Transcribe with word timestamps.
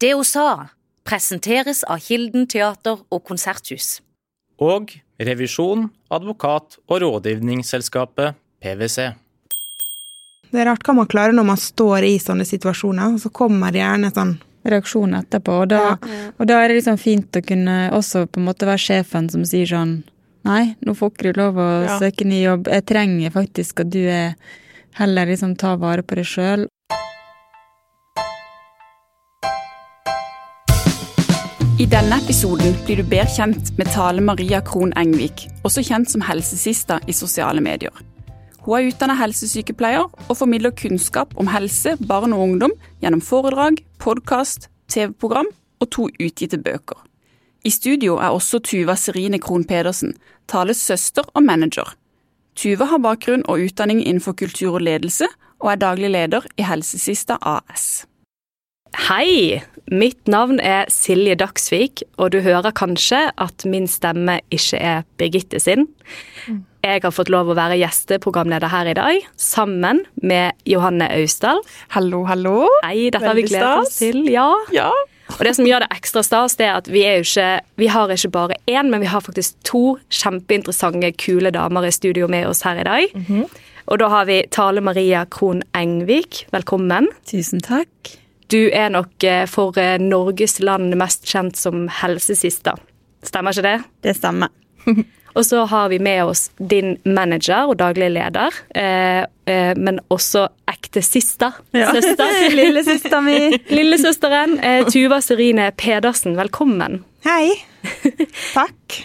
Det 0.00 0.12
hun 0.14 0.24
sa, 0.28 0.68
presenteres 1.08 1.84
av 1.88 2.02
Kilden 2.04 2.46
teater 2.50 3.00
og 3.12 3.22
konserthus. 3.24 4.00
Og 4.60 4.92
revisjon, 5.20 5.88
advokat 6.12 6.78
og 6.88 7.00
rådgivningsselskapet 7.04 8.36
PwC. 8.60 9.12
Det 10.52 10.60
er 10.62 10.68
rart 10.70 10.84
hva 10.86 10.94
man 11.00 11.08
klarer 11.10 11.34
når 11.36 11.46
man 11.48 11.60
står 11.60 12.06
i 12.06 12.16
sånne 12.22 12.46
situasjoner, 12.48 13.16
og 13.16 13.22
så 13.22 13.32
kommer 13.34 13.72
det 13.74 13.82
gjerne 13.82 14.12
sånn 14.14 14.36
reaksjon 14.66 15.16
etterpå. 15.18 15.56
Og 15.64 15.70
da, 15.72 15.80
og 16.36 16.44
da 16.48 16.60
er 16.62 16.68
det 16.72 16.80
liksom 16.80 16.98
fint 17.00 17.38
å 17.38 17.42
kunne 17.46 17.76
også 17.96 18.26
på 18.30 18.40
en 18.42 18.48
måte 18.48 18.68
være 18.68 18.82
sjefen 18.82 19.30
som 19.32 19.46
sier 19.48 19.70
sånn 19.72 19.96
Nei, 20.46 20.76
nå 20.86 20.92
får 20.94 21.08
ikke 21.10 21.24
du 21.32 21.38
lov 21.40 21.56
å 21.58 21.64
Ja. 21.82 21.94
søke 21.98 22.22
ny 22.24 22.36
jobb. 22.44 22.68
Jeg 22.70 22.84
trenger 22.86 23.32
faktisk 23.34 23.80
at 23.82 23.88
du 23.90 24.04
er 24.06 24.36
heller 24.94 25.26
liksom 25.26 25.56
tar 25.58 25.76
vare 25.82 26.04
på 26.06 26.14
deg 26.14 26.24
sjøl. 26.24 26.68
I 31.76 31.84
denne 31.84 32.16
episoden 32.16 32.72
blir 32.86 32.96
du 32.96 33.04
bedre 33.04 33.28
kjent 33.28 33.74
med 33.76 33.90
Tale 33.92 34.22
Maria 34.24 34.62
Krohn 34.64 34.94
Engvik, 34.96 35.42
også 35.60 35.82
kjent 35.84 36.08
som 36.08 36.22
helsesista 36.24 36.96
i 37.04 37.12
sosiale 37.12 37.60
medier. 37.60 37.92
Hun 38.64 38.78
er 38.78 38.86
utdannet 38.88 39.20
helsesykepleier 39.20 40.06
og 40.06 40.38
formidler 40.38 40.72
kunnskap 40.72 41.34
om 41.36 41.50
helse, 41.52 41.92
barn 42.00 42.32
og 42.32 42.46
ungdom 42.46 42.72
gjennom 43.04 43.20
foredrag, 43.20 43.82
podkast, 44.00 44.70
TV-program 44.88 45.52
og 45.84 45.92
to 45.92 46.08
utgitte 46.16 46.56
bøker. 46.56 46.96
I 47.60 47.74
studio 47.76 48.16
er 48.16 48.32
også 48.32 48.64
Tuva 48.64 48.96
Serine 48.96 49.36
Krohn 49.36 49.68
Pedersen, 49.68 50.16
Tales 50.48 50.80
søster 50.80 51.28
og 51.34 51.44
manager. 51.44 51.92
Tuva 52.56 52.88
har 52.88 53.04
bakgrunn 53.04 53.44
og 53.52 53.68
utdanning 53.68 54.00
innenfor 54.00 54.32
kultur 54.32 54.80
og 54.80 54.88
ledelse, 54.88 55.28
og 55.60 55.74
er 55.74 55.84
daglig 55.84 56.14
leder 56.16 56.48
i 56.56 56.64
Helsesista 56.64 57.36
AS. 57.44 58.06
Hei! 58.96 59.60
Mitt 59.92 60.26
navn 60.26 60.56
er 60.58 60.88
Silje 60.90 61.36
Dagsvik, 61.38 62.00
og 62.18 62.32
du 62.34 62.40
hører 62.42 62.72
kanskje 62.74 63.28
at 63.38 63.64
min 63.68 63.84
stemme 63.86 64.40
ikke 64.50 64.80
er 64.82 65.04
Birgitte 65.20 65.60
sin. 65.62 65.84
Jeg 66.82 67.02
har 67.04 67.14
fått 67.14 67.30
lov 67.30 67.52
å 67.52 67.56
være 67.58 67.76
gjesteprogramleder 67.78 68.72
her 68.72 68.90
i 68.90 68.96
dag, 68.98 69.28
sammen 69.38 70.00
med 70.24 70.56
Johanne 70.66 71.06
Austdal. 71.20 71.62
Hallo, 71.94 72.24
hallo. 72.26 72.64
Hei, 72.82 73.12
dette 73.12 73.22
har 73.28 73.38
vi 73.38 73.46
gledet 73.46 73.84
oss 73.84 74.00
til. 74.00 74.24
Ja. 74.32 74.48
Ja. 74.74 74.90
Og 75.36 75.44
det 75.44 75.54
som 75.58 75.68
gjør 75.68 75.84
det 75.84 75.92
ekstra 75.94 76.24
stas, 76.26 76.56
det 76.58 76.66
er 76.66 76.80
at 76.80 76.90
vi, 76.90 77.04
er 77.06 77.20
jo 77.20 77.28
ikke, 77.28 77.48
vi 77.78 77.92
har 77.92 78.16
ikke 78.16 78.34
bare 78.34 78.58
én, 78.66 78.90
men 78.90 79.04
vi 79.04 79.12
har 79.12 79.22
faktisk 79.22 79.58
to 79.66 79.84
kjempeinteressante, 80.08 81.12
kule 81.20 81.52
damer 81.54 81.86
i 81.86 81.94
studio 81.94 82.30
med 82.32 82.48
oss 82.50 82.64
her 82.66 82.80
i 82.82 82.86
dag. 82.88 83.18
Og 83.86 84.02
da 84.02 84.10
har 84.10 84.26
vi 84.26 84.42
Tale 84.50 84.82
Maria 84.82 85.26
Krohn 85.30 85.62
Engvik. 85.78 86.46
Velkommen. 86.54 87.12
Tusen 87.28 87.62
takk. 87.62 88.16
Du 88.52 88.60
er 88.70 88.90
nok 88.94 89.24
eh, 89.26 89.44
for 89.50 89.76
eh, 89.80 89.98
Norges 90.02 90.60
land 90.62 90.94
mest 90.98 91.26
kjent 91.26 91.58
som 91.58 91.88
helsesista. 92.02 92.76
Stemmer 93.26 93.54
ikke 93.54 93.66
det? 93.66 93.78
Det 94.06 94.16
stemmer. 94.18 94.52
Og 95.36 95.44
så 95.44 95.64
har 95.68 95.88
vi 95.92 95.98
med 96.00 96.24
oss 96.24 96.46
din 96.56 96.94
manager 97.04 97.68
og 97.68 97.76
daglig 97.76 98.08
leder, 98.14 98.54
eh, 98.72 99.26
eh, 99.52 99.72
men 99.76 99.98
også 100.08 100.46
ekte 100.72 101.02
sista. 101.04 101.50
Søster. 101.96 102.46
Lillesøster 102.56 103.20
mi. 103.20 103.40
Lillesøsteren 103.68 104.56
eh, 104.64 104.86
Tuva 104.88 105.20
Serine 105.20 105.68
Pedersen, 105.76 106.38
velkommen. 106.40 107.02
Hei! 107.26 107.52
Takk. 108.54 109.02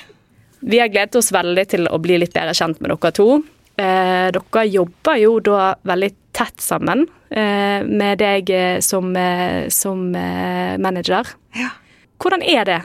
Vi 0.62 0.80
har 0.80 0.88
gledet 0.94 1.20
oss 1.20 1.34
veldig 1.36 1.66
til 1.74 1.90
å 1.92 2.00
bli 2.00 2.22
litt 2.22 2.32
bedre 2.38 2.56
kjent 2.56 2.80
med 2.80 2.94
dere 2.94 3.12
to. 3.18 3.28
Eh, 3.82 4.28
dere 4.36 4.66
jobber 4.70 5.20
jo 5.22 5.38
da 5.44 5.72
veldig 5.88 6.12
tett 6.36 6.62
sammen 6.62 7.06
eh, 7.30 7.82
med 7.88 8.20
deg 8.22 8.52
eh, 8.54 8.80
som, 8.86 9.10
eh, 9.18 9.70
som 9.74 10.10
eh, 10.16 10.78
manager. 10.82 11.34
Ja. 11.58 11.72
Hvordan 12.22 12.46
er 12.46 12.68
det? 12.68 12.82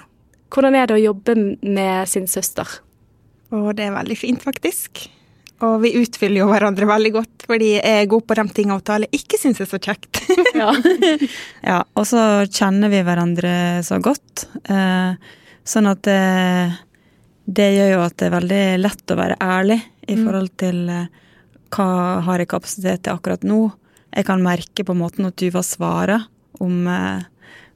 Hvordan 0.52 0.78
er 0.78 0.88
det 0.88 0.96
å 0.96 1.02
jobbe 1.02 1.34
med 1.60 2.08
sin 2.08 2.28
søster? 2.30 2.78
Og 3.54 3.74
det 3.76 3.86
er 3.86 3.94
veldig 3.94 4.16
fint, 4.18 4.42
faktisk. 4.42 5.06
Og 5.64 5.78
vi 5.80 5.94
utfyller 5.96 6.42
jo 6.42 6.50
hverandre 6.50 6.88
veldig 6.88 7.12
godt, 7.14 7.46
fordi 7.48 7.70
jeg 7.78 8.02
er 8.02 8.08
god 8.12 8.26
på 8.28 8.36
de 8.36 8.44
tingene 8.56 8.84
tale 8.84 9.08
ikke 9.16 9.38
syns 9.40 9.62
er 9.62 9.70
så 9.70 9.80
kjekt. 9.80 10.20
Ja, 11.70 11.80
og 11.96 12.04
så 12.08 12.20
kjenner 12.48 12.92
vi 12.92 13.02
hverandre 13.06 13.52
så 13.86 14.00
godt. 14.04 14.46
Eh, 14.68 15.16
sånn 15.66 15.88
at 15.90 16.02
det, 16.06 16.20
det 17.46 17.68
gjør 17.76 17.92
jo 17.94 18.02
at 18.02 18.16
det 18.18 18.26
er 18.26 18.34
veldig 18.34 18.62
lett 18.82 19.12
å 19.12 19.18
være 19.18 19.38
ærlig 19.42 19.78
i 20.10 20.16
forhold 20.18 20.50
til 20.58 20.80
eh, 20.90 21.08
hva 21.74 21.88
har 22.26 22.42
jeg 22.42 22.50
kapasitet 22.50 23.04
til 23.06 23.14
akkurat 23.14 23.44
nå. 23.46 23.60
Jeg 24.16 24.26
kan 24.26 24.42
merke 24.42 24.84
på 24.86 24.96
måten 24.96 25.28
at 25.28 25.36
Tuva 25.38 25.62
svarer 25.66 26.26
om, 26.62 26.86
eh, 26.90 27.22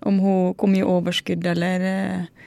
om 0.06 0.18
hun, 0.18 0.54
hvor 0.58 0.70
mye 0.72 0.86
overskudd 0.86 1.46
eller 1.52 1.86
eh, 1.86 2.46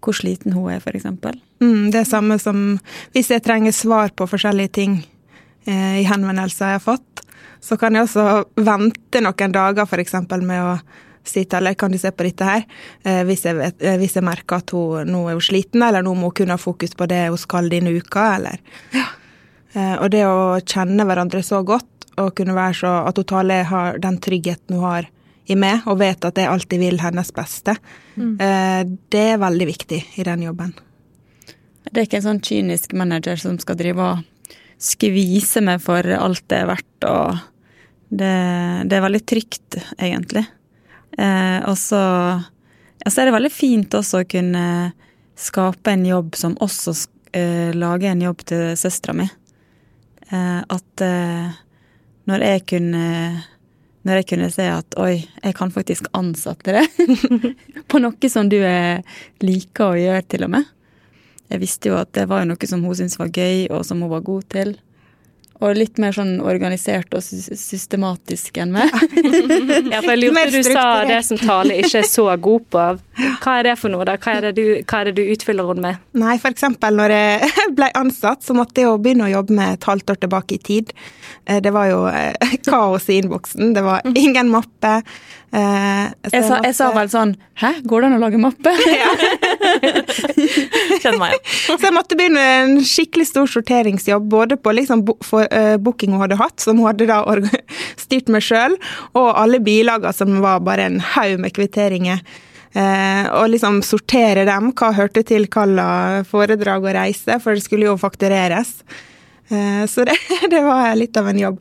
hvor 0.00 0.16
sliten 0.16 0.56
hun 0.56 0.70
er, 0.72 0.82
eksempel. 0.82 1.38
Mm, 1.60 1.90
det 1.92 2.02
er 2.02 2.08
samme 2.08 2.38
som 2.40 2.78
hvis 3.14 3.30
jeg 3.30 3.44
trenger 3.44 3.74
svar 3.76 4.14
på 4.16 4.28
forskjellige 4.30 4.74
ting 4.80 4.96
eh, 5.66 6.00
i 6.00 6.08
henvendelser 6.08 6.74
jeg 6.74 6.80
har 6.80 6.86
fått, 6.86 7.24
så 7.60 7.76
kan 7.76 7.94
jeg 7.94 8.08
også 8.08 8.26
vente 8.64 9.20
noen 9.20 9.52
dager 9.54 9.84
f.eks. 9.84 10.16
med 10.40 10.64
å 10.64 10.78
si 11.24 11.46
eller 11.52 11.74
kan 11.74 11.92
du 11.92 11.98
se 11.98 12.10
på 12.10 12.24
dette 12.24 12.44
her, 12.44 12.64
eh, 13.04 13.22
hvis, 13.28 13.44
jeg 13.44 13.56
vet, 13.56 13.82
eh, 13.82 13.96
hvis 14.00 14.14
jeg 14.16 14.24
merker 14.24 14.56
at 14.56 14.70
hun 14.70 15.06
nå 15.10 15.28
er 15.28 15.38
hun 15.38 15.44
sliten, 15.44 15.82
eller 15.82 16.02
nå 16.02 16.14
må 16.14 16.30
hun 16.30 16.36
kunne 16.40 16.56
ha 16.56 16.60
fokus 16.60 16.94
på 16.96 17.06
det 17.10 17.28
hun 17.28 17.38
skal 17.38 17.68
denne 17.70 17.92
uka, 17.92 18.34
eller? 18.36 18.60
Eh, 19.74 19.96
Og 20.02 20.10
det 20.10 20.24
å 20.26 20.58
kjenne 20.64 21.04
hverandre 21.06 21.42
så 21.46 21.62
godt, 21.64 21.86
og 22.18 22.34
kunne 22.34 22.54
være 22.56 22.74
så 22.74 22.92
at 23.06 23.16
hun 23.16 23.24
Tale 23.24 23.62
har 23.64 23.98
den 23.98 24.18
tryggheten 24.18 24.74
hun 24.76 24.84
har 24.84 25.08
i 25.46 25.54
meg, 25.54 25.86
og 25.86 25.98
vet 25.98 26.24
at 26.24 26.36
jeg 26.38 26.48
alltid 26.48 26.78
vil 26.78 26.98
hennes 27.00 27.30
beste, 27.32 27.76
eh, 28.18 28.84
det 29.10 29.26
er 29.34 29.38
veldig 29.38 29.66
viktig 29.66 30.04
i 30.18 30.22
den 30.26 30.42
jobben. 30.42 30.74
Det 31.90 31.96
er 32.00 32.06
ikke 32.06 32.20
en 32.20 32.28
sånn 32.28 32.42
kynisk 32.42 32.92
manager 32.94 33.36
som 33.36 33.58
skal 33.58 33.76
drive 33.76 33.98
og 33.98 34.24
skvise 34.80 35.60
meg 35.62 35.80
for 35.82 36.02
alt 36.02 36.44
det 36.48 36.58
er 36.62 36.66
verdt, 36.66 37.04
og 37.04 37.38
det, 38.10 38.34
det 38.90 38.96
er 38.96 39.04
veldig 39.06 39.22
trygt, 39.26 39.78
egentlig. 39.98 40.46
Eh, 41.18 41.58
og 41.66 41.76
så 41.78 42.00
altså 43.04 43.20
er 43.20 43.28
det 43.30 43.36
veldig 43.36 43.52
fint 43.52 43.94
også 43.96 44.22
å 44.22 44.28
kunne 44.28 44.64
skape 45.40 45.94
en 45.94 46.04
jobb 46.06 46.36
som 46.36 46.56
også 46.60 46.94
eh, 47.32 47.70
lager 47.76 48.12
en 48.12 48.26
jobb 48.28 48.44
til 48.50 48.66
søstera 48.78 49.16
mi. 49.16 49.28
Eh, 50.30 50.60
at 50.60 51.06
eh, 51.06 51.56
når 52.30 52.46
jeg 52.46 52.66
kunne 52.74 53.06
når 54.00 54.20
jeg 54.20 54.28
kunne 54.30 54.48
se 54.48 54.64
at 54.64 54.96
oi, 54.96 55.26
jeg 55.44 55.54
kan 55.58 55.72
faktisk 55.74 56.06
ansette 56.16 56.72
det 56.72 56.86
på 57.90 58.00
noe 58.00 58.30
som 58.32 58.48
du 58.48 58.56
er, 58.64 59.02
liker 59.44 59.90
å 59.90 59.98
gjøre, 60.00 60.22
til 60.24 60.46
og 60.46 60.54
med. 60.54 60.70
Jeg 61.52 61.60
visste 61.60 61.90
jo 61.90 61.98
at 62.00 62.12
det 62.16 62.24
var 62.30 62.46
noe 62.48 62.70
som 62.70 62.80
hun 62.86 62.96
syntes 62.96 63.18
var 63.20 63.28
gøy, 63.28 63.66
og 63.68 63.84
som 63.84 64.00
hun 64.00 64.12
var 64.12 64.24
god 64.24 64.46
til. 64.54 64.72
Og 65.60 65.74
litt 65.76 65.98
mer 66.00 66.14
sånn 66.16 66.38
organisert 66.40 67.12
og 67.12 67.20
systematisk 67.24 68.56
enn 68.62 68.72
meg. 68.72 68.88
Ja, 69.90 70.00
for 70.00 70.12
jeg 70.14 70.20
lurte 70.22 70.50
du 70.54 70.62
sa 70.70 70.84
det 71.08 71.18
som 71.26 71.38
Tale 71.40 71.76
ikke 71.82 72.00
er 72.00 72.06
så 72.08 72.24
god 72.40 72.64
på. 72.72 72.84
Hva 73.42 73.54
er 73.58 73.66
det 73.68 73.74
for 73.80 73.92
noe? 73.92 74.06
da? 74.08 74.14
Hva 74.20 74.36
er 74.38 74.46
det 74.48 74.52
du, 74.56 74.64
hva 74.88 75.00
er 75.02 75.10
det 75.10 75.14
du 75.18 75.32
utfyller 75.34 75.68
henne 75.68 75.84
med? 75.84 76.00
Nei, 76.20 76.36
eksempel 76.50 76.96
når 76.96 77.14
jeg 77.14 77.50
ble 77.78 77.90
ansatt, 77.98 78.44
så 78.46 78.56
måtte 78.56 78.80
jeg 78.82 78.88
jo 78.88 78.96
begynne 79.02 79.28
å 79.28 79.32
jobbe 79.34 79.56
med 79.58 79.76
et 79.76 79.88
halvt 79.90 80.14
år 80.14 80.20
tilbake 80.24 80.56
i 80.56 80.62
tid. 80.70 80.94
Eh, 81.44 81.60
Det 81.64 81.72
var 81.76 81.90
jo 81.90 82.00
eh, 82.08 82.56
kaos 82.70 83.08
i 83.12 83.20
innboksen. 83.20 83.74
Det 83.76 83.84
var 83.84 84.06
ingen 84.14 84.50
mappe. 84.52 85.00
Eh, 85.50 86.04
Jeg 86.30 86.44
sa, 86.46 86.60
jeg 86.62 86.74
sa 86.78 86.92
vel 86.94 87.08
sånn 87.10 87.32
Hæ, 87.58 87.72
går 87.82 88.04
det 88.04 88.06
an 88.06 88.12
å 88.14 88.20
lage 88.22 88.38
mappe? 88.38 88.70
Kjenner 91.02 91.18
meg 91.18 91.32
igjen. 91.34 91.48
Så 91.66 91.78
jeg 91.82 91.96
måtte 91.96 92.18
begynne 92.18 92.44
en 92.60 92.76
skikkelig 92.86 93.26
stor 93.32 93.50
sorteringsjobb, 93.50 94.28
både 94.30 94.60
på 94.62 94.74
liksom 94.78 95.02
for, 95.26 95.48
uh, 95.50 95.74
booking 95.82 96.14
hun 96.14 96.22
hadde 96.22 96.38
hatt, 96.38 96.62
som 96.62 96.78
hun 96.78 96.86
hadde 96.86 97.08
da 97.10 97.18
styrt 98.04 98.30
meg 98.30 98.46
sjøl, 98.46 98.78
og 99.18 99.32
alle 99.32 99.58
bilager 99.64 100.14
som 100.14 100.38
var 100.44 100.62
bare 100.66 100.86
en 100.86 101.02
haug 101.16 101.42
med 101.42 101.54
kvitteringer. 101.56 102.22
Eh, 102.70 103.24
og 103.34 103.48
liksom 103.50 103.80
sortere 103.82 104.44
dem, 104.46 104.68
hva 104.78 104.92
hørte 104.94 105.24
til 105.26 105.48
hva 105.50 106.22
foredrag 106.30 106.84
og 106.86 106.94
reise, 106.94 107.40
for 107.42 107.58
det 107.58 107.64
skulle 107.64 107.88
jo 107.88 107.96
faktureres. 107.98 108.76
Eh, 109.50 109.82
så 109.90 110.04
det, 110.06 110.14
det 110.52 110.60
var 110.62 110.92
litt 110.98 111.16
av 111.18 111.32
en 111.32 111.40
jobb. 111.40 111.58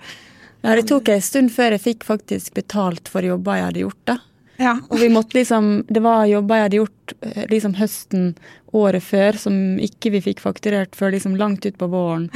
Ja, 0.62 0.76
det 0.76 0.88
tok 0.90 1.10
en 1.10 1.22
stund 1.24 1.54
før 1.56 1.76
jeg 1.76 1.86
fikk 1.86 2.08
faktisk 2.08 2.54
betalt 2.58 3.08
for 3.12 3.26
jobber 3.26 3.60
jeg 3.60 3.70
hadde 3.70 3.86
gjort, 3.86 4.02
da. 4.10 4.18
Ja. 4.60 4.74
Og 4.92 5.00
vi 5.00 5.08
måtte 5.08 5.38
liksom 5.38 5.86
Det 5.88 6.02
var 6.04 6.26
jobber 6.28 6.58
jeg 6.58 6.66
hadde 6.66 6.80
gjort 6.82 7.14
eh, 7.24 7.46
liksom 7.48 7.78
høsten 7.80 8.34
året 8.76 9.04
før, 9.04 9.38
som 9.40 9.54
ikke 9.80 10.12
vi 10.18 10.24
fikk 10.26 10.44
fakturert 10.44 10.98
før 11.00 11.16
liksom 11.16 11.38
langt 11.40 11.66
utpå 11.66 11.88
våren. 11.90 12.28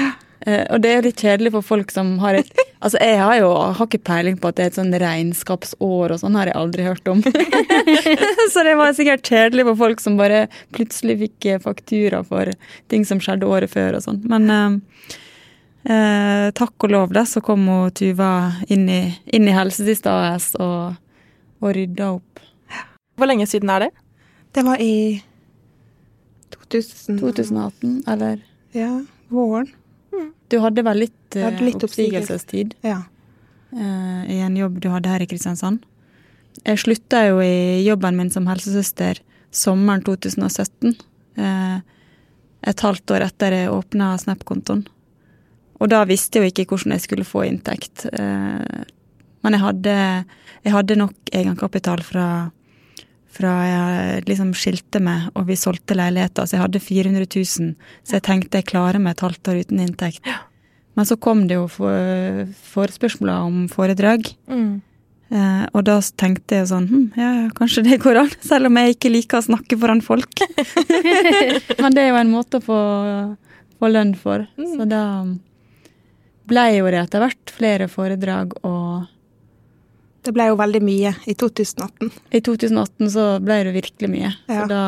Eh, 0.46 0.64
og 0.72 0.82
det 0.84 0.92
er 0.92 1.06
litt 1.06 1.20
kjedelig 1.24 1.54
for 1.54 1.66
folk 1.68 1.92
som 1.94 2.18
har 2.24 2.40
et 2.40 2.54
Altså, 2.84 3.00
jeg 3.00 3.16
har 3.16 3.38
jo 3.40 3.52
har 3.56 3.88
ikke 3.88 4.04
peiling 4.04 4.36
på 4.36 4.50
at 4.50 4.58
det 4.58 4.64
er 4.64 4.72
et 4.74 4.76
sånn 4.76 4.96
regnskapsår 5.00 6.12
og 6.12 6.18
sånn, 6.20 6.34
har 6.36 6.50
jeg 6.50 6.58
aldri 6.60 6.84
hørt 6.84 7.06
om. 7.08 7.22
Så 8.52 8.66
det 8.68 8.74
var 8.76 8.92
sikkert 8.98 9.24
kjedelig 9.24 9.64
for 9.70 9.80
folk 9.86 10.04
som 10.04 10.18
bare 10.20 10.42
plutselig 10.76 11.16
fikk 11.22 11.48
eh, 11.48 11.62
faktura 11.64 12.20
for 12.28 12.52
ting 12.92 13.08
som 13.08 13.24
skjedde 13.24 13.48
året 13.48 13.72
før 13.72 14.02
og 14.02 14.04
sånn. 14.04 14.20
Men 14.28 14.52
eh, 14.52 15.16
eh, 15.86 16.48
takk 16.56 16.86
og 16.88 16.92
lov, 16.94 17.14
da, 17.16 17.26
så 17.26 17.42
kom 17.44 17.68
hun 17.68 17.92
Tuva 17.96 18.30
inn 18.72 18.88
i, 18.90 19.02
inn 19.34 19.48
i 19.48 19.56
Helsesista 19.56 20.14
AS 20.32 20.54
og, 20.60 20.96
og 21.64 21.76
rydda 21.76 22.12
opp. 22.18 22.42
Hvor 23.18 23.30
lenge 23.30 23.46
siden 23.50 23.70
er 23.70 23.88
det? 23.88 23.92
Det 24.54 24.64
var 24.66 24.82
i 24.82 25.22
2000 26.54 27.20
2018, 27.20 28.04
eller 28.08 28.42
Ja, 28.74 29.02
våren. 29.30 29.70
Du 30.50 30.60
hadde 30.62 30.84
vel 30.86 31.00
litt, 31.08 31.34
hadde 31.36 31.58
eh, 31.58 31.66
litt 31.66 31.84
oppsigelsestid 31.86 32.76
Ja. 32.86 33.00
eh, 33.74 34.22
i 34.36 34.40
en 34.46 34.58
jobb 34.58 34.80
du 34.82 34.90
hadde 34.94 35.10
her 35.10 35.22
i 35.22 35.28
Kristiansand. 35.30 35.82
Jeg 36.64 36.78
slutta 36.78 37.24
jo 37.28 37.40
i 37.42 37.82
jobben 37.86 38.18
min 38.18 38.30
som 38.30 38.46
helsesøster 38.48 39.20
sommeren 39.54 40.04
2017. 40.06 40.94
Eh, 41.38 41.80
et 42.70 42.80
halvt 42.86 43.12
år 43.16 43.26
etter 43.26 43.52
jeg 43.58 43.72
åpna 43.74 44.14
Snap-kontoen. 44.22 44.86
Og 45.84 45.92
da 45.92 46.06
visste 46.08 46.40
jeg 46.40 46.48
jo 46.48 46.54
ikke 46.54 46.70
hvordan 46.72 46.96
jeg 46.96 47.04
skulle 47.04 47.28
få 47.28 47.44
inntekt. 47.50 48.06
Eh, 48.16 48.84
men 49.44 49.58
jeg 49.58 49.64
hadde, 49.66 49.96
jeg 50.64 50.76
hadde 50.78 51.00
nok 51.02 51.34
egenkapital 51.36 52.04
fra, 52.08 52.28
fra 53.28 53.56
jeg 53.68 54.24
liksom 54.30 54.54
skilte 54.56 55.02
meg 55.04 55.28
og 55.36 55.50
vi 55.50 55.60
solgte 55.60 55.98
leiligheter, 56.00 56.48
så 56.48 56.56
jeg 56.56 56.64
hadde 56.64 56.84
400 56.86 57.28
000. 57.28 57.76
Så 58.08 58.18
jeg 58.18 58.26
tenkte 58.30 58.62
jeg 58.62 58.72
klarer 58.72 59.04
meg 59.04 59.18
et 59.18 59.26
halvt 59.28 59.52
år 59.52 59.62
uten 59.66 59.84
inntekt. 59.84 60.32
Men 60.96 61.10
så 61.10 61.18
kom 61.20 61.48
det 61.50 61.58
jo 61.58 61.68
for, 61.68 62.96
om 63.34 63.64
foredrag. 63.68 64.32
Eh, 65.34 65.64
og 65.74 65.82
da 65.88 65.98
tenkte 66.22 66.60
jeg 66.60 66.68
sånn 66.70 66.84
hm, 66.86 67.06
ja, 67.18 67.30
ja, 67.42 67.46
kanskje 67.58 67.82
det 67.88 67.98
går 68.04 68.20
an, 68.22 68.36
selv 68.52 68.70
om 68.70 68.78
jeg 68.78 68.96
ikke 68.96 69.12
liker 69.12 69.42
å 69.42 69.48
snakke 69.48 69.80
foran 69.82 70.04
folk. 70.06 70.44
Men 71.82 71.96
det 71.96 72.04
er 72.04 72.14
jo 72.14 72.20
en 72.22 72.32
måte 72.32 72.62
å 72.62 72.64
få, 72.64 72.84
få 73.82 73.90
lønn 73.92 74.14
for. 74.16 74.46
Så 74.56 74.88
da 74.88 75.04
ble 76.50 76.64
jo 76.78 76.86
det 76.92 77.00
etter 77.06 77.24
hvert 77.24 77.54
flere 77.56 77.88
foredrag, 77.92 78.54
og 78.64 79.08
Det 80.24 80.32
ble 80.34 80.46
jo 80.48 80.56
veldig 80.56 80.82
mye 80.82 81.10
i 81.28 81.34
2018. 81.36 82.12
i 82.32 82.40
2018 82.40 83.10
så 83.12 83.24
ble 83.44 83.58
det 83.68 83.74
virkelig 83.76 84.10
mye. 84.10 84.30
Ja. 84.48 84.62
Så 84.62 84.68
da, 84.72 84.84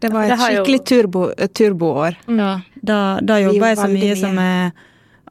Det 0.00 0.10
var 0.12 0.24
et 0.24 0.30
jo- 0.32 0.64
skikkelig 0.64 0.84
turbo, 0.88 1.26
turboår. 1.52 2.16
ja, 2.28 2.60
da, 2.82 3.20
da 3.20 3.36
jobba 3.40 3.68
jeg 3.72 3.76
så 3.76 3.88
mye 3.92 4.14
mye. 4.14 4.16
som 4.16 4.36
jeg 4.36 4.72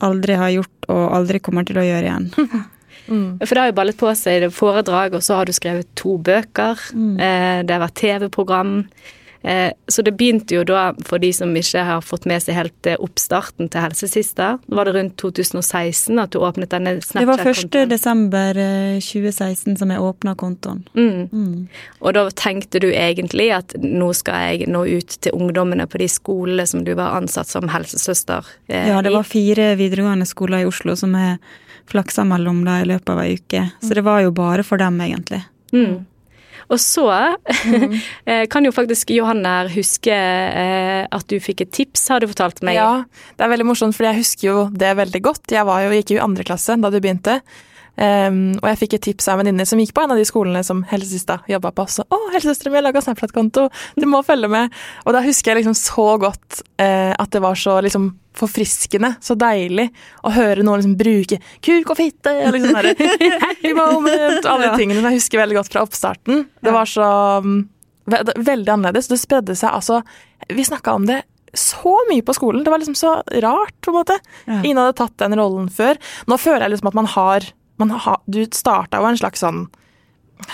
aldri 0.02 0.34
har 0.36 0.50
gjort, 0.52 0.86
og 0.90 1.12
aldri 1.18 1.40
kommer 1.42 1.66
til 1.66 1.76
å 1.82 1.86
gjøre 1.86 2.06
igjen. 2.06 2.30
For 3.12 3.50
det 3.56 3.58
har 3.58 3.68
jo 3.72 3.76
ballet 3.76 3.98
på 3.98 4.08
seg 4.16 4.46
foredrag, 4.54 5.14
og 5.18 5.22
så 5.26 5.36
har 5.36 5.46
du 5.46 5.52
skrevet 5.52 5.88
to 5.96 6.18
bøker. 6.18 6.78
Mm. 6.94 7.18
det 7.66 7.70
har 7.74 7.82
vært 7.82 7.96
TV-program. 8.00 8.86
Eh, 9.42 9.72
så 9.88 10.02
det 10.02 10.12
begynte 10.12 10.56
jo 10.56 10.64
da, 10.68 10.92
for 11.06 11.22
de 11.22 11.32
som 11.34 11.54
ikke 11.58 11.84
har 11.86 12.04
fått 12.06 12.28
med 12.30 12.44
seg 12.44 12.58
helt 12.58 12.90
eh, 12.90 13.00
oppstarten 13.02 13.72
til 13.72 13.82
Helsesista, 13.82 14.52
var 14.70 14.86
det 14.86 14.94
rundt 14.98 15.16
2016 15.22 16.22
at 16.22 16.34
du 16.34 16.42
åpnet 16.46 16.70
denne 16.74 16.98
Det 17.00 17.26
var 17.26 17.42
1. 17.42 17.42
Snapchat-kontoen. 17.42 17.90
desember 17.90 18.62
eh, 18.62 19.00
2016 19.02 19.80
som 19.82 19.94
jeg 19.94 20.06
åpna 20.06 20.36
kontoen. 20.38 20.84
Mm. 20.94 21.32
Mm. 21.32 21.58
Og 22.02 22.14
da 22.18 22.28
tenkte 22.38 22.84
du 22.84 22.92
egentlig 22.92 23.50
at 23.56 23.74
nå 23.82 24.12
skal 24.18 24.52
jeg 24.52 24.70
nå 24.70 24.86
ut 24.86 25.18
til 25.26 25.34
ungdommene 25.38 25.90
på 25.90 26.02
de 26.02 26.10
skolene 26.12 26.68
som 26.70 26.86
du 26.86 26.94
var 27.00 27.18
ansatt 27.18 27.50
som 27.50 27.72
helsesøster 27.72 28.46
i? 28.70 28.86
Ja, 28.92 29.02
det 29.02 29.16
var 29.16 29.26
fire 29.28 29.74
videregående 29.80 30.30
skoler 30.30 30.62
i 30.62 30.70
Oslo 30.70 30.96
som 31.00 31.18
jeg 31.18 31.40
flaksa 31.90 32.24
mellom 32.28 32.62
da 32.68 32.82
i 32.82 32.88
løpet 32.88 33.10
av 33.10 33.24
ei 33.24 33.36
uke. 33.40 33.66
Så 33.82 33.98
det 33.98 34.06
var 34.06 34.22
jo 34.22 34.32
bare 34.36 34.64
for 34.64 34.80
dem, 34.80 35.02
egentlig. 35.02 35.42
Mm. 35.74 36.06
Og 36.70 36.80
så 36.82 37.08
mm. 37.42 37.98
kan 38.54 38.68
jo 38.68 38.74
faktisk 38.76 39.14
Johanne 39.16 39.56
her 39.58 39.72
huske 39.74 40.14
eh, 40.14 41.02
at 41.08 41.28
du 41.32 41.40
fikk 41.44 41.66
et 41.66 41.74
tips, 41.76 42.08
har 42.14 42.22
du 42.22 42.30
fortalt 42.32 42.62
meg. 42.66 42.78
Ja, 42.78 43.04
det 43.38 43.48
er 43.48 43.54
veldig 43.56 43.68
morsomt, 43.72 43.98
for 43.98 44.08
jeg 44.10 44.22
husker 44.22 44.48
jo 44.48 44.58
det 44.72 44.94
veldig 45.00 45.24
godt. 45.26 45.46
Jeg 45.52 45.68
var 45.68 45.86
jo, 45.86 45.94
gikk 45.98 46.16
jo 46.16 46.22
i 46.22 46.26
andre 46.26 46.48
klasse 46.48 46.78
da 46.82 46.94
du 46.94 47.02
begynte. 47.02 47.42
Ehm, 48.00 48.56
og 48.62 48.68
jeg 48.72 48.80
fikk 48.86 48.96
et 48.96 49.06
tips 49.10 49.28
av 49.28 49.36
en 49.36 49.44
venninne 49.44 49.66
som 49.68 49.80
gikk 49.82 49.92
på 49.96 50.06
en 50.06 50.14
av 50.14 50.20
de 50.20 50.26
skolene 50.28 50.64
som 50.64 50.84
helsesista 50.88 51.42
jobba 51.50 51.74
på. 51.76 51.86
Så 51.92 52.06
'Å, 52.08 52.20
helsesøstera 52.34 52.72
mi 52.72 52.80
har 52.80 52.88
laga 52.88 53.02
Snapchat-konto, 53.02 53.70
du 53.96 54.06
må 54.08 54.24
følge 54.24 54.48
med'. 54.48 54.72
Og 55.06 55.14
da 55.14 55.22
husker 55.22 55.52
jeg 55.52 55.64
liksom 55.64 55.76
så 55.76 56.18
godt 56.20 56.62
uh, 56.80 57.14
at 57.20 57.32
det 57.32 57.42
var 57.42 57.56
så 57.56 57.82
liksom 57.82 58.16
forfriskende, 58.34 59.18
så 59.20 59.36
deilig 59.36 59.90
å 60.24 60.32
høre 60.32 60.64
noen 60.64 60.80
liksom 60.80 60.96
bruke 60.96 61.38
kuk 61.60 61.90
og 61.92 61.98
fitte 61.98 62.32
og 62.48 62.54
liksom 62.56 62.76
happy 63.44 63.74
moment 63.76 64.46
og 64.46 64.52
alle 64.54 64.70
de 64.72 64.78
tingene 64.80 65.04
jeg 65.04 65.20
husker 65.20 65.42
veldig 65.42 65.60
godt 65.60 65.74
fra 65.74 65.84
oppstarten. 65.84 66.46
Det 66.64 66.72
var 66.72 66.88
så 66.88 67.04
um, 67.44 67.68
ve 68.08 68.24
veldig 68.38 68.72
annerledes. 68.72 69.12
Det 69.12 69.20
spredde 69.20 69.56
seg 69.56 69.70
altså 69.70 70.02
Vi 70.48 70.64
snakka 70.64 70.96
om 70.96 71.06
det 71.06 71.22
så 71.54 71.94
mye 72.10 72.24
på 72.24 72.34
skolen. 72.34 72.64
Det 72.64 72.72
var 72.72 72.80
liksom 72.80 72.96
så 72.96 73.18
rart, 73.44 73.76
på 73.82 73.92
en 73.92 73.98
måte. 74.00 74.18
Ingen 74.64 74.80
hadde 74.80 74.98
tatt 74.98 75.18
den 75.20 75.36
rollen 75.36 75.68
før. 75.70 76.00
Nå 76.32 76.38
føler 76.40 76.66
jeg 76.66 76.76
liksom 76.76 76.92
at 76.92 76.98
man 76.98 77.10
har, 77.12 77.48
man 77.82 77.92
har 78.06 78.20
Du 78.30 78.42
starta 78.56 79.02
jo 79.02 79.10
en 79.12 79.18
slags 79.22 79.42
sånn 79.44 79.66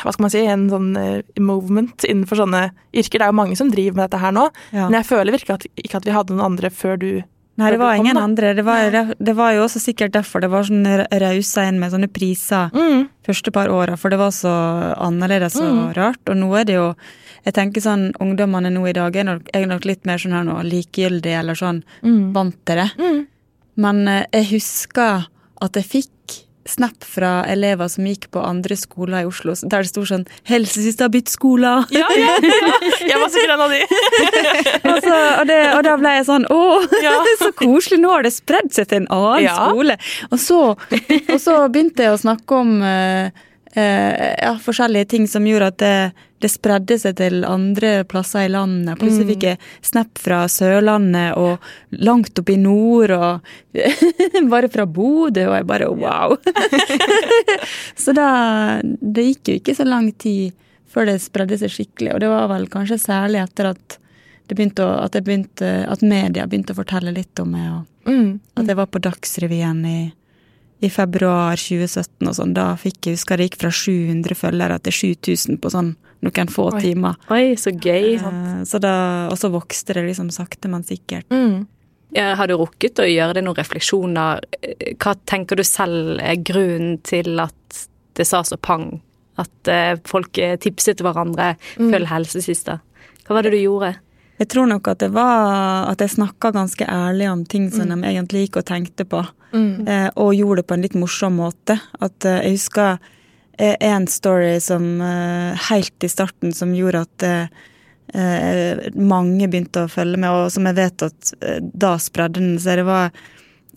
hva 0.04 0.12
skal 0.12 0.26
man 0.26 0.32
si, 0.34 0.42
en 0.52 0.66
sånn 0.68 0.90
eh, 1.00 1.22
movement 1.40 2.04
innenfor 2.04 2.36
sånne 2.42 2.66
yrker. 2.92 3.22
Det 3.22 3.24
er 3.24 3.32
jo 3.32 3.38
mange 3.40 3.56
som 3.56 3.70
driver 3.72 3.96
med 3.96 4.10
dette 4.10 4.20
her 4.20 4.34
nå, 4.36 4.50
Ja. 4.76 4.90
men 4.90 4.98
jeg 5.00 5.08
føler 5.08 5.32
virkelig 5.32 5.54
at, 5.56 5.66
ikke 5.80 5.96
at 6.02 6.08
vi 6.10 6.12
hadde 6.12 6.36
noen 6.36 6.44
andre 6.58 6.70
før 6.76 6.98
du 7.00 7.12
Nei, 7.58 7.72
det 7.74 7.80
var 7.82 7.96
ingen 7.98 8.18
andre. 8.22 8.52
Det 8.54 8.62
var, 8.68 8.92
det 9.18 9.34
var 9.34 9.54
jo 9.56 9.64
også 9.64 9.80
sikkert 9.82 10.12
derfor 10.14 10.44
det 10.44 10.50
var 10.52 10.68
sånn 10.68 10.84
rausa 11.24 11.64
inn 11.66 11.80
med 11.82 11.90
sånne 11.90 12.06
priser 12.14 12.68
Mm. 12.76 13.08
første 13.26 13.50
par 13.56 13.72
åra, 13.74 13.96
for 13.98 14.10
det 14.14 14.20
var 14.20 14.30
så 14.36 14.52
annerledes 15.02 15.56
og 15.64 15.96
rart. 15.98 16.20
Og 16.30 16.36
nå 16.38 16.52
er 16.60 16.66
det 16.66 16.76
jo 16.76 16.94
Jeg 17.48 17.54
tenker 17.56 17.80
sånn, 17.82 18.12
ungdommene 18.20 18.70
nå 18.70 18.86
i 18.90 18.94
dag 18.94 19.16
er 19.16 19.24
nok, 19.24 19.50
er 19.56 19.66
nok 19.66 19.86
litt 19.86 20.06
mer 20.06 20.18
sånn 20.20 20.34
her 20.36 20.44
nå, 20.44 20.60
likegyldig 20.68 21.32
eller 21.40 21.56
sånn 21.56 21.82
vant 22.34 22.58
til 22.66 22.76
det. 22.76 22.92
Mm. 23.00 23.26
Men 23.78 24.08
eh, 24.08 24.26
jeg 24.34 24.50
husker 24.52 25.26
at 25.62 25.74
jeg 25.80 25.86
fikk 25.86 26.47
snap 26.70 27.06
fra 27.08 27.32
elever 27.50 27.90
som 27.92 28.06
gikk 28.08 28.30
på 28.34 28.44
andre 28.44 28.78
skoler 28.80 29.24
i 29.24 29.30
Oslo, 29.30 29.56
der 29.64 29.86
det 29.86 29.92
sto 29.92 30.04
sånn 30.08 30.26
'Helsesista, 30.48 31.10
bytt 31.12 31.32
skole'. 31.32 31.74
Ja, 31.96 32.08
ja, 32.18 32.36
ja! 32.44 32.74
Jeg 33.08 33.18
var 33.22 33.30
sikkert 33.34 33.56
en 33.56 33.66
av 33.66 33.74
de. 33.74 33.82
og, 34.92 35.00
så, 35.04 35.16
og, 35.40 35.48
det, 35.50 35.60
og 35.74 35.82
da 35.88 35.96
ble 36.00 36.14
jeg 36.18 36.28
sånn 36.28 36.48
Å, 36.52 36.62
Ja. 37.04 37.18
så 37.44 37.52
koselig! 37.56 38.02
Nå 38.04 38.14
har 38.16 38.28
det 38.28 38.34
spredd 38.36 38.72
seg 38.76 38.90
til 38.92 39.04
en 39.04 39.12
annen 39.14 39.50
skole. 39.50 39.98
Og 40.32 40.40
så, 40.42 40.62
og 40.76 41.40
så 41.42 41.60
begynte 41.72 42.08
jeg 42.08 42.16
å 42.16 42.22
snakke 42.22 42.62
om 42.62 42.78
eh, 42.86 43.32
ja, 43.82 44.54
forskjellige 44.64 45.10
ting 45.14 45.28
som 45.30 45.46
gjorde 45.48 45.68
at 45.72 45.78
det, 45.82 45.92
det 46.44 46.50
spredde 46.54 46.98
seg 47.02 47.16
til 47.20 47.46
andre 47.48 48.04
plasser 48.10 48.46
i 48.46 48.52
landet. 48.54 48.98
Plutselig 49.00 49.28
fikk 49.34 49.46
jeg 49.50 49.60
snap 49.86 50.22
fra 50.22 50.44
Sørlandet 50.52 51.38
og 51.38 51.64
langt 51.98 52.40
oppe 52.42 52.54
i 52.56 52.60
nord, 52.62 53.14
og 53.16 53.80
bare 54.54 54.70
fra 54.74 54.86
Bodø, 54.86 55.48
og 55.50 55.56
jeg 55.60 55.68
bare 55.70 55.90
wow! 55.94 56.38
så 58.04 58.14
da 58.18 58.30
Det 58.84 59.26
gikk 59.32 59.52
jo 59.52 59.60
ikke 59.62 59.78
så 59.78 59.88
lang 59.88 60.12
tid 60.20 60.54
før 60.88 61.10
det 61.10 61.20
spredde 61.22 61.58
seg 61.60 61.74
skikkelig, 61.74 62.14
og 62.16 62.22
det 62.24 62.30
var 62.32 62.48
vel 62.50 62.68
kanskje 62.72 62.98
særlig 63.02 63.42
etter 63.44 63.74
at 63.74 63.98
det 64.48 64.56
begynte 64.56 64.86
å, 64.86 64.94
at, 65.04 65.12
det 65.12 65.26
begynte, 65.28 65.68
at 65.92 66.02
media 66.06 66.46
begynte 66.48 66.72
å 66.72 66.78
fortelle 66.80 67.12
litt 67.12 67.40
om 67.44 67.52
meg, 67.54 67.68
og 67.76 67.86
Mm. 68.08 68.40
at 68.56 68.70
jeg 68.72 68.78
var 68.80 68.86
på 68.88 69.02
Dagsrevyen 69.04 69.82
i, 69.84 70.14
i 70.82 70.90
februar 70.94 71.58
2017 71.58 72.28
og 72.28 72.36
sånn. 72.38 72.54
Da 72.58 72.72
fikk 72.80 73.10
jeg 73.10 73.18
husker 73.18 73.40
det 73.40 73.50
gikk 73.50 73.62
fra 73.64 73.72
700 73.74 74.38
følgere 74.38 74.78
til 74.86 74.94
7000 74.94 75.58
på 75.64 75.72
sånn 75.74 75.96
noen 76.26 76.52
få 76.52 76.68
Oi. 76.74 76.82
timer. 76.82 77.18
Oi, 77.34 77.56
så 77.60 77.74
gøy. 77.74 78.16
Eh, 78.18 78.64
Så 78.66 78.80
da, 78.82 79.28
og 79.32 79.38
så 79.38 79.52
vokste 79.54 79.94
det 79.94 80.06
liksom 80.08 80.30
sakte, 80.34 80.70
men 80.70 80.84
sikkert. 80.84 81.26
Mm. 81.30 81.68
Ja, 82.16 82.36
har 82.36 82.48
du 82.48 82.56
rukket 82.58 83.00
å 83.04 83.06
gjøre 83.06 83.36
deg 83.36 83.44
noen 83.44 83.58
refleksjoner? 83.58 84.42
Hva 84.98 85.16
tenker 85.28 85.60
du 85.60 85.64
selv 85.68 86.22
er 86.24 86.38
grunnen 86.40 87.02
til 87.04 87.40
at 87.40 87.88
det 88.16 88.26
sa 88.26 88.42
så 88.48 88.58
pang? 88.58 89.02
At 89.38 89.68
eh, 89.70 89.96
folk 90.06 90.34
tipset 90.34 91.02
hverandre 91.04 91.58
'følg 91.78 92.08
helsesista'? 92.08 92.80
Hva 93.28 93.36
var 93.36 93.44
det 93.44 93.52
du 93.52 93.58
gjorde? 93.60 93.98
Jeg 94.38 94.50
tror 94.54 94.68
nok 94.70 94.88
at 94.92 95.02
det 95.02 95.10
var 95.16 95.88
at 95.90 96.02
jeg 96.04 96.14
snakka 96.14 96.52
ganske 96.54 96.86
ærlig 96.86 97.30
om 97.32 97.46
ting 97.46 97.72
som 97.74 97.90
de 97.90 97.98
egentlig 98.06 98.46
gikk 98.46 98.60
og 98.62 98.68
tenkte 98.70 99.06
på. 99.10 99.24
Eh, 99.88 100.10
og 100.16 100.36
gjorde 100.36 100.62
det 100.62 100.68
på 100.70 100.76
en 100.76 100.84
litt 100.86 100.98
morsom 101.00 101.40
måte. 101.42 101.80
At 102.04 102.28
eh, 102.28 102.44
jeg 102.46 102.60
husker 102.60 103.00
eh, 103.58 103.76
en 103.88 104.06
story 104.12 104.60
som 104.62 105.02
eh, 105.02 105.66
helt 105.70 106.06
i 106.06 106.12
starten 106.12 106.54
som 106.54 106.76
gjorde 106.78 107.06
at 107.08 107.28
eh, 107.28 108.86
mange 108.94 109.50
begynte 109.50 109.88
å 109.88 109.92
følge 109.92 110.22
med, 110.22 110.30
og 110.30 110.54
som 110.54 110.70
jeg 110.70 110.78
vet 110.78 111.08
at 111.10 111.34
da 111.60 111.98
spredde 112.00 112.40
den 112.40 112.62
seg. 112.62 112.80
Det 112.80 112.86
var 112.88 113.10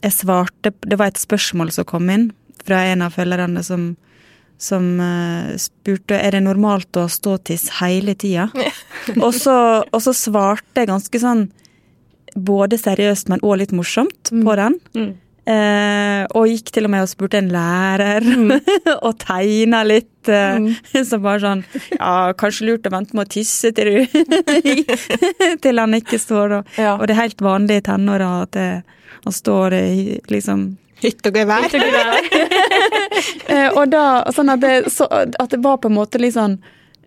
jeg 0.01 0.17
svarte 0.17 0.73
Det 0.81 0.97
var 0.97 1.11
et 1.11 1.21
spørsmål 1.21 1.73
som 1.75 1.89
kom 1.89 2.09
inn 2.13 2.31
fra 2.65 2.85
en 2.89 3.03
av 3.05 3.17
følgerne 3.17 3.65
som 3.65 3.95
som 4.61 5.01
eh, 5.01 5.57
spurte 5.61 6.19
er 6.21 6.37
det 6.37 6.45
normalt 6.45 6.99
å 7.01 7.07
stå 7.11 7.39
tiss 7.49 7.69
hele 7.81 8.15
tida. 8.19 8.51
og, 9.25 9.33
så, 9.37 9.57
og 9.89 10.05
så 10.05 10.15
svarte 10.17 10.83
jeg 10.83 10.91
ganske 10.93 11.23
sånn 11.23 11.49
både 12.37 12.79
seriøst, 12.79 13.31
men 13.33 13.43
òg 13.43 13.63
litt 13.63 13.75
morsomt 13.75 14.31
på 14.31 14.57
den. 14.61 14.77
Mm. 14.95 15.11
Eh, 15.51 16.23
og 16.37 16.51
gikk 16.51 16.69
til 16.75 16.87
og 16.87 16.93
med 16.93 17.03
og 17.07 17.11
spurte 17.11 17.41
en 17.41 17.49
lærer, 17.51 18.27
og 19.07 19.15
tegna 19.25 19.81
litt. 19.89 20.13
Eh, 20.29 20.69
Så 21.09 21.17
bare 21.25 21.41
sånn 21.41 21.63
Ja, 21.97 22.31
kanskje 22.39 22.69
lurt 22.69 22.87
å 22.87 22.93
vente 22.93 23.17
med 23.17 23.25
å 23.25 23.31
tisse 23.33 23.71
til 23.73 23.89
du 23.89 25.55
Til 25.65 25.81
han 25.81 25.97
ikke 25.97 26.21
står 26.21 26.59
og 26.59 26.75
Ja. 26.77 26.99
Og 26.99 27.07
det 27.09 27.17
er 27.17 27.23
helt 27.23 27.41
vanlig 27.41 27.81
i 27.81 27.85
tenåra 27.89 28.29
at 28.45 28.61
han 28.61 29.35
står 29.35 29.79
i 29.81 30.19
liksom 30.29 30.69
Hytt 31.05 31.27
og 31.27 31.39
gevær. 31.41 31.69
Hytt 31.71 33.51
og 33.77 33.85
da, 33.93 34.05
sånn 34.35 34.53
at 34.53 34.61
det, 34.63 34.75
så, 34.93 35.09
at 35.11 35.51
det 35.53 35.63
var 35.65 35.81
på 35.83 35.91
en 35.91 35.99
måte 35.99 36.21
litt 36.21 36.37
sånn 36.37 36.59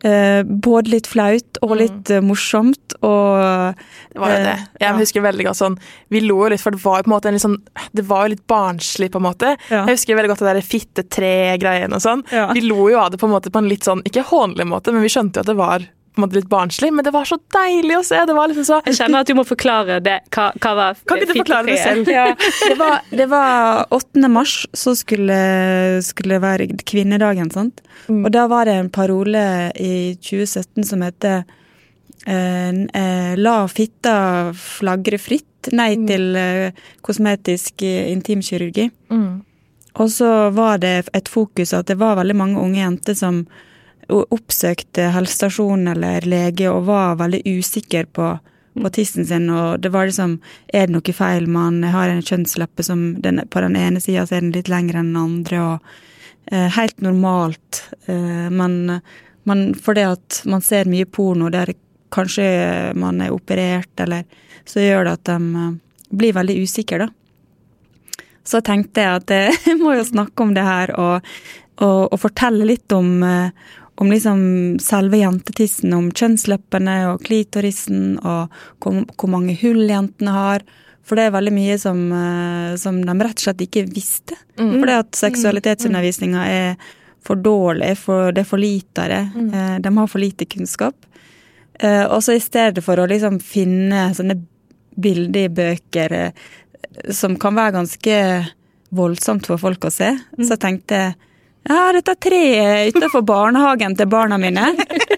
eh, 0.03 0.43
både 0.43 0.91
litt 0.93 1.07
flaut 1.09 1.59
og 1.63 1.75
litt 1.79 2.11
mm. 2.11 2.27
morsomt. 2.27 2.97
Og 3.03 3.79
Det 4.13 4.21
var 4.21 4.33
jo 4.33 4.41
det. 4.45 4.53
Eh, 4.53 4.67
Jeg 4.83 4.87
ja. 4.87 4.93
husker 4.99 5.25
veldig 5.25 5.47
godt 5.49 5.59
sånn 5.59 5.73
Vi 6.13 6.21
lo 6.23 6.37
jo 6.43 6.51
litt, 6.53 6.63
for 6.63 6.75
det 6.75 6.83
var 6.83 7.01
jo 7.01 7.07
på 7.07 7.11
en 7.11 7.15
måte 7.15 7.31
en 7.31 7.37
litt 7.37 7.45
sånn 7.45 7.57
Det 7.91 8.05
var 8.07 8.27
jo 8.27 8.35
litt 8.35 8.45
barnslig, 8.49 9.11
på 9.13 9.21
en 9.21 9.27
måte. 9.27 9.55
Ja. 9.69 9.83
Jeg 9.83 9.97
husker 9.97 10.19
veldig 10.19 10.33
godt 10.33 10.45
det 10.45 10.53
der 10.53 10.69
fitte-tre-greien 10.73 11.95
og 11.95 12.03
sånn. 12.03 12.23
Ja. 12.33 12.49
Vi 12.55 12.65
lo 12.67 12.87
jo 12.91 13.01
av 13.01 13.11
det 13.13 13.21
på 13.21 13.29
en 13.29 13.35
måte 13.35 13.53
på 13.53 13.63
en 13.63 13.71
litt 13.71 13.87
sånn 13.87 14.03
Ikke 14.07 14.25
hånlig 14.29 14.67
måte, 14.69 14.95
men 14.95 15.05
vi 15.05 15.11
skjønte 15.13 15.41
jo 15.41 15.47
at 15.47 15.53
det 15.53 15.59
var 15.59 15.89
på 16.13 16.21
en 16.21 16.25
måte 16.27 16.37
litt 16.37 16.49
barnslig. 16.49 16.91
Men 16.93 17.05
det 17.05 17.13
var 17.13 17.25
så 17.25 17.39
deilig 17.55 17.95
å 17.97 18.03
se! 18.05 18.19
Det 18.29 18.35
var 18.37 18.51
liksom 18.51 18.67
så 18.67 18.79
Jeg 18.85 18.99
kjenner 18.99 19.23
at 19.23 19.29
du 19.29 19.33
må 19.37 19.45
forklare 19.47 19.97
det. 20.03 20.19
Hva, 20.33 20.51
hva 20.61 20.73
var 20.77 20.99
Kan 21.09 21.21
ikke 21.21 21.31
du 21.31 21.39
forklare 21.41 21.67
det 21.71 21.79
selv? 21.81 22.11
Ja, 22.11 22.27
det 22.69 22.77
var, 22.79 22.99
det 23.09 23.27
var 23.31 23.85
8. 23.95 24.27
mars, 24.31 24.55
så 24.77 24.93
skulle, 24.97 25.37
skulle 26.05 26.37
det 26.37 26.43
være 26.43 26.69
kvinnedagen, 26.85 27.49
sant? 27.53 27.81
Mm. 28.07 28.21
Og 28.25 28.29
da 28.35 28.45
var 28.51 28.69
det 28.69 28.77
en 28.77 28.91
parole 28.93 29.45
i 29.79 30.13
2017 30.21 30.85
som 30.91 31.05
heter 31.05 31.41
eh, 32.29 32.69
eh, 32.69 33.33
La 33.39 33.57
fitta 33.71 34.17
flagre 34.57 35.17
fritt. 35.21 35.49
Nei 35.73 35.95
til 36.05 36.35
eh, 36.37 36.85
kosmetisk 37.01 37.85
intimkirurgi. 37.87 38.89
Mm. 39.09 39.41
Og 40.01 40.09
så 40.09 40.29
var 40.53 40.81
det 40.81 40.95
et 41.13 41.29
fokus 41.29 41.73
at 41.77 41.89
det 41.89 41.99
var 42.01 42.17
veldig 42.21 42.37
mange 42.37 42.61
unge 42.61 42.81
jenter 42.81 43.17
som 43.17 43.45
oppsøkte 44.11 45.09
helsestasjon 45.13 45.87
eller 45.93 46.25
lege 46.27 46.69
og 46.71 46.87
var 46.89 47.19
veldig 47.21 47.41
usikker 47.45 48.09
på, 48.15 48.29
på 48.75 48.91
tissen 48.95 49.27
sin. 49.27 49.49
Og 49.49 49.79
det 49.83 49.93
var 49.93 50.09
liksom 50.09 50.39
Er 50.73 50.87
det 50.87 50.95
noe 50.95 51.15
feil? 51.15 51.47
Man 51.47 51.83
har 51.83 52.09
en 52.09 52.23
kjønnsleppe 52.23 52.83
som 52.83 53.21
den, 53.21 53.41
På 53.49 53.61
den 53.61 53.77
ene 53.79 54.01
sida 54.01 54.25
er 54.29 54.41
den 54.41 54.53
litt 54.55 54.71
lengre 54.71 54.99
enn 54.99 55.13
den 55.13 55.21
andre, 55.23 55.61
og 55.61 56.51
eh, 56.51 56.69
helt 56.77 57.01
normalt. 57.01 57.83
Eh, 58.07 58.49
men 58.49 59.01
men 59.43 59.73
fordi 59.75 60.05
at 60.07 60.37
man 60.47 60.61
ser 60.63 60.87
mye 60.87 61.03
porno 61.03 61.49
der 61.51 61.73
kanskje 62.15 62.93
man 62.95 63.19
er 63.19 63.33
operert, 63.35 63.91
eller 63.99 64.23
så 64.63 64.79
gjør 64.79 65.03
det 65.03 65.15
at 65.17 65.25
de 65.33 65.65
eh, 65.65 65.73
blir 66.13 66.37
veldig 66.37 66.61
usikre, 66.63 67.03
da 67.03 67.09
så 68.47 68.59
tenkte 68.63 69.03
jeg 69.03 69.21
at 69.21 69.33
eh, 69.33 69.61
jeg 69.71 69.79
må 69.81 69.95
jo 69.97 70.05
snakke 70.07 70.45
om 70.45 70.53
det 70.55 70.65
her 70.67 70.93
og, 70.99 71.33
og, 71.81 72.01
og 72.11 72.19
fortelle 72.21 72.67
litt 72.67 72.91
om, 72.95 73.15
eh, 73.27 73.71
om 73.95 74.09
liksom 74.09 74.39
selve 74.81 75.19
jentetissen, 75.21 75.93
om 75.93 76.09
kjønnsleppene 76.11 76.95
og 77.11 77.21
klitorisen 77.27 78.17
og 78.23 78.53
hvor, 78.81 79.03
hvor 79.17 79.29
mange 79.29 79.55
hull 79.61 79.85
jentene 79.89 80.33
har. 80.33 80.65
For 81.03 81.19
det 81.19 81.27
er 81.27 81.35
veldig 81.35 81.53
mye 81.53 81.77
som, 81.81 81.99
eh, 82.15 82.73
som 82.79 83.01
de 83.03 83.15
rett 83.19 83.37
og 83.37 83.45
slett 83.47 83.63
ikke 83.65 83.85
visste. 83.91 84.37
Mm. 84.57 84.79
Fordi 84.79 84.97
at 84.97 85.19
seksualitetsundervisninga 85.19 86.45
er 86.49 86.77
for 87.23 87.39
dårlig, 87.39 87.93
for, 87.99 88.31
det 88.35 88.43
er 88.43 88.49
for 88.49 88.61
lite 88.61 89.03
av 89.03 89.11
det. 89.11 89.23
Mm. 89.35 89.81
De 89.83 89.93
har 89.97 90.09
for 90.11 90.23
lite 90.23 90.47
kunnskap. 90.49 91.05
Eh, 91.79 92.03
Og 92.05 92.23
så 92.23 92.35
i 92.35 92.43
stedet 92.43 92.83
for 92.83 92.99
å 92.99 93.07
liksom 93.07 93.39
finne 93.43 94.09
sånne 94.15 94.39
i 94.93 95.47
bøker, 95.49 96.31
som 97.09 97.35
kan 97.41 97.55
være 97.55 97.73
ganske 97.73 98.17
voldsomt 98.93 99.47
for 99.49 99.57
folk 99.57 99.87
å 99.87 99.91
se, 99.91 100.11
så 100.45 100.57
tenkte 100.61 100.99
jeg 100.99 101.15
ja, 101.69 101.83
dette 101.95 102.15
treet 102.19 102.95
utenfor 102.95 103.23
barnehagen 103.27 103.95
til 103.99 104.09
barna 104.11 104.39
mine, 104.41 104.73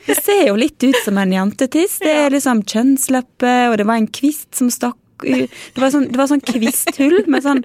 det 0.05 0.17
ser 0.19 0.43
jo 0.49 0.57
litt 0.59 0.83
ut 0.83 0.97
som 1.03 1.17
en 1.21 1.33
jentetiss. 1.33 1.97
Det 2.03 2.13
er 2.25 2.35
liksom 2.35 2.61
kjønnsleppe, 2.69 3.55
og 3.71 3.79
det 3.81 3.87
var 3.89 4.01
en 4.01 4.11
kvist 4.11 4.51
som 4.57 4.69
stakk 4.73 4.99
det 5.23 5.79
var 5.79 5.93
sånn, 5.93 6.09
det 6.11 6.19
var 6.19 6.27
sånn 6.27 6.41
kvisthull, 6.43 7.21
sånn, 7.39 7.61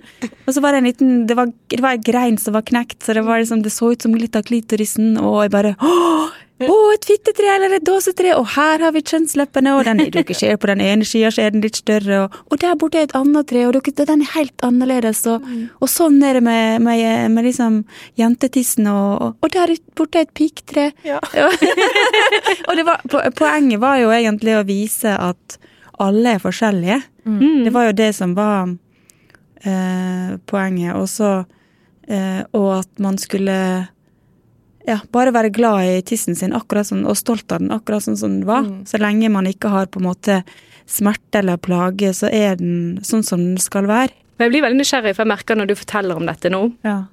og 0.47 0.53
så 0.55 0.63
var 0.63 0.71
det 0.71 0.81
en 0.81 0.87
liten 0.87 1.09
Det 1.27 1.35
var, 1.35 1.51
det 1.73 1.81
var 1.83 1.97
en 1.97 2.05
grein 2.07 2.39
som 2.39 2.55
var 2.55 2.63
knekt, 2.63 3.01
så 3.03 3.17
det, 3.17 3.25
var 3.27 3.43
liksom, 3.43 3.65
det 3.65 3.73
så 3.75 3.91
ut 3.91 4.07
som 4.07 4.15
litt 4.15 4.39
av 4.39 4.47
klitorisen, 4.47 5.17
og 5.19 5.43
jeg 5.45 5.55
bare 5.57 5.75
Åh! 5.83 6.39
Å, 6.61 6.77
et 6.95 7.07
fittetre 7.09 7.55
eller 7.55 7.77
et 7.79 7.85
dåsetre, 7.87 8.35
og 8.37 8.51
her 8.57 8.83
har 8.85 8.93
vi 8.93 9.01
kjønnsleppene, 9.01 9.73
og 9.79 9.87
den, 9.89 10.03
dere 10.13 10.37
ser 10.37 10.59
på 10.61 10.69
den 10.69 10.83
ene 10.85 11.07
sida, 11.09 11.31
så 11.33 11.47
er 11.47 11.55
den 11.55 11.65
litt 11.65 11.81
større, 11.81 12.25
og, 12.27 12.37
og 12.51 12.61
der 12.61 12.77
borte 12.81 13.01
er 13.01 13.09
et 13.09 13.17
annet 13.17 13.49
tre, 13.49 13.65
og 13.69 13.77
dere, 13.79 14.07
den 14.11 14.25
er 14.27 14.35
helt 14.35 14.67
annerledes, 14.67 15.23
og, 15.31 15.47
og 15.81 15.91
sånn 15.91 16.21
er 16.27 16.37
det 16.37 16.45
med, 16.45 16.83
med, 16.85 17.07
med 17.33 17.49
liksom 17.49 17.81
jentetissen, 18.21 18.91
og, 18.93 19.41
og 19.41 19.55
der 19.57 19.73
borte 19.97 20.21
er 20.21 20.29
et 20.29 20.35
piktre. 20.37 20.91
Ja. 21.07 21.21
og 22.69 22.77
det 22.77 22.87
var, 22.89 23.05
poenget 23.39 23.81
var 23.81 24.01
jo 24.03 24.13
egentlig 24.15 24.59
å 24.59 24.67
vise 24.69 25.17
at 25.17 25.59
alle 26.01 26.37
er 26.37 26.43
forskjellige. 26.43 27.01
Det 27.65 27.73
var 27.73 27.91
jo 27.91 27.97
det 27.97 28.11
som 28.17 28.33
var 28.37 28.69
eh, 29.65 30.37
poenget. 30.47 30.95
Og 30.97 31.09
så 31.09 31.45
eh, 32.09 32.43
Og 32.53 32.79
at 32.79 32.99
man 32.99 33.19
skulle 33.19 33.89
ja, 34.89 34.99
bare 35.13 35.33
være 35.35 35.51
glad 35.53 35.85
i 35.85 36.01
tissen 36.07 36.35
sin 36.39 36.55
akkurat 36.57 36.89
sånn, 36.89 37.05
og 37.09 37.17
stolt 37.19 37.53
av 37.53 37.61
den 37.63 37.71
akkurat 37.75 38.05
sånn 38.07 38.17
som 38.19 38.39
den 38.39 38.47
var. 38.49 38.65
Så 38.89 39.01
lenge 39.01 39.29
man 39.33 39.47
ikke 39.51 39.69
har 39.73 39.87
på 39.93 40.01
en 40.01 40.07
måte 40.09 40.41
smerte 40.91 41.39
eller 41.43 41.61
plage, 41.63 42.13
så 42.17 42.31
er 42.33 42.57
den 42.59 42.99
sånn 43.07 43.23
som 43.27 43.39
den 43.45 43.59
skal 43.63 43.87
være. 43.87 44.11
Men 44.39 44.49
jeg 44.49 44.55
blir 44.55 44.65
veldig 44.65 44.81
nysgjerrig, 44.81 45.15
for 45.15 45.23
jeg 45.27 45.33
merker 45.35 45.59
når 45.61 45.69
du 45.71 45.75
forteller 45.77 46.17
om 46.17 46.27
dette 46.27 46.51
nå, 46.51 46.63
Ja. 46.83 47.05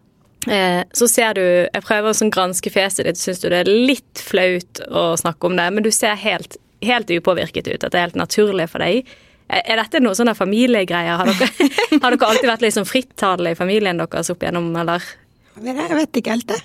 eh, 0.48 0.84
så 0.94 1.08
ser 1.12 1.34
du 1.34 1.42
Jeg 1.42 1.84
prøver 1.84 2.10
å 2.10 2.16
sånn 2.16 2.32
granske 2.32 2.72
fjeset 2.72 3.04
ditt, 3.06 3.18
syns 3.18 3.42
du 3.44 3.50
det 3.50 3.68
er 3.68 3.72
litt 3.72 4.24
flaut 4.24 4.80
å 4.90 5.18
snakke 5.20 5.44
om 5.46 5.56
det, 5.58 5.68
men 5.74 5.84
du 5.84 5.92
ser 5.92 6.16
helt, 6.16 6.56
helt 6.82 7.08
upåvirket 7.12 7.68
ut, 7.68 7.84
at 7.84 7.92
det 7.92 7.96
er 8.00 8.08
helt 8.08 8.16
naturlig 8.16 8.70
for 8.70 8.80
deg. 8.80 9.06
Er 9.50 9.62
er 9.68 9.76
dette 9.84 10.00
noe 10.02 10.16
sånne 10.16 10.36
familiegreier? 10.36 11.18
Har 11.18 11.26
dere, 11.26 11.70
har 12.02 12.12
dere 12.16 12.28
alltid 12.32 12.50
vært 12.50 12.62
liksom 12.66 12.86
frittalende 12.88 13.52
i 13.52 13.56
familien 13.60 13.98
deres 13.98 14.30
opp 14.32 14.42
igjennom, 14.42 14.72
eller? 14.76 15.04
Jeg 15.62 15.76
vet 15.76 16.20
ikke 16.20 16.32
helt, 16.32 16.48
det. 16.48 16.62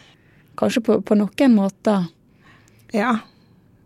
Kanskje 0.62 0.85
på, 0.87 1.00
på 1.02 1.19
noen 1.19 1.54
måter. 1.57 2.07
Ja. 2.95 3.16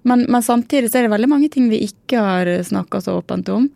Men, 0.07 0.27
men 0.29 0.43
samtidig 0.45 0.91
så 0.93 1.01
er 1.01 1.07
det 1.07 1.15
veldig 1.15 1.31
mange 1.31 1.49
ting 1.53 1.71
vi 1.73 1.81
ikke 1.87 2.21
har 2.21 2.51
snakka 2.69 3.01
så 3.03 3.17
åpent 3.23 3.49
om. 3.51 3.71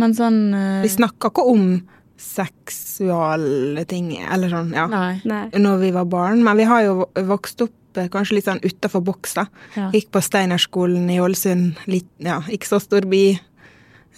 Men 0.00 0.16
sånn 0.16 0.40
uh... 0.56 0.80
Vi 0.82 0.90
snakka 0.96 1.30
ikke 1.30 1.44
om 1.52 1.68
seksuale 2.16 3.84
ting, 3.88 4.14
eller 4.16 4.50
sånn, 4.52 4.72
ja. 4.74 4.86
Nei. 4.88 5.18
Nei. 5.28 5.44
Når 5.60 5.82
vi 5.84 5.90
var 5.92 6.08
barn, 6.08 6.40
men 6.44 6.56
vi 6.56 6.66
har 6.68 6.86
jo 6.86 6.94
vokst 7.28 7.60
opp 7.66 8.00
eh, 8.00 8.08
kanskje 8.12 8.38
litt 8.38 8.48
sånn 8.48 8.62
utafor 8.64 9.04
boksa. 9.04 9.46
Ja. 9.76 9.90
Gikk 9.92 10.08
på 10.16 10.22
Steinerskolen 10.24 11.10
i 11.12 11.20
Ålesund, 11.20 11.82
litt, 11.92 12.08
ja, 12.24 12.40
ikke 12.52 12.70
så 12.70 12.80
stor 12.80 13.04
by. 13.10 13.24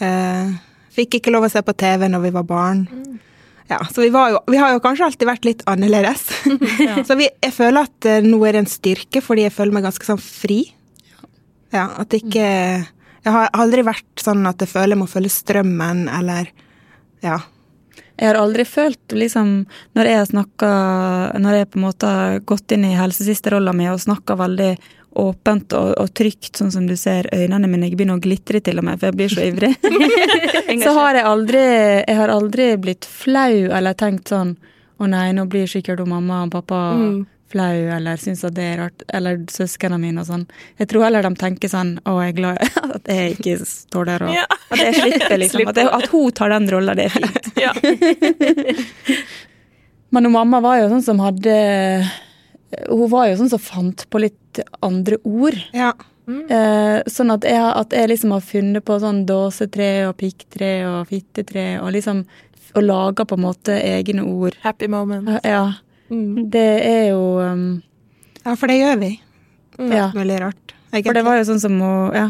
Eh, 0.07 0.55
fikk 0.95 1.19
ikke 1.19 1.35
lov 1.35 1.49
å 1.49 1.53
se 1.53 1.63
på 1.67 1.75
TV 1.79 2.07
når 2.07 2.29
vi 2.29 2.35
var 2.39 2.47
barn. 2.47 2.87
Ja, 3.69 3.83
så 3.93 4.01
vi, 4.01 4.09
var 4.09 4.31
jo, 4.33 4.39
vi 4.49 4.57
har 4.57 4.73
jo 4.73 4.81
kanskje 4.81 5.05
alltid 5.11 5.29
vært 5.29 5.45
litt 5.45 5.63
annerledes. 5.69 6.25
så 7.09 7.17
vi, 7.21 7.29
jeg 7.29 7.53
føler 7.53 7.85
at 7.85 8.09
eh, 8.09 8.25
nå 8.25 8.41
er 8.49 8.57
det 8.57 8.65
en 8.65 8.71
styrke, 8.71 9.21
fordi 9.25 9.45
jeg 9.45 9.55
føler 9.55 9.77
meg 9.77 9.85
ganske 9.85 10.09
sånn 10.09 10.23
fri. 10.23 10.63
Ja, 11.75 11.91
at 12.01 12.15
ikke 12.17 12.47
Jeg 12.49 13.35
har 13.35 13.51
aldri 13.53 13.83
vært 13.85 14.23
sånn 14.25 14.47
at 14.49 14.63
jeg 14.65 14.71
føler 14.71 14.95
jeg 14.97 15.03
må 15.03 15.09
følge 15.11 15.35
strømmen, 15.35 16.07
eller 16.09 16.49
Ja. 17.25 17.43
Jeg 18.19 18.33
har 18.33 18.39
aldri 18.41 18.65
følt 18.67 19.13
liksom 19.15 19.51
Når 19.95 20.09
jeg 20.09 20.19
har 20.19 20.27
snakka 20.27 20.71
Når 21.39 21.59
jeg 21.59 21.69
på 21.71 21.79
en 21.79 21.85
måte 21.85 22.09
har 22.09 22.39
gått 22.49 22.73
inn 22.75 22.87
i 22.89 22.97
helsesisterrolla 22.99 23.75
mi 23.77 23.87
og 23.93 24.01
snakka 24.03 24.39
veldig 24.41 24.71
åpent 25.19 25.73
og, 25.73 25.95
og 25.99 26.11
trygt, 26.15 26.53
sånn 26.59 26.73
som 26.73 26.87
du 26.87 26.95
ser 26.97 27.29
øynene 27.35 27.71
mine, 27.71 27.89
jeg 27.89 27.99
begynner 27.99 28.19
å 28.19 28.23
glitre 28.23 28.61
til 28.65 28.79
og 28.81 28.87
med, 28.87 29.01
for 29.01 29.09
jeg 29.09 29.19
blir 29.19 29.33
så 29.33 29.47
ivrig, 29.47 29.73
så 30.85 30.93
har 30.99 31.19
jeg 31.19 31.27
aldri 31.27 31.63
Jeg 31.63 32.19
har 32.21 32.33
aldri 32.33 32.69
blitt 32.81 33.09
flau 33.09 33.73
eller 33.73 33.97
tenkt 33.99 34.35
sånn 34.35 34.57
å 34.99 35.07
nei, 35.07 35.31
nå 35.33 35.47
blir 35.51 35.69
sikkert 35.71 36.03
mamma 36.11 36.43
og 36.45 36.55
pappa 36.57 36.79
flau, 37.49 37.77
eller 37.97 38.21
syns 38.21 38.43
at 38.45 38.57
det 38.57 38.65
er 38.73 38.81
rart, 38.83 39.05
eller 39.15 39.41
søsknene 39.53 39.99
mine 40.03 40.21
og 40.21 40.29
sånn. 40.29 40.45
Jeg 40.81 40.91
tror 40.91 41.07
heller 41.07 41.25
de 41.25 41.31
tenker 41.39 41.71
sånn 41.73 41.95
å, 42.05 42.19
jeg 42.21 42.35
er 42.35 42.37
glad 42.37 42.63
at 42.99 43.09
jeg 43.09 43.37
ikke 43.39 43.57
står 43.65 44.11
der 44.11 44.27
og 44.27 44.35
Ja. 44.35 44.47
At 44.69 44.83
jeg 44.83 44.99
slipper, 44.99 45.37
liksom. 45.41 45.65
At, 45.71 45.81
jeg, 45.81 45.89
at 45.97 46.11
hun 46.13 46.35
tar 46.37 46.53
den 46.53 46.69
rolla, 46.75 46.97
det 46.99 47.09
er 47.09 47.15
fint. 47.15 47.47
Ja. 47.57 47.73
Men 50.13 50.29
mamma 50.33 50.61
var 50.65 50.83
jo 50.83 50.91
sånn 50.93 51.05
som 51.05 51.23
hadde 51.25 51.55
Hun 52.89 53.09
var 53.11 53.29
jo 53.31 53.39
sånn 53.41 53.53
som 53.55 53.63
fant 53.63 54.05
på 54.11 54.21
litt 54.21 54.63
andre 54.85 55.21
ord. 55.25 55.59
ja. 55.73 55.93
Eh, 56.29 56.99
sånn 57.09 57.33
at 57.33 57.45
jeg, 57.49 57.57
at 57.57 57.95
jeg 57.97 58.11
liksom 58.11 58.35
har 58.35 58.43
funnet 58.45 58.85
på 58.85 58.99
sånn 59.01 59.23
dåsetre 59.25 59.87
og 60.11 60.19
pikktre 60.21 60.73
og 60.85 61.09
fittetre, 61.09 61.79
og 61.81 61.95
liksom 61.95 62.27
og 62.77 62.85
laga 62.85 63.25
på 63.25 63.39
en 63.39 63.45
måte 63.47 63.77
egne 63.81 64.25
ord. 64.29 64.57
Happy 64.61 64.89
moment. 64.93 65.31
Ja. 65.45 65.79
Mm. 66.11 66.51
Det 66.53 66.69
er 66.85 67.07
jo 67.11 67.23
um, 67.41 67.83
ja, 68.45 68.55
for 68.57 68.71
det 68.71 68.79
gjør 68.81 69.01
vi. 69.03 69.11
Ja. 69.79 70.11
Veldig 70.15 70.39
rart. 70.43 70.75
For 70.93 71.17
det 71.17 71.25
var 71.27 71.39
jo 71.39 71.49
sånn 71.49 71.61
som 71.63 71.81
hun 71.81 72.15
Ja. 72.17 72.29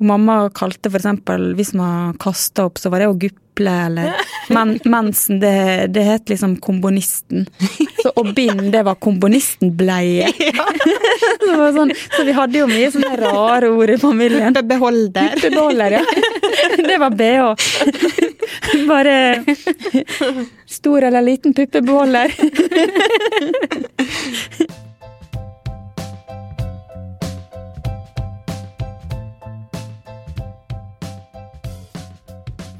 Mamma 0.00 0.48
kalte 0.56 0.88
eksempel 0.96 1.52
hvis 1.58 1.74
man 1.76 2.16
kasta 2.20 2.64
opp, 2.70 2.80
så 2.80 2.90
var 2.92 3.02
det 3.02 3.10
å 3.10 3.16
guple, 3.20 3.72
eller 3.86 4.14
Men 4.48 4.78
mensen, 4.88 5.40
det, 5.42 5.86
det 5.94 6.04
het 6.06 6.32
liksom 6.32 6.56
komponisten. 6.64 7.44
Så, 8.02 8.12
å 8.16 8.24
binde, 8.24 8.70
det 8.72 8.82
var 8.86 8.96
komponisten-bleie. 8.96 10.30
så, 11.44 11.68
sånn, 11.76 11.92
så 12.16 12.24
vi 12.26 12.34
hadde 12.36 12.62
jo 12.62 12.70
mye 12.70 12.90
sånne 12.94 13.12
rare 13.20 13.70
ord 13.76 13.94
i 13.94 13.98
familien. 14.00 14.56
Beholder. 14.70 15.36
Puppebeholder, 15.36 15.98
ja. 16.00 16.04
Det 16.80 16.98
var 16.98 17.10
bh. 17.10 17.54
Bare 18.88 19.16
stor 20.66 21.02
eller 21.10 21.22
liten 21.22 21.54
puppebeholder. 21.54 22.32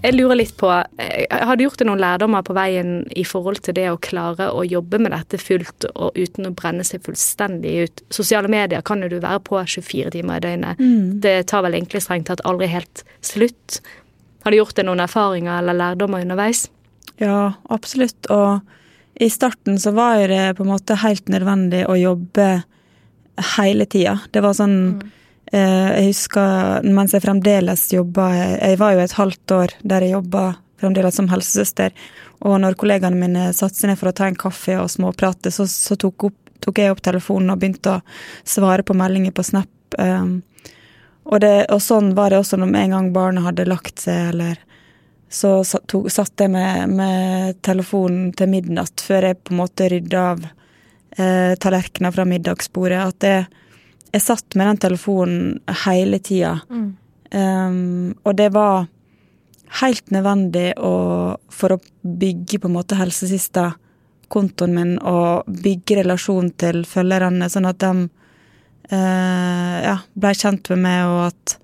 Jeg 0.01 0.17
lurer 0.17 0.39
litt 0.39 0.55
på 0.57 0.69
eh, 0.73 1.27
Har 1.29 1.59
du 1.59 1.67
gjort 1.67 1.81
deg 1.81 1.89
noen 1.91 2.01
lærdommer 2.01 2.45
på 2.47 2.55
veien 2.57 3.03
i 3.13 3.25
forhold 3.29 3.61
til 3.67 3.77
det 3.77 3.87
å 3.91 3.99
klare 4.01 4.49
å 4.53 4.65
jobbe 4.65 5.01
med 5.03 5.13
dette 5.13 5.41
fullt 5.41 5.87
og 5.93 6.17
uten 6.17 6.49
å 6.49 6.55
brenne 6.57 6.87
seg 6.87 7.05
fullstendig 7.05 7.75
ut? 7.85 8.03
Sosiale 8.13 8.49
medier 8.51 8.85
kan 8.87 9.05
jo 9.05 9.11
du 9.13 9.19
være 9.21 9.43
på 9.45 9.61
24 9.61 10.15
timer 10.17 10.41
i 10.41 10.47
døgnet. 10.47 10.81
Det 11.21 11.37
tar 11.53 11.67
vel 11.67 11.77
egentlig 11.77 12.05
strengt 12.05 12.31
tatt 12.31 12.45
aldri 12.49 12.71
helt 12.73 13.05
slutt. 13.21 13.81
Har 14.45 14.53
du 14.53 14.61
gjort 14.61 14.77
deg 14.79 14.89
noen 14.89 15.05
erfaringer 15.05 15.61
eller 15.61 15.77
lærdommer 15.77 16.25
underveis? 16.25 16.69
Ja, 17.21 17.53
absolutt. 17.69 18.31
Og 18.33 19.21
i 19.21 19.29
starten 19.29 19.77
så 19.79 19.93
var 19.93 20.23
det 20.33 20.57
på 20.57 20.65
en 20.65 20.73
måte 20.73 20.97
helt 21.03 21.29
nødvendig 21.29 21.85
å 21.85 21.99
jobbe 22.01 22.63
hele 23.59 23.85
tida. 23.91 24.17
Det 24.33 24.41
var 24.45 24.57
sånn 24.57 24.79
eh, 24.97 25.09
Jeg 25.51 26.11
husker 26.13 26.85
mens 26.87 27.11
jeg 27.11 27.25
fremdeles 27.25 27.89
jobba 27.91 28.29
Jeg 28.37 28.77
var 28.79 28.93
jo 28.95 29.01
et 29.03 29.15
halvt 29.19 29.55
år 29.57 29.73
der 29.83 30.05
jeg 30.07 30.15
jobba 30.15 30.45
fremdeles 30.81 31.17
som 31.19 31.29
helsesøster. 31.31 31.95
Og 32.47 32.57
når 32.63 32.79
kollegaene 32.81 33.19
mine 33.19 33.51
satte 33.57 33.77
seg 33.77 33.91
ned 33.91 34.01
for 34.01 34.11
å 34.11 34.17
ta 34.17 34.29
en 34.31 34.39
kaffe 34.39 34.79
og 34.81 34.89
småprate, 34.93 35.53
så, 35.53 35.67
så 35.69 35.97
tok, 36.01 36.31
opp, 36.31 36.39
tok 36.65 36.81
jeg 36.81 36.95
opp 36.95 37.03
telefonen 37.05 37.53
og 37.53 37.61
begynte 37.61 37.99
å 37.99 38.01
svare 38.49 38.87
på 38.87 38.97
meldinger 38.97 39.35
på 39.37 39.45
Snap. 39.45 39.99
Um, 39.99 40.41
og, 41.27 41.41
det, 41.45 41.67
og 41.75 41.83
sånn 41.85 42.15
var 42.17 42.33
det 42.33 42.41
også 42.41 42.59
når 42.61 42.77
en 42.81 42.97
gang 42.97 43.11
barnet 43.15 43.45
hadde 43.45 43.69
lagt 43.69 44.07
seg, 44.07 44.31
eller 44.33 44.61
så 45.31 45.61
satt 45.63 46.43
jeg 46.43 46.51
med, 46.51 46.91
med 46.91 47.61
telefonen 47.63 48.33
til 48.35 48.51
midnatt 48.51 49.05
før 49.05 49.29
jeg 49.29 49.39
på 49.45 49.55
en 49.55 49.61
måte 49.61 49.87
rydda 49.93 50.23
av 50.33 50.41
eh, 50.43 51.53
tallerkener 51.63 52.15
fra 52.17 52.25
middagsbordet. 52.27 52.99
At 53.05 53.27
jeg, 53.29 53.45
jeg 54.11 54.25
satt 54.25 54.57
med 54.59 54.71
den 54.71 54.81
telefonen 54.87 55.77
hele 55.85 56.19
tida. 56.23 56.57
Um, 57.31 58.17
og 58.27 58.35
det 58.39 58.49
var 58.55 58.89
helt 59.81 60.11
nødvendig 60.11 60.73
å, 60.83 60.95
for 61.53 61.77
å 61.77 61.83
bygge 62.03 62.59
på 62.59 62.71
en 62.71 62.75
måte 62.75 62.99
helsesista 62.99 63.71
kontoen 64.31 64.75
min 64.75 64.97
og 65.07 65.47
bygge 65.63 66.01
relasjon 66.01 66.51
til 66.59 66.83
følgerne, 66.87 67.49
sånn 67.51 67.69
at 67.71 67.79
de 67.83 67.93
uh, 68.91 69.77
ja, 69.87 69.97
ble 70.15 70.35
kjent 70.39 70.73
med 70.75 70.85
meg, 70.87 71.07
og 71.11 71.23
at 71.29 71.57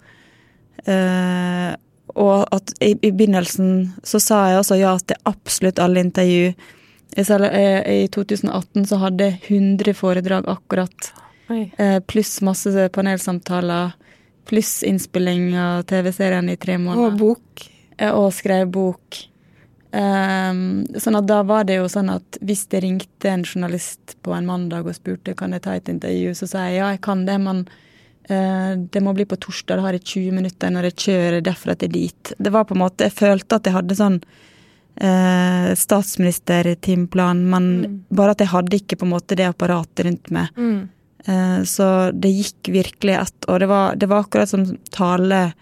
uh, 0.86 1.74
og 2.16 2.46
at 2.54 2.72
i, 2.80 2.94
i 2.94 3.10
begynnelsen 3.12 3.98
så 4.06 4.20
sa 4.22 4.40
jeg 4.48 4.60
også 4.62 4.78
ja 4.80 4.94
til 5.02 5.18
absolutt 5.28 5.80
alle 5.82 6.00
intervju. 6.00 6.54
Eh, 7.16 8.04
I 8.04 8.08
2018 8.12 8.86
så 8.88 9.00
hadde 9.02 9.28
jeg 9.28 9.40
100 9.58 9.96
foredrag 9.98 10.48
akkurat. 10.48 11.10
Eh, 11.50 12.00
pluss 12.00 12.40
masse 12.46 12.88
panelsamtaler, 12.92 13.94
pluss 14.46 14.82
innspilling 14.86 15.56
av 15.58 15.86
TV-serien 15.90 16.48
i 16.52 16.56
tre 16.56 16.78
måneder. 16.78 17.12
Og 17.12 17.18
bok. 17.18 17.66
Eh, 17.98 18.12
Og 18.12 18.32
skrev 18.34 18.68
bok. 18.70 19.26
Um, 19.96 20.82
sånn 20.98 21.16
at 21.16 21.28
da 21.28 21.38
var 21.46 21.64
det 21.64 21.78
jo 21.78 21.86
sånn 21.88 22.10
at 22.12 22.36
hvis 22.44 22.66
det 22.72 22.82
ringte 22.84 23.30
en 23.30 23.44
journalist 23.46 24.16
på 24.26 24.34
en 24.34 24.48
mandag 24.48 24.84
og 24.84 24.96
spurte 24.96 25.32
kan 25.38 25.54
jeg 25.54 25.62
ta 25.64 25.76
et 25.78 25.88
intervju, 25.88 26.34
så 26.36 26.48
sa 26.50 26.64
jeg 26.66 26.80
ja, 26.80 26.90
jeg 26.92 27.00
kan 27.06 27.22
det, 27.24 27.36
men 27.40 27.62
uh, 28.28 28.74
det 28.76 29.00
må 29.00 29.14
bli 29.16 29.24
på 29.30 29.38
torsdag, 29.40 29.78
da 29.78 29.86
har 29.86 29.96
jeg 29.96 30.04
20 30.04 30.36
minutter 30.36 30.74
når 30.74 30.90
jeg 30.90 30.98
kjører 31.06 31.46
derfra 31.46 31.78
til 31.80 31.94
dit. 31.94 32.34
Det 32.36 32.52
var 32.52 32.66
på 32.68 32.76
en 32.76 32.82
måte, 32.82 33.08
Jeg 33.08 33.16
følte 33.16 33.56
at 33.56 33.70
jeg 33.70 33.76
hadde 33.78 33.96
sånn 34.02 34.18
uh, 34.26 35.70
statsministertimeplan, 35.86 37.46
men 37.54 37.72
bare 38.10 38.36
at 38.36 38.44
jeg 38.44 38.52
hadde 38.52 38.82
ikke 38.82 39.00
på 39.00 39.08
en 39.08 39.14
måte 39.14 39.38
det 39.38 39.48
apparatet 39.48 40.04
rundt 40.10 40.34
meg. 40.34 40.52
Mm. 40.60 40.88
Eh, 41.26 41.62
Så 41.62 42.10
det 42.12 42.30
gikk 42.30 42.70
virkelig 42.74 43.14
ett 43.14 43.48
år. 43.48 43.58
Det 43.58 43.66
var, 43.66 43.96
det 43.96 44.06
var 44.06 44.24
akkurat 44.24 44.48
som 44.48 44.66
tale 44.90 45.52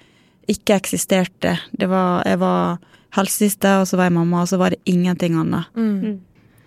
ikke 0.49 0.76
eksisterte. 0.76 1.59
Det 1.73 1.88
var, 1.88 2.23
jeg 2.28 2.38
var 2.38 2.78
helsesiste, 3.17 3.78
og 3.80 3.88
så 3.88 3.97
var 3.97 4.10
jeg 4.10 4.17
mamma, 4.19 4.43
og 4.43 4.49
så 4.50 4.58
var 4.60 4.75
det 4.75 4.82
ingenting 4.84 5.36
annet. 5.41 5.71
Mm. 5.76 6.21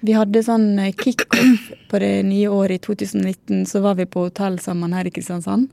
Vi 0.07 0.13
hadde 0.13 0.43
sånn 0.45 0.79
eh, 0.79 0.93
kickoff 0.97 1.71
på 1.89 1.99
det 2.01 2.13
nye 2.25 2.49
året 2.53 2.81
i 2.81 2.85
2019, 2.85 3.65
så 3.69 3.81
var 3.85 3.97
vi 3.99 4.05
på 4.09 4.27
hotell 4.27 4.59
sammen 4.63 4.93
her 4.93 5.05
i 5.09 5.13
Kristiansand. 5.13 5.69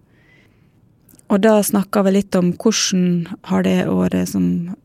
Og 1.34 1.40
da 1.42 1.56
snakka 1.66 2.04
vi 2.06 2.12
litt 2.14 2.36
om 2.38 2.52
hvordan 2.54 3.06
har 3.50 3.64
det 3.66 3.88
året 3.90 4.28
som, 4.30 4.44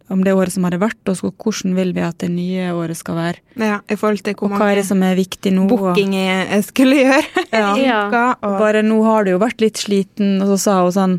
om 0.10 0.24
det 0.26 0.34
året 0.34 0.56
som 0.56 0.64
hadde 0.66 0.80
vært, 0.82 1.12
og 1.12 1.20
hvordan 1.44 1.76
vil 1.78 1.92
vi 1.94 2.02
at 2.02 2.18
det 2.24 2.32
nye 2.34 2.72
året 2.74 2.98
skal 2.98 3.20
være. 3.20 3.44
Ja, 3.62 3.76
I 3.86 3.98
forhold 4.00 4.24
til 4.26 4.34
hvor 4.40 4.50
Og 4.50 4.58
hva 4.58 4.72
er 4.72 4.80
det 4.82 4.88
som 4.88 5.04
er 5.06 5.20
viktig 5.20 5.54
nå? 5.54 5.68
booking 5.70 6.16
jeg 6.18 6.66
skulle 6.66 6.98
gjøre 7.04 7.46
Ja. 7.54 7.70
Ja. 7.78 8.02
Og, 8.42 8.58
Bare 8.58 8.82
nå 8.86 8.98
har 9.06 9.28
du 9.28 9.36
jo 9.36 9.42
vært 9.44 9.62
litt 9.62 9.78
sliten, 9.78 10.40
og 10.42 10.56
så 10.56 10.58
sa 10.64 10.80
hun 10.82 10.96
sånn 10.96 11.16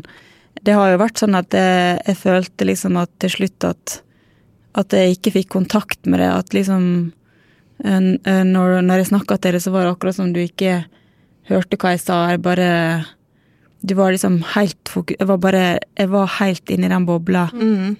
Det 0.61 0.75
har 0.75 0.91
jo 0.91 0.99
vært 1.01 1.21
sånn 1.23 1.37
at 1.39 1.55
jeg, 1.55 2.01
jeg 2.05 2.17
følte 2.19 2.67
liksom 2.67 2.99
at 2.99 3.13
til 3.23 3.37
slutt 3.39 3.69
at 3.71 4.01
at 4.71 4.93
jeg 4.95 5.17
ikke 5.17 5.31
fikk 5.35 5.49
kontakt 5.51 6.05
med 6.07 6.21
det. 6.23 6.29
At 6.31 6.53
liksom 6.55 6.83
Når, 7.83 8.81
når 8.85 9.01
jeg 9.01 9.09
snakka 9.09 9.35
til 9.41 9.55
det, 9.57 9.59
så 9.63 9.71
var 9.73 9.83
det 9.83 9.91
akkurat 9.95 10.15
som 10.15 10.29
du 10.31 10.39
ikke 10.39 10.85
hørte 11.49 11.79
hva 11.81 11.95
jeg 11.95 12.03
sa. 12.03 12.19
Jeg 12.31 12.39
bare 12.45 12.67
Du 13.81 13.95
var 13.97 14.13
liksom 14.13 14.39
helt 14.55 14.89
fokus... 14.89 15.17
Jeg 15.19 15.27
var 15.27 15.41
bare 15.41 15.65
Jeg 15.97 16.09
var 16.11 16.27
helt 16.39 16.69
inni 16.69 16.89
den 16.91 17.05
bobla. 17.05 17.49
mm. 17.53 17.97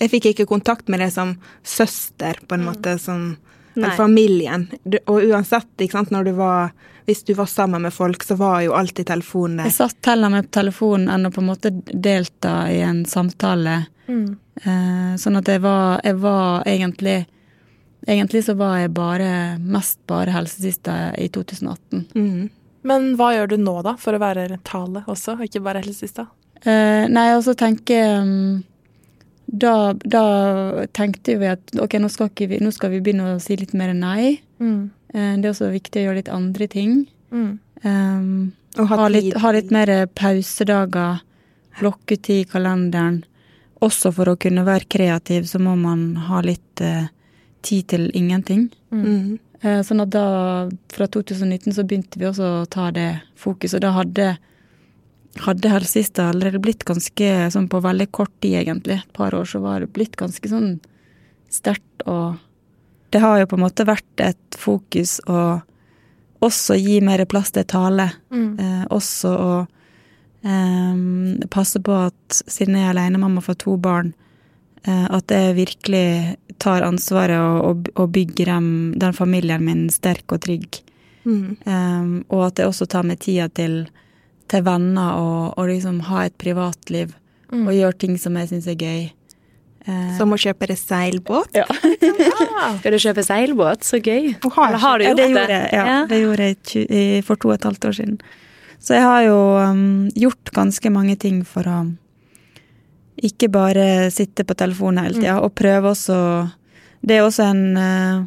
Jeg 0.00 0.08
fikk 0.08 0.30
ikke 0.30 0.46
kontakt 0.48 0.88
med 0.88 1.02
det 1.02 1.10
som 1.12 1.34
søster, 1.60 2.38
på 2.48 2.56
en 2.56 2.62
måte, 2.64 2.94
som 2.98 3.34
eller 3.76 3.90
familien. 3.90 4.66
Du, 4.82 4.98
og 5.06 5.22
uansett, 5.22 5.68
ikke 5.78 5.98
sant, 5.98 6.10
når 6.10 6.30
du 6.30 6.32
var 6.38 6.72
Hvis 7.04 7.24
du 7.26 7.32
var 7.34 7.46
sammen 7.50 7.82
med 7.82 7.92
folk, 7.92 8.22
så 8.22 8.36
var 8.38 8.60
jo 8.62 8.74
alltid 8.76 9.08
telefonen 9.08 9.56
der. 9.58 9.70
Jeg 9.70 9.74
satt 9.74 10.06
heller 10.06 10.30
med 10.30 10.46
på 10.46 10.52
telefonen 10.60 11.08
enn 11.10 11.26
å 11.26 11.30
på 11.34 11.40
en 11.42 11.48
måte 11.48 11.72
delta 11.90 12.52
i 12.70 12.76
en 12.86 13.00
samtale. 13.08 13.80
Mm. 14.06 14.36
Eh, 14.62 15.08
sånn 15.18 15.38
at 15.40 15.48
jeg 15.48 15.62
var, 15.64 16.00
jeg 16.04 16.20
var 16.22 16.66
egentlig 16.68 17.18
Egentlig 18.08 18.40
så 18.46 18.54
var 18.56 18.78
jeg 18.80 18.94
bare 18.96 19.58
mest 19.60 19.98
bare 20.08 20.32
helsesista 20.32 21.10
i 21.20 21.26
2018. 21.28 22.06
Mm. 22.16 22.46
Men 22.86 23.14
hva 23.18 23.32
gjør 23.34 23.52
du 23.52 23.56
nå, 23.60 23.74
da, 23.84 23.94
for 24.00 24.16
å 24.16 24.22
være 24.22 24.60
tale 24.66 25.04
også, 25.10 25.36
og 25.36 25.46
ikke 25.46 25.62
bare 25.64 25.82
helsesista? 25.84 26.26
Uh, 26.64 27.06
nei, 27.08 27.30
altså 27.32 27.54
tenke 27.56 27.96
um, 28.20 28.30
mm, 28.30 28.58
da, 29.64 29.74
da 30.04 30.24
tenkte 30.96 31.38
vi 31.40 31.48
at 31.50 31.72
ok, 31.80 31.96
nå 32.00 32.10
skal, 32.12 32.30
ikke 32.32 32.50
vi, 32.52 32.60
nå 32.62 32.72
skal 32.74 32.92
vi 32.94 33.00
begynne 33.04 33.34
å 33.34 33.40
si 33.42 33.56
litt 33.60 33.74
mer 33.76 33.92
nei. 33.96 34.38
Mm. 34.62 34.90
Uh, 35.12 35.34
det 35.40 35.44
er 35.44 35.52
også 35.52 35.72
viktig 35.74 36.02
å 36.02 36.06
gjøre 36.08 36.20
litt 36.20 36.32
andre 36.32 36.70
ting. 36.70 37.02
Mm. 37.32 37.50
Um, 37.82 38.30
Og 38.78 38.86
ha, 38.92 39.00
ha, 39.02 39.08
litt, 39.12 39.32
ha 39.40 39.52
litt 39.56 39.72
mer 39.74 39.92
pausedager. 40.16 41.24
Blokke 41.80 42.18
ut 42.18 42.32
i 42.32 42.42
kalenderen. 42.48 43.22
Også 43.80 44.10
for 44.12 44.28
å 44.28 44.36
kunne 44.40 44.66
være 44.66 44.88
kreativ, 44.92 45.46
så 45.48 45.60
må 45.62 45.72
man 45.80 46.12
ha 46.28 46.42
litt 46.44 46.82
uh, 46.84 47.08
tid 47.64 47.88
til 47.92 48.10
ingenting. 48.16 48.68
Mm. 48.92 49.38
Eh, 49.60 49.80
Sånn 49.84 50.02
at 50.04 50.12
da, 50.14 50.26
fra 50.92 51.08
2019, 51.08 51.74
så 51.76 51.84
begynte 51.84 52.20
vi 52.20 52.28
også 52.28 52.52
å 52.60 52.68
ta 52.70 52.88
det 52.94 53.10
fokuset. 53.40 53.78
Og 53.78 53.84
da 53.84 53.92
hadde, 53.96 54.28
hadde 55.46 55.72
helsesista 55.72 56.30
allerede 56.30 56.62
blitt 56.62 56.86
ganske 56.88 57.32
sånn 57.52 57.68
på 57.70 57.82
veldig 57.84 58.08
kort 58.16 58.32
tid, 58.40 58.62
egentlig. 58.62 59.00
Et 59.02 59.16
par 59.16 59.36
år 59.36 59.48
så 59.48 59.62
var 59.64 59.84
det 59.84 59.92
blitt 59.96 60.16
ganske 60.20 60.52
sånn 60.52 60.78
sterkt 61.50 62.06
og 62.06 62.38
Det 63.10 63.18
har 63.18 63.40
jo 63.40 63.46
på 63.50 63.56
en 63.58 63.64
måte 63.64 63.82
vært 63.82 64.20
et 64.22 64.54
fokus 64.54 65.16
å 65.26 65.58
også 66.46 66.76
gi 66.78 67.00
mer 67.02 67.24
plass 67.26 67.50
til 67.50 67.66
tale. 67.66 68.06
Mm. 68.30 68.52
Eh, 68.54 68.84
også 68.94 69.32
å 69.34 69.54
eh, 70.46 71.00
passe 71.50 71.82
på 71.82 71.96
at 72.06 72.38
siden 72.46 72.78
jeg 72.78 72.86
er 72.86 72.92
alenemamma 72.94 73.42
for 73.42 73.58
to 73.58 73.74
barn, 73.82 74.12
eh, 74.84 75.06
at 75.10 75.34
er 75.34 75.58
virkelig 75.58 76.36
tar 76.60 76.84
ansvaret 76.86 77.40
og, 77.40 77.64
og, 77.70 77.90
og 77.96 78.10
bygger 78.14 78.52
dem, 78.54 78.66
den 79.00 79.16
familien 79.16 79.64
min 79.64 79.86
sterk 79.92 80.30
og 80.36 80.42
trygg. 80.44 80.80
Mm. 81.24 81.56
Um, 81.68 82.10
og 82.32 82.46
at 82.50 82.60
jeg 82.62 82.70
også 82.70 82.86
tar 82.88 83.04
meg 83.08 83.18
tida 83.24 83.48
til, 83.52 83.82
til 84.50 84.62
venner 84.66 85.16
og, 85.20 85.54
og 85.60 85.68
liksom 85.72 86.02
ha 86.10 86.26
et 86.28 86.36
privatliv. 86.40 87.12
Mm. 87.50 87.64
Og 87.66 87.74
gjøre 87.76 87.98
ting 88.04 88.18
som 88.20 88.36
jeg 88.38 88.52
syns 88.52 88.68
er 88.70 88.78
gøy. 88.78 89.08
Eh, 89.88 90.10
Som 90.18 90.34
å 90.36 90.38
kjøpe 90.38 90.68
deg 90.68 90.76
seilbåt. 90.78 91.56
ja. 91.56 91.64
Skal 92.78 92.92
du 92.94 92.98
kjøpe 93.00 93.24
seilbåt? 93.24 93.84
Så 93.88 93.98
gøy. 94.04 94.34
Og 94.44 94.52
har 94.58 94.68
Eller 94.68 94.82
har 94.84 94.98
du 95.00 95.04
gjort 95.06 95.16
det 95.16 95.24
det? 95.24 95.32
gjorde 95.32 95.58
ja, 95.72 95.84
Ja. 95.88 95.98
det 96.10 96.20
gjorde 96.20 96.48
jeg 96.76 97.24
for 97.24 97.40
to 97.40 97.48
og 97.50 97.54
et 97.56 97.64
halvt 97.64 97.88
år 97.88 97.96
siden. 97.96 98.18
Så 98.80 98.94
jeg 98.96 99.04
har 99.04 99.22
jo 99.26 99.38
um, 99.60 100.08
gjort 100.16 100.52
ganske 100.56 100.92
mange 100.92 101.16
ting 101.20 101.40
for 101.44 101.66
å 101.68 101.78
ikke 103.26 103.50
bare 103.52 104.10
sitte 104.14 104.44
på 104.48 104.56
telefonen 104.58 105.04
hele 105.04 105.20
tida, 105.20 105.38
og 105.40 105.54
prøve 105.58 105.92
også 105.94 106.20
Det 107.00 107.16
er 107.16 107.24
også 107.24 107.46
en 107.48 107.76
uh, 107.76 108.24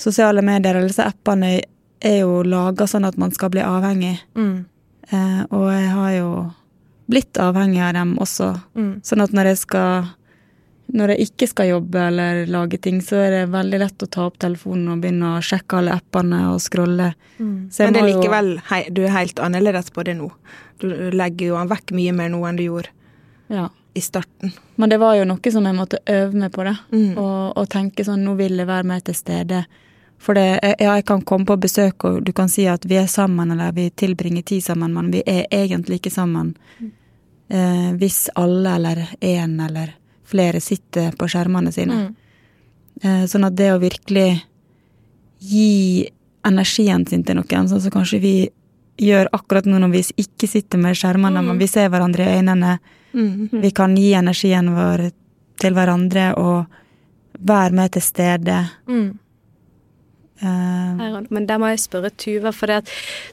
Sosiale 0.00 0.42
medier, 0.42 0.74
eller 0.74 0.88
disse 0.88 1.04
appene, 1.04 1.60
er 2.04 2.18
jo 2.22 2.42
laga 2.42 2.86
sånn 2.90 3.06
at 3.06 3.16
man 3.20 3.32
skal 3.32 3.52
bli 3.52 3.62
avhengig. 3.64 4.16
Mm. 4.34 4.64
Uh, 5.12 5.42
og 5.54 5.68
jeg 5.70 5.90
har 5.92 6.10
jo 6.16 6.30
blitt 7.06 7.38
avhengig 7.40 7.82
av 7.84 7.94
dem 7.94 8.16
også. 8.20 8.50
Mm. 8.74 8.92
Sånn 9.04 9.24
at 9.24 9.34
når 9.36 9.52
jeg 9.52 9.64
skal 9.64 10.12
Når 10.94 11.14
jeg 11.14 11.30
ikke 11.30 11.46
skal 11.48 11.68
jobbe 11.70 12.00
eller 12.10 12.42
lage 12.46 12.76
ting, 12.76 12.98
så 13.00 13.16
er 13.16 13.30
det 13.32 13.52
veldig 13.54 13.78
lett 13.80 14.02
å 14.04 14.06
ta 14.06 14.26
opp 14.28 14.34
telefonen 14.38 14.90
og 14.92 15.00
begynne 15.00 15.30
å 15.38 15.40
sjekke 15.40 15.78
alle 15.78 15.94
appene 15.96 16.42
og 16.50 16.58
scrolle. 16.60 17.06
Mm. 17.38 17.70
Men 17.72 17.96
det 17.96 18.02
er 18.02 18.08
likevel 18.10 18.50
hei, 18.68 18.82
du 18.92 19.00
er 19.06 19.14
helt 19.14 19.40
annerledes 19.40 19.88
på 19.90 20.04
det 20.04 20.12
nå. 20.18 20.28
Du 20.84 20.92
legger 20.92 21.46
jo 21.48 21.56
han 21.56 21.72
vekk 21.72 21.94
mye 21.96 22.12
mer 22.12 22.28
nå 22.34 22.42
enn 22.44 22.60
du 22.60 22.66
gjorde. 22.66 22.92
Ja. 23.48 23.70
I 23.94 24.00
starten. 24.00 24.52
Men 24.76 24.90
det 24.90 24.98
var 24.98 25.14
jo 25.16 25.24
noe 25.28 25.52
som 25.54 25.66
jeg 25.66 25.76
måtte 25.76 26.02
øve 26.10 26.38
meg 26.38 26.52
på, 26.52 26.64
det. 26.66 26.76
Mm. 26.92 27.18
Og, 27.18 27.58
og 27.60 27.68
tenke 27.70 28.06
sånn, 28.06 28.24
nå 28.26 28.34
vil 28.38 28.58
jeg 28.58 28.68
være 28.68 28.88
mer 28.90 29.04
til 29.06 29.16
stede. 29.18 29.64
For 30.18 30.36
det, 30.38 30.46
jeg, 30.62 30.76
ja, 30.80 30.96
jeg 30.96 31.06
kan 31.06 31.22
komme 31.26 31.46
på 31.46 31.56
besøk, 31.60 32.06
og 32.08 32.22
du 32.26 32.32
kan 32.36 32.50
si 32.50 32.66
at 32.70 32.86
vi 32.88 32.98
er 33.00 33.10
sammen, 33.10 33.52
eller 33.54 33.74
vi 33.76 33.90
tilbringer 33.90 34.46
tid 34.46 34.64
sammen, 34.64 34.94
men 34.96 35.12
vi 35.14 35.22
er 35.26 35.46
egentlig 35.52 36.00
ikke 36.00 36.14
sammen. 36.14 36.54
Eh, 37.48 37.90
hvis 38.00 38.26
alle 38.40 38.74
eller 38.78 39.06
én 39.20 39.58
eller 39.66 39.94
flere 40.24 40.60
sitter 40.64 41.12
på 41.18 41.28
skjermene 41.28 41.72
sine. 41.72 42.00
Mm. 42.00 42.12
Eh, 43.02 43.24
sånn 43.30 43.44
at 43.44 43.56
det 43.58 43.70
å 43.74 43.80
virkelig 43.82 44.28
gi 45.44 46.08
energien 46.44 47.04
sin 47.06 47.24
til 47.24 47.38
noen, 47.38 47.68
sånn 47.68 47.82
som 47.84 47.92
kanskje 47.92 48.20
vi 48.22 48.36
gjør 49.00 49.28
akkurat 49.34 49.66
nå 49.66 49.80
når 49.82 49.92
vi 49.92 50.02
ikke 50.24 50.48
sitter 50.48 50.80
med 50.80 50.96
skjermene, 50.96 51.42
men 51.42 51.58
vi 51.60 51.68
ser 51.68 51.90
hverandre 51.92 52.26
i 52.26 52.38
øynene. 52.38 52.78
Mm. 53.14 53.60
Vi 53.62 53.70
kan 53.70 53.96
gi 53.96 54.12
energien 54.18 54.72
vår 54.74 55.08
til 55.62 55.76
hverandre 55.76 56.32
og 56.36 56.64
være 57.38 57.74
med 57.78 57.94
til 57.94 58.02
stede. 58.02 58.58
Mm. 58.90 59.12
Eh, 60.44 61.22
Men 61.30 61.46
der 61.46 61.58
må 61.58 61.70
jeg 61.72 61.84
spørre 61.84 62.10
Tuva, 62.10 62.52
for 62.52 62.70
det 62.70 62.82
at 62.82 62.90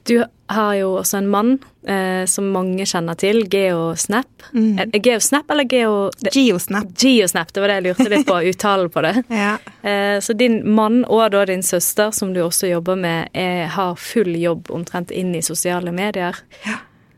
du 0.07 0.21
har 0.51 0.73
jo 0.75 0.93
også 0.99 1.17
en 1.21 1.29
mann 1.31 1.51
eh, 1.87 2.25
som 2.29 2.49
mange 2.53 2.85
kjenner 2.85 3.17
til, 3.19 3.43
GeoSnap. 3.49 4.45
Mm. 4.53 4.91
GeoSnap 4.93 5.51
eller 5.51 5.67
Geo... 5.71 6.11
Geosnap. 6.33 6.91
GeoSnap, 6.99 7.53
det 7.53 7.63
var 7.63 7.71
det 7.71 7.79
jeg 7.79 7.87
lurte 7.87 8.09
litt 8.11 8.27
på, 8.27 8.37
uttalen 8.51 8.91
på 8.93 9.03
det. 9.07 9.15
Ja. 9.31 9.55
Eh, 9.81 10.19
så 10.21 10.35
din 10.37 10.61
mann 10.75 11.01
og 11.07 11.31
da 11.33 11.45
din 11.49 11.63
søster, 11.63 12.11
som 12.11 12.35
du 12.35 12.43
også 12.45 12.69
jobber 12.71 12.99
med, 12.99 13.31
er, 13.33 13.65
har 13.73 13.95
full 13.99 14.35
jobb 14.37 14.71
omtrent 14.71 15.11
inn 15.11 15.33
i 15.35 15.43
sosiale 15.45 15.93
medier. 15.95 16.37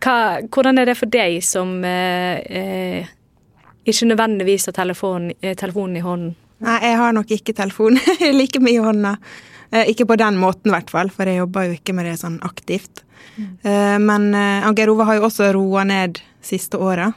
Hva, 0.04 0.44
hvordan 0.52 0.82
er 0.82 0.90
det 0.90 0.98
for 1.00 1.12
deg 1.12 1.38
som 1.46 1.78
eh, 1.88 2.42
eh, 2.44 3.12
ikke 3.88 4.10
nødvendigvis 4.10 4.68
har 4.68 4.76
telefonen, 4.76 5.32
eh, 5.42 5.56
telefonen 5.60 6.00
i 6.00 6.04
hånden? 6.04 6.36
Nei, 6.64 6.78
jeg 6.84 7.00
har 7.00 7.16
nok 7.16 7.32
ikke 7.36 7.56
telefon 7.56 8.00
like 8.40 8.60
mye 8.64 8.80
i 8.80 8.84
hånda. 8.84 9.16
Eh, 9.72 9.90
ikke 9.94 10.08
på 10.12 10.20
den 10.20 10.40
måten, 10.40 10.72
i 10.72 10.76
hvert 10.76 10.92
fall, 10.92 11.12
for 11.12 11.30
jeg 11.30 11.40
jobber 11.40 11.70
jo 11.70 11.78
ikke 11.78 11.96
med 11.96 12.08
det 12.10 12.18
sånn 12.20 12.40
aktivt. 12.44 13.04
Eh, 13.40 13.98
men 14.04 14.32
Geir 14.76 14.92
Ove 14.92 15.08
har 15.08 15.20
jo 15.20 15.28
også 15.30 15.54
roa 15.56 15.86
ned 15.88 16.20
siste 16.44 16.80
åra. 16.80 17.14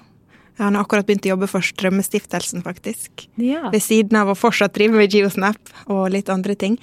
Han 0.62 0.78
har 0.78 0.86
akkurat 0.86 1.08
begynt 1.08 1.26
å 1.26 1.34
jobbe 1.34 1.50
for 1.50 1.66
Strømmestiftelsen, 1.66 2.62
faktisk. 2.64 3.26
Ja. 3.42 3.66
Ved 3.74 3.82
siden 3.84 4.16
av 4.16 4.30
å 4.32 4.38
fortsatt 4.38 4.72
drive 4.78 4.96
med 4.96 5.12
Geosnap 5.12 5.74
og 5.92 6.06
litt 6.14 6.30
andre 6.32 6.54
ting. 6.56 6.78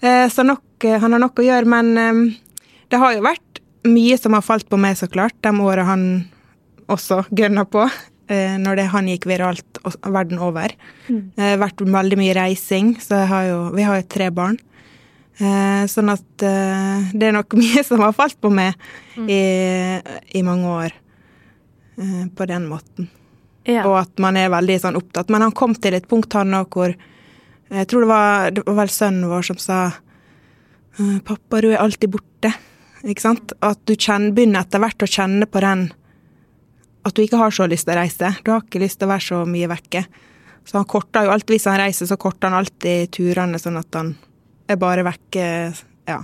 Så 0.00 0.46
nok, 0.48 0.64
han 0.80 1.12
har 1.12 1.20
nok 1.20 1.42
å 1.42 1.44
gjøre, 1.44 1.68
men 1.68 1.90
det 2.88 2.96
har 3.02 3.12
jo 3.12 3.26
vært 3.26 3.49
mye 3.86 4.16
som 4.20 4.34
har 4.36 4.42
falt 4.44 4.68
på 4.68 4.78
meg, 4.80 4.96
så 4.98 5.08
klart, 5.10 5.36
de 5.42 5.52
åra 5.64 5.84
han 5.88 6.06
også 6.90 7.22
gønna 7.30 7.64
på. 7.70 7.84
eh, 8.28 8.56
Når 8.58 8.76
det 8.76 8.86
han 8.92 9.06
gikk 9.08 9.26
viralt 9.26 9.78
verden 10.04 10.38
over. 10.38 10.70
Eh, 11.10 11.56
vært 11.56 11.80
veldig 11.80 12.18
mye 12.18 12.34
reising, 12.34 12.96
så 13.00 13.24
har 13.26 13.44
jo, 13.48 13.60
vi 13.74 13.82
har 13.82 14.00
jo 14.00 14.08
tre 14.08 14.30
barn. 14.30 14.58
Eh, 15.40 15.86
sånn 15.88 16.10
at 16.12 16.26
det 16.36 17.22
er 17.22 17.32
nok 17.32 17.54
mye 17.62 17.84
som 17.84 18.00
har 18.00 18.12
falt 18.12 18.36
på 18.40 18.50
meg 18.52 18.74
i, 19.16 19.40
i 20.34 20.42
mange 20.42 20.66
år. 20.66 20.92
På 22.36 22.46
den 22.48 22.64
måten. 22.68 23.10
Ja. 23.68 23.82
Og 23.84 23.98
at 24.00 24.18
man 24.22 24.36
er 24.40 24.48
veldig 24.48 24.78
sånn 24.80 24.96
opptatt. 24.96 25.28
Men 25.28 25.42
han 25.44 25.52
kom 25.52 25.74
til 25.76 25.92
et 25.94 26.06
punkt 26.08 26.32
han 26.32 26.54
òg 26.56 26.70
hvor 26.72 26.94
Jeg 27.70 27.86
tror 27.86 28.00
det 28.02 28.08
var, 28.08 28.50
det 28.50 28.62
var 28.66 28.78
vel 28.80 28.88
sønnen 28.90 29.28
vår 29.30 29.42
som 29.46 29.58
sa 29.62 29.92
«Eh, 30.98 31.18
'Pappa, 31.22 31.60
du 31.62 31.68
er 31.70 31.78
alltid 31.78 32.10
borte'. 32.10 32.29
Ikke 33.04 33.24
sant? 33.24 33.54
At 33.64 33.80
du 33.88 33.94
kjenner, 33.96 34.34
begynner 34.36 34.64
etter 34.64 34.82
hvert 34.82 35.04
å 35.04 35.08
kjenne 35.08 35.48
på 35.48 35.62
den 35.64 35.88
at 37.00 37.16
du 37.16 37.22
ikke 37.24 37.40
har 37.40 37.54
så 37.54 37.64
lyst 37.70 37.86
til 37.88 37.94
å 37.94 38.00
reise. 38.02 38.32
Du 38.44 38.50
har 38.52 38.64
ikke 38.64 38.82
lyst 38.82 39.00
til 39.00 39.08
å 39.08 39.14
være 39.14 39.24
så 39.24 39.38
mye 39.48 39.70
vekke. 39.70 40.02
Så 40.68 40.76
han 40.76 40.88
korter 40.88 41.24
jo 41.24 41.32
alltid, 41.32 41.54
hvis 41.54 41.68
han 41.70 41.80
reiser, 41.80 42.08
så 42.10 42.18
korter 42.20 42.50
han 42.50 42.58
alltid 42.60 43.08
turene, 43.16 43.60
sånn 43.60 43.80
at 43.80 43.96
han 43.96 44.12
er 44.70 44.78
bare 44.80 45.06
vekke 45.06 45.46
ja, 46.06 46.18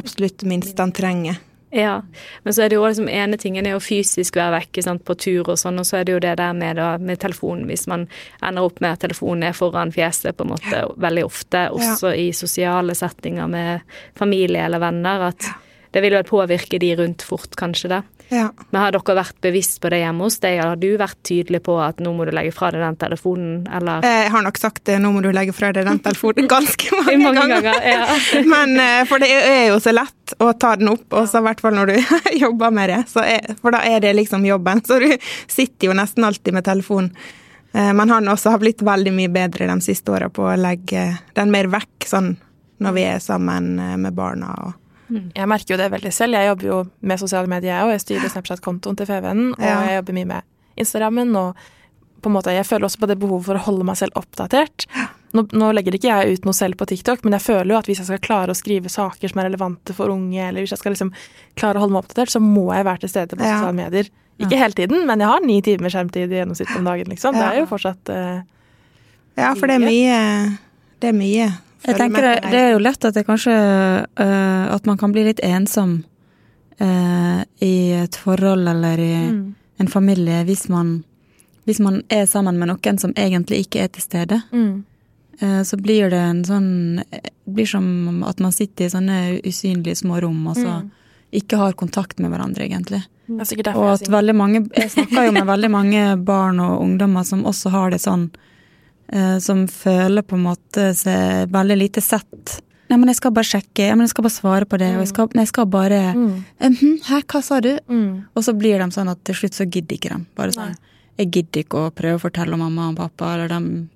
absolutt 0.00 0.46
minst 0.48 0.80
han 0.80 0.94
trenger. 0.96 1.36
Ja, 1.70 2.00
men 2.42 2.54
så 2.54 2.64
er 2.64 2.68
det 2.72 2.74
jo 2.80 2.82
liksom 2.82 3.06
ene 3.08 3.38
tingen 3.38 3.66
er 3.66 3.76
jo 3.76 3.82
fysisk 3.84 4.34
være 4.40 4.56
vekke 4.58 4.82
sant, 4.82 5.04
på 5.06 5.14
tur 5.14 5.52
og 5.52 5.58
sånn, 5.60 5.78
og 5.78 5.86
så 5.86 6.00
er 6.00 6.08
det 6.08 6.16
jo 6.16 6.22
det 6.24 6.32
der 6.40 6.52
med, 6.58 6.76
da, 6.80 6.88
med 6.98 7.20
telefonen, 7.22 7.68
hvis 7.70 7.86
man 7.90 8.08
ender 8.42 8.66
opp 8.66 8.80
med 8.82 8.96
at 8.96 9.04
telefonen 9.06 9.46
er 9.46 9.54
foran 9.54 9.92
fjeset 9.94 10.34
på 10.36 10.46
en 10.48 10.54
måte 10.56 10.84
veldig 10.98 11.24
ofte, 11.28 11.68
også 11.70 12.10
i 12.18 12.30
sosiale 12.34 12.96
settinger 12.98 13.46
med 13.50 13.80
familie 14.18 14.66
eller 14.66 14.82
venner, 14.82 15.28
at 15.30 15.46
det 15.94 16.02
vil 16.04 16.14
vel 16.14 16.26
påvirke 16.26 16.78
de 16.78 16.92
rundt 16.98 17.22
fort, 17.26 17.54
kanskje 17.58 17.88
da. 17.90 18.02
Ja. 18.30 18.44
Men 18.70 18.78
har 18.84 18.92
dere 18.94 19.14
vært 19.18 19.40
bevisst 19.42 19.80
på 19.82 19.90
det 19.90 20.04
hjemme 20.04 20.22
hos 20.22 20.36
deg, 20.38 20.60
eller 20.60 20.76
har 20.76 20.78
du 20.78 20.92
vært 21.00 21.18
tydelig 21.26 21.64
på 21.66 21.74
at 21.82 21.98
nå 21.98 22.12
må 22.14 22.26
du 22.28 22.30
legge 22.34 22.52
fra 22.54 22.68
deg 22.70 22.78
den 22.84 22.98
telefonen, 23.00 23.64
eller 23.74 24.06
Jeg 24.06 24.30
har 24.30 24.44
nok 24.46 24.60
sagt 24.62 24.84
det, 24.86 25.00
nå 25.02 25.10
må 25.10 25.22
du 25.24 25.32
legge 25.34 25.50
fra 25.54 25.72
deg 25.74 25.88
den 25.88 25.98
telefonen 26.04 26.46
ganske 26.50 26.94
mange, 27.00 27.16
Mange 27.24 27.40
ganger. 27.42 27.66
ganger, 27.66 27.90
ja. 27.90 28.44
Men 28.54 28.76
eh, 28.78 29.02
For 29.10 29.18
det 29.22 29.32
er 29.34 29.64
jo 29.72 29.80
så 29.82 29.94
lett 29.94 30.14
å 30.38 30.52
ta 30.58 30.76
den 30.76 30.88
opp, 30.92 31.06
og 31.12 31.28
så 31.28 31.38
i 31.40 31.46
hvert 31.48 31.60
fall 31.60 31.74
når 31.74 31.86
du 31.92 31.96
jobber 32.44 32.70
med 32.70 32.90
det. 32.92 33.00
Så 33.10 33.22
er, 33.24 33.54
for 33.60 33.70
da 33.74 33.80
er 33.86 34.00
det 34.04 34.14
liksom 34.16 34.44
jobben. 34.46 34.82
Så 34.86 34.98
du 35.02 35.08
sitter 35.50 35.90
jo 35.90 35.96
nesten 35.98 36.24
alltid 36.24 36.54
med 36.54 36.64
telefonen. 36.64 37.10
Eh, 37.72 37.92
Men 37.94 38.10
han 38.10 38.28
også 38.28 38.50
har 38.50 38.58
blitt 38.62 38.82
veldig 38.82 39.12
mye 39.14 39.28
bedre 39.32 39.66
de 39.70 39.80
siste 39.80 40.10
åra 40.12 40.28
på 40.28 40.42
å 40.50 40.56
legge 40.58 41.08
den 41.34 41.50
mer 41.54 41.66
vekk, 41.70 42.06
sånn 42.06 42.36
når 42.80 42.92
vi 42.96 43.02
er 43.04 43.18
sammen 43.20 43.78
eh, 43.78 43.96
med 44.00 44.14
barna. 44.16 44.54
og 44.64 45.20
Jeg 45.36 45.48
merker 45.50 45.74
jo 45.74 45.80
det 45.82 45.90
veldig 45.92 46.12
selv. 46.14 46.34
Jeg 46.38 46.48
jobber 46.52 46.66
jo 46.70 46.78
med 47.00 47.20
sosiale 47.20 47.50
medier, 47.50 47.82
og. 47.84 47.92
Jeg 47.96 48.00
styrer 48.06 48.30
Snapchat-kontoen 48.32 48.96
til 48.96 49.06
FVN, 49.10 49.44
og 49.56 49.60
Ja. 49.64 49.80
jeg 49.86 50.00
jobber 50.00 50.16
mye 50.20 50.30
med 50.36 50.42
Instagrammen. 50.80 51.36
Og 51.36 51.56
på 52.22 52.28
en 52.30 52.36
måte, 52.36 52.52
jeg 52.54 52.66
føler 52.68 52.86
også 52.88 53.00
på 53.00 53.08
det 53.08 53.18
behovet 53.20 53.44
for 53.46 53.54
å 53.60 53.64
holde 53.66 53.84
meg 53.88 53.96
selv 53.96 54.12
oppdatert. 54.20 54.86
Nå, 55.32 55.44
nå 55.52 55.68
legger 55.76 55.94
ikke 55.94 56.08
jeg 56.10 56.38
ut 56.38 56.44
noe 56.48 56.56
selv 56.56 56.74
på 56.80 56.86
TikTok, 56.90 57.20
men 57.24 57.36
jeg 57.36 57.44
føler 57.44 57.70
jo 57.74 57.78
at 57.78 57.86
hvis 57.86 58.00
jeg 58.02 58.08
skal 58.08 58.18
klare 58.24 58.50
å 58.50 58.58
skrive 58.58 58.90
saker 58.90 59.30
som 59.30 59.38
er 59.42 59.46
relevante 59.50 59.94
for 59.94 60.10
unge, 60.10 60.40
eller 60.48 60.64
hvis 60.64 60.72
jeg 60.74 60.80
skal 60.82 60.92
liksom 60.96 61.12
klare 61.60 61.78
å 61.78 61.84
holde 61.84 61.94
meg 61.94 62.02
oppdatert, 62.04 62.32
så 62.34 62.40
må 62.42 62.64
jeg 62.74 62.84
være 62.88 63.00
til 63.04 63.12
stede 63.12 63.36
på 63.38 63.44
Ja. 63.46 63.58
sosiale 63.60 63.76
medier. 63.78 64.10
Ikke 64.40 64.56
hele 64.56 64.72
tiden, 64.72 65.06
men 65.06 65.20
jeg 65.20 65.28
har 65.28 65.40
ni 65.44 65.60
timer 65.62 65.92
skjermtid 65.92 66.32
i 66.32 66.38
gjennomsnitt 66.40 66.74
om 66.76 66.84
dagen, 66.88 67.06
liksom. 67.12 67.34
Det 67.36 67.44
er 67.44 67.58
jo 67.60 67.66
fortsatt 67.68 68.08
uh, 68.08 68.40
Ja, 69.36 69.54
for 69.54 69.66
det 69.68 69.76
er 69.76 69.84
mye 69.84 70.58
Det 71.00 71.08
er 71.10 71.12
mye. 71.16 71.50
Jeg 71.86 71.96
tenker 71.96 72.22
det, 72.24 72.50
det 72.50 72.60
er 72.60 72.72
jo 72.72 72.78
lett 72.82 73.04
at 73.04 73.14
det 73.14 73.26
kanskje 73.28 73.52
uh, 73.54 74.74
At 74.74 74.84
man 74.86 74.98
kan 75.00 75.12
bli 75.12 75.24
litt 75.28 75.40
ensom 75.44 76.04
uh, 76.80 77.42
i 77.60 77.92
et 78.02 78.16
forhold 78.16 78.68
eller 78.68 78.98
i 78.98 79.14
Mm. 79.30 79.54
en 79.80 79.88
familie 79.88 80.44
hvis 80.44 80.68
man, 80.68 81.04
hvis 81.66 81.80
man 81.80 82.02
er 82.10 82.26
sammen 82.26 82.58
med 82.58 82.68
noen 82.68 82.98
som 82.98 83.12
egentlig 83.16 83.66
ikke 83.66 83.84
er 83.84 83.88
til 83.88 84.02
stede. 84.02 84.42
mm. 84.52 84.84
Eh, 85.40 85.62
Så 85.64 85.76
blir 85.80 86.10
det 86.10 86.18
en 86.20 86.42
sånn 86.44 87.02
Det 87.10 87.30
blir 87.54 87.66
som 87.66 88.22
at 88.24 88.40
man 88.40 88.52
sitter 88.52 88.84
i 88.86 88.88
sånne 88.92 89.40
usynlige 89.44 89.96
små 89.96 90.20
rom 90.22 90.46
og 90.46 90.56
så 90.56 90.82
Mm. 90.82 90.90
ikke 91.32 91.56
har 91.56 91.72
kontakt 91.72 92.18
med 92.18 92.30
hverandre, 92.30 92.68
egentlig. 92.68 93.02
Derfor 93.28 93.76
Og 93.76 93.92
at 93.94 94.08
veldig 94.08 94.34
mange 94.36 94.68
Jeg 94.76 94.90
snakker 94.90 95.26
jo 95.26 95.32
med 95.32 95.46
veldig 95.46 95.70
mange 95.70 96.24
barn 96.24 96.58
og 96.60 96.80
ungdommer 96.82 97.24
som 97.24 97.44
også 97.44 97.70
har 97.70 97.90
det 97.90 98.00
sånn. 98.00 98.30
eh, 99.12 99.38
Som 99.38 99.66
føler 99.66 100.22
på 100.22 100.34
en 100.36 100.44
måte 100.44 100.94
seg 100.94 101.48
veldig 101.50 101.78
lite 101.78 102.00
sett. 102.02 102.60
Nei, 102.90 102.96
men 102.96 103.06
jeg 103.08 103.16
skal 103.16 103.30
bare 103.30 103.44
sjekke, 103.44 103.86
ja, 103.86 103.94
men 103.94 104.00
jeg 104.06 104.10
skal 104.10 104.22
bare 104.24 104.34
svare 104.34 104.64
på 104.66 104.76
det, 104.78 104.88
og 104.96 105.00
jeg 105.04 105.08
skal, 105.08 105.28
nei, 105.34 105.42
jeg 105.44 105.48
skal 105.48 105.66
bare 105.66 106.12
Mm. 106.14 106.44
«Mhm, 106.60 107.00
Hæ, 107.04 107.22
hva 107.24 107.42
sa 107.42 107.60
du? 107.60 107.78
Mm. 107.88 108.24
Og 108.36 108.42
så 108.42 108.52
blir 108.58 108.78
de 108.78 108.90
sånn 108.90 109.08
at 109.08 109.22
til 109.24 109.34
slutt 109.34 109.52
så 109.54 109.64
gidder 109.70 109.96
ikke 109.96 110.16
de. 110.16 110.26
Bare 110.36 110.50
sånn 110.52 110.76
Jeg 111.18 111.30
gidder 111.30 111.62
ikke 111.64 111.78
å 111.78 111.90
prøve 111.94 112.18
å 112.18 112.30
fortelle 112.30 112.56
mamma 112.58 112.88
og 112.90 112.96
pappa, 112.96 113.34
eller 113.34 113.48
de, 113.48 113.88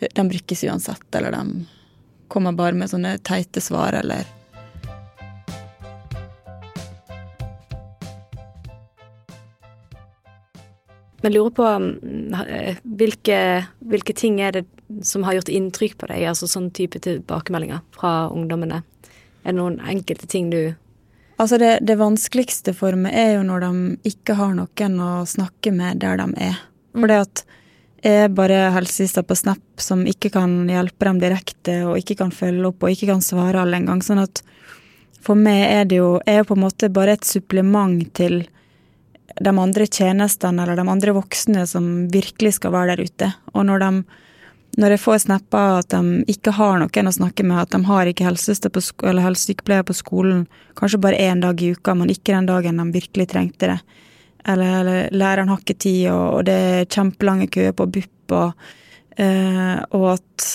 de 0.00 0.28
brykkes 0.28 0.64
uansett, 0.64 1.08
eller 1.14 1.32
de 1.32 1.66
kommer 2.28 2.56
bare 2.56 2.76
med 2.76 2.90
sånne 2.90 3.16
teite 3.24 3.62
svar, 3.64 3.96
eller 3.96 4.26
Men 11.24 11.32
lurer 11.32 11.50
på 11.50 11.66
eh, 12.46 12.76
hvilke, 12.82 13.38
hvilke 13.82 14.14
ting 14.14 14.36
er 14.44 14.52
det 14.52 14.60
som 15.02 15.24
har 15.26 15.34
gjort 15.34 15.48
inntrykk 15.50 15.96
på 15.98 16.06
deg, 16.06 16.22
altså 16.30 16.46
sånn 16.46 16.68
type 16.70 17.00
tilbakemeldinger 17.02 17.80
fra 17.96 18.28
ungdommene? 18.30 18.84
Er 19.42 19.50
det 19.50 19.58
noen 19.58 19.80
enkelte 19.82 20.28
ting 20.30 20.52
du 20.52 20.76
Altså, 21.36 21.58
det, 21.60 21.82
det 21.84 21.98
vanskeligste 22.00 22.72
for 22.72 22.96
meg 22.96 23.12
er 23.12 23.34
jo 23.34 23.42
når 23.44 23.64
de 23.66 23.72
ikke 24.08 24.38
har 24.38 24.54
noen 24.56 24.94
å 25.04 25.10
snakke 25.28 25.68
med 25.74 25.98
der 26.00 26.16
de 26.16 26.30
er. 26.46 26.62
For 26.94 27.10
det 27.10 27.18
at 27.26 27.42
er 28.04 28.28
bare 28.32 28.70
helsesøster 28.74 29.24
på 29.26 29.36
Snap 29.38 29.80
som 29.82 30.04
ikke 30.08 30.30
kan 30.34 30.66
hjelpe 30.70 31.08
dem 31.08 31.20
direkte, 31.22 31.78
og 31.88 32.00
ikke 32.00 32.18
kan 32.20 32.34
følge 32.34 32.68
opp, 32.70 32.82
og 32.82 32.92
ikke 32.92 33.10
kan 33.12 33.24
svare 33.24 33.62
alle 33.62 33.80
engang. 33.80 34.02
Sånn 34.04 34.22
at 34.22 34.42
for 35.26 35.38
meg 35.38 35.64
er 35.64 35.88
det 35.88 35.98
jo 35.98 36.16
er 36.28 36.44
på 36.46 36.54
en 36.54 36.62
måte 36.66 36.92
bare 36.92 37.16
et 37.16 37.26
supplement 37.26 38.04
til 38.14 38.44
de 39.36 39.52
andre 39.52 39.86
tjenestene 39.86 40.62
eller 40.62 40.78
de 40.78 40.86
andre 40.88 41.12
voksne 41.16 41.66
som 41.68 42.06
virkelig 42.12 42.56
skal 42.56 42.72
være 42.72 42.94
der 42.94 43.08
ute. 43.08 43.32
Og 43.52 43.66
når, 43.68 43.82
de, 43.82 43.90
når 44.80 44.94
jeg 44.94 45.02
får 45.02 45.18
snapper 45.26 45.80
at 45.80 45.90
de 45.92 46.22
ikke 46.32 46.54
har 46.56 46.78
noen 46.80 47.10
å 47.10 47.16
snakke 47.18 47.44
med, 47.44 47.58
at 47.64 47.74
de 47.74 47.82
har 47.88 48.08
ikke 48.08 48.70
på 48.72 48.84
eller 49.02 49.26
helsesykepleier 49.26 49.84
på 49.84 49.96
skolen, 49.96 50.46
kanskje 50.78 51.02
bare 51.02 51.20
én 51.20 51.42
dag 51.44 51.60
i 51.60 51.72
uka, 51.74 51.94
men 51.94 52.12
ikke 52.12 52.32
den 52.32 52.48
dagen 52.48 52.80
de 52.80 52.86
virkelig 52.96 53.28
trengte 53.34 53.74
det, 53.74 53.80
eller, 54.46 54.80
eller 54.80 55.10
læreren 55.16 55.50
har 55.50 55.62
ikke 55.62 55.78
tid, 55.78 56.06
og, 56.12 56.38
og 56.38 56.46
det 56.48 56.54
er 56.54 56.88
kjempelange 56.92 57.48
køer 57.52 57.74
på 57.76 57.88
BUP, 57.90 58.34
og, 58.36 58.68
eh, 59.18 59.76
og 59.90 60.12
at 60.16 60.48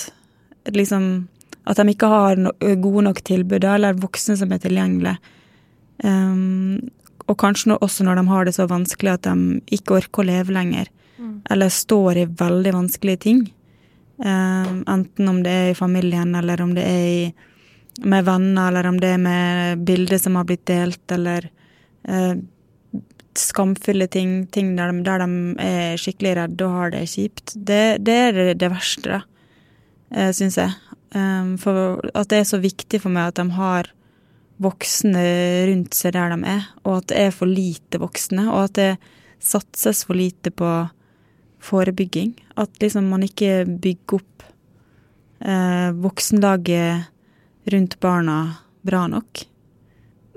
liksom 0.72 1.28
At 1.62 1.78
de 1.78 1.92
ikke 1.92 2.08
har 2.10 2.36
no, 2.42 2.50
gode 2.58 3.04
nok 3.06 3.20
tilbud, 3.22 3.62
eller 3.62 3.94
voksne 3.94 4.34
som 4.34 4.50
er 4.50 4.58
tilgjengelige. 4.58 5.14
Um, 6.02 6.80
og 7.30 7.36
kanskje 7.38 7.70
no, 7.70 7.76
også 7.78 8.02
når 8.02 8.18
de 8.18 8.24
har 8.26 8.44
det 8.44 8.54
så 8.56 8.66
vanskelig 8.66 9.12
at 9.12 9.28
de 9.28 9.60
ikke 9.70 9.94
orker 10.00 10.24
å 10.24 10.26
leve 10.26 10.56
lenger. 10.56 10.90
Mm. 11.22 11.36
Eller 11.54 11.70
står 11.70 12.18
i 12.18 12.26
veldig 12.26 12.72
vanskelige 12.74 13.22
ting. 13.22 13.44
Um, 14.18 14.82
enten 14.90 15.30
om 15.30 15.38
det 15.44 15.52
er 15.52 15.70
i 15.70 15.78
familien, 15.78 16.34
eller 16.34 16.64
om 16.66 16.74
det 16.74 16.82
er 16.82 17.06
i, 17.12 17.22
med 18.02 18.26
venner, 18.26 18.66
eller 18.66 18.90
om 18.90 18.98
det 18.98 19.14
er 19.14 19.22
med 19.22 19.86
bilder 19.86 20.18
som 20.18 20.40
har 20.40 20.50
blitt 20.50 20.66
delt, 20.66 21.04
eller 21.14 21.46
uh, 22.08 22.34
skamfulle 23.38 24.08
ting, 24.12 24.46
ting 24.52 24.74
der 24.76 24.92
de, 24.92 25.02
der 25.06 25.24
de, 25.24 25.42
er 25.62 26.00
skikkelig 26.00 26.36
redde 26.38 26.66
og 26.66 26.76
har 26.78 26.94
det 26.94 27.06
kjipt. 27.12 27.54
Det, 27.56 27.82
det 28.04 28.16
er 28.28 28.40
det, 28.58 28.70
verste, 28.72 29.18
da, 29.18 29.20
uh, 30.16 30.30
syns 30.36 30.58
jeg. 30.60 30.74
Um, 31.12 31.56
for 31.60 32.00
at 32.16 32.30
det 32.32 32.40
er 32.40 32.48
så 32.48 32.60
viktig 32.62 33.02
for 33.02 33.12
meg 33.12 33.32
at 33.32 33.40
de 33.40 33.44
har 33.56 33.90
voksne 34.62 35.22
rundt 35.68 35.96
seg 35.96 36.14
der 36.16 36.32
de 36.32 36.38
er, 36.48 36.68
og 36.84 37.00
at 37.00 37.10
det 37.10 37.20
er 37.26 37.34
for 37.34 37.50
lite 37.50 38.00
voksne, 38.00 38.46
og 38.52 38.68
at 38.68 38.76
det 38.78 38.90
satses 39.42 40.04
for 40.06 40.16
lite 40.16 40.52
på 40.54 40.70
forebygging. 41.62 42.34
At 42.56 42.70
liksom 42.82 43.10
man 43.10 43.26
ikke 43.26 43.64
bygger 43.66 44.20
opp 44.20 44.44
eh, 45.42 45.90
voksenlaget 46.02 47.10
rundt 47.72 47.98
barna 48.00 48.38
bra 48.82 49.06
nok. 49.10 49.44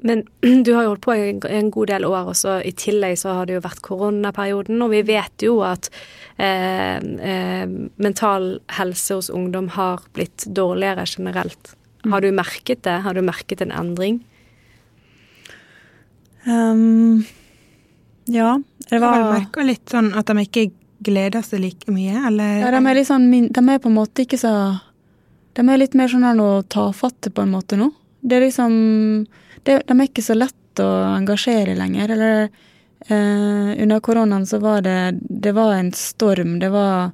Men 0.05 0.21
du 0.65 0.73
har 0.75 0.85
jo 0.85 0.93
holdt 0.93 1.05
på 1.05 1.15
en 1.15 1.71
god 1.73 1.89
del 1.89 2.05
år, 2.05 2.29
og 2.31 2.37
så 2.37 2.59
i 2.61 2.73
tillegg 2.77 3.17
så 3.21 3.39
har 3.39 3.49
det 3.49 3.57
jo 3.57 3.63
vært 3.65 3.81
koronaperioden. 3.85 4.83
Og 4.85 4.93
vi 4.93 5.01
vet 5.07 5.45
jo 5.47 5.57
at 5.65 5.89
eh, 6.37 6.99
eh, 7.01 7.65
mental 7.97 8.59
helse 8.77 9.17
hos 9.17 9.31
ungdom 9.33 9.71
har 9.75 10.05
blitt 10.13 10.45
dårligere 10.45 11.07
generelt. 11.09 11.73
Har 12.05 12.21
du 12.21 12.29
merket 12.35 12.83
det? 12.85 12.99
Har 13.01 13.17
du 13.17 13.23
merket 13.25 13.65
en 13.65 13.73
endring? 13.73 14.21
Um, 16.45 17.25
ja. 18.29 18.59
Det 18.85 18.99
var 19.01 19.17
Jeg 19.17 19.29
merka 19.31 19.63
litt 19.65 19.89
sånn 19.89 20.11
at 20.13 20.29
de 20.29 20.43
ikke 20.45 20.67
gleder 21.05 21.41
seg 21.45 21.63
like 21.63 21.89
mye, 21.89 22.19
eller 22.29 22.59
Ja, 22.61 22.69
de 22.73 22.81
er 22.85 22.97
litt 22.97 23.09
sånn 23.09 23.25
De 23.33 23.61
er 23.73 23.81
på 23.81 23.89
en 23.89 23.97
måte 23.97 24.25
ikke 24.25 24.37
så 24.37 24.51
De 25.57 25.65
er 25.65 25.81
litt 25.81 25.97
mer 25.97 26.11
sånn 26.11 26.25
her 26.25 26.37
å 26.41 26.61
ta 26.61 26.91
fatt 26.93 27.33
på 27.33 27.41
en 27.41 27.53
måte 27.55 27.79
nå. 27.79 27.89
Det 28.25 28.38
er 28.38 28.47
liksom 28.47 28.77
det, 29.65 29.81
De 29.85 29.97
er 29.97 30.07
ikke 30.07 30.25
så 30.25 30.38
lett 30.38 30.81
å 30.81 30.89
engasjere 31.13 31.75
lenger. 31.77 32.15
Eller 32.15 32.47
eh, 33.07 33.69
under 33.83 34.01
koronaen 34.03 34.47
så 34.49 34.59
var 34.63 34.81
det 34.85 35.19
Det 35.21 35.53
var 35.55 35.75
en 35.77 35.93
storm. 35.93 36.57
Det 36.59 36.71
var 36.73 37.13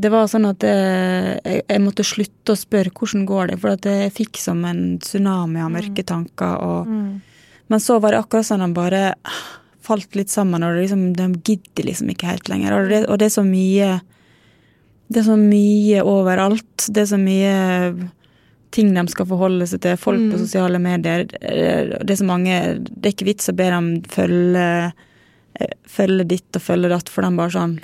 det 0.00 0.08
var 0.08 0.28
sånn 0.30 0.46
at 0.48 0.64
jeg, 0.64 1.40
jeg, 1.66 1.80
måtte 1.82 2.06
slutte 2.06 2.54
å 2.54 2.58
spørre 2.58 2.92
hvordan 2.94 3.24
går 3.28 3.50
det, 3.50 3.56
for 3.60 3.74
at 3.74 3.88
jeg 3.88 4.12
fikk 4.14 4.38
som 4.40 4.62
en 4.64 5.00
tsunami 5.02 5.60
av 5.60 5.72
mørke 5.74 6.04
tanker. 6.06 6.60
Og, 6.62 6.86
mm. 6.88 7.64
Men 7.72 7.82
så 7.82 7.98
var 8.00 8.14
det 8.14 8.20
akkurat 8.22 8.46
sånn 8.46 8.62
at 8.64 8.70
de 8.70 8.78
bare 8.78 9.02
falt 9.84 10.14
litt 10.16 10.30
sammen, 10.32 10.64
og 10.64 10.78
liksom, 10.78 11.10
de 11.18 11.26
gidder 11.42 11.88
liksom 11.88 12.12
ikke 12.14 12.30
helt 12.30 12.48
lenger. 12.52 12.76
Og 12.76 12.92
det, 12.92 13.02
og 13.08 13.20
det, 13.20 13.28
er 13.28 13.34
så 13.34 13.44
mye 13.44 13.90
Det 15.10 15.24
er 15.24 15.26
så 15.26 15.36
mye 15.40 16.04
overalt. 16.06 16.86
Det 16.86 17.04
er 17.04 17.10
så 17.10 17.20
mye 17.20 17.54
ting 18.74 18.92
de 18.94 19.04
skal 19.10 19.28
forholde 19.30 19.66
seg 19.66 19.82
til. 19.84 19.98
Folk 20.00 20.20
mm. 20.20 20.32
på 20.32 20.40
sosiale 20.44 20.80
medier. 20.82 21.26
Det 21.30 22.14
er 22.14 22.20
så 22.20 22.26
mange 22.28 22.56
Det 22.86 23.10
er 23.10 23.14
ikke 23.14 23.30
vits 23.32 23.50
å 23.50 23.56
be 23.58 23.68
dem 23.72 23.90
følge, 24.10 24.66
eh, 25.58 25.74
følge 25.90 26.28
ditt 26.34 26.58
og 26.58 26.64
følge 26.64 26.92
datt, 26.92 27.10
for 27.10 27.26
de 27.26 27.40
bare 27.40 27.54
sånn 27.56 27.76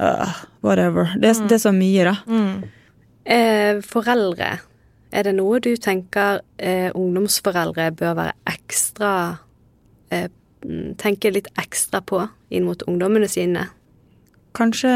uh, 0.00 0.44
whatever. 0.60 1.14
Det, 1.16 1.32
mm. 1.36 1.48
det, 1.48 1.56
er 1.56 1.64
så 1.64 1.74
mye, 1.76 2.06
da. 2.10 2.16
Mm. 2.28 2.62
Eh, 3.24 3.80
foreldre, 3.86 4.56
er 5.12 5.26
det 5.28 5.34
noe 5.36 5.60
du 5.62 5.74
tenker 5.78 6.40
eh, 6.58 6.88
ungdomsforeldre 6.90 7.92
bør 7.94 8.16
være 8.18 8.54
ekstra 8.54 9.10
eh, 10.10 10.30
Tenke 10.62 11.32
litt 11.34 11.48
ekstra 11.58 11.98
på 12.06 12.20
inn 12.54 12.62
mot 12.68 12.84
ungdommene 12.86 13.26
sine? 13.26 13.64
Kanskje 14.54 14.92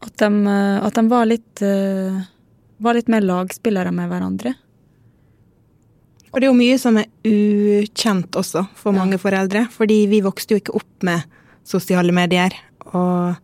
at 0.00 0.22
de, 0.22 0.54
at 0.56 0.96
de 0.96 1.02
var 1.10 1.26
litt 1.28 1.60
uh, 1.60 2.22
var 2.82 2.96
litt 2.96 3.10
mer 3.12 3.24
lagspillere 3.24 3.92
med 3.94 4.10
hverandre. 4.10 4.54
Og 6.34 6.40
det 6.40 6.48
er 6.48 6.50
jo 6.50 6.58
mye 6.58 6.78
som 6.82 6.98
er 6.98 7.06
ukjent 7.30 8.34
også 8.34 8.64
for 8.74 8.96
mange 8.96 9.20
foreldre. 9.22 9.68
Fordi 9.70 10.00
vi 10.10 10.18
vokste 10.24 10.56
jo 10.56 10.62
ikke 10.62 10.74
opp 10.80 11.06
med 11.06 11.22
sosiale 11.62 12.10
medier. 12.14 12.56
Og 12.90 13.36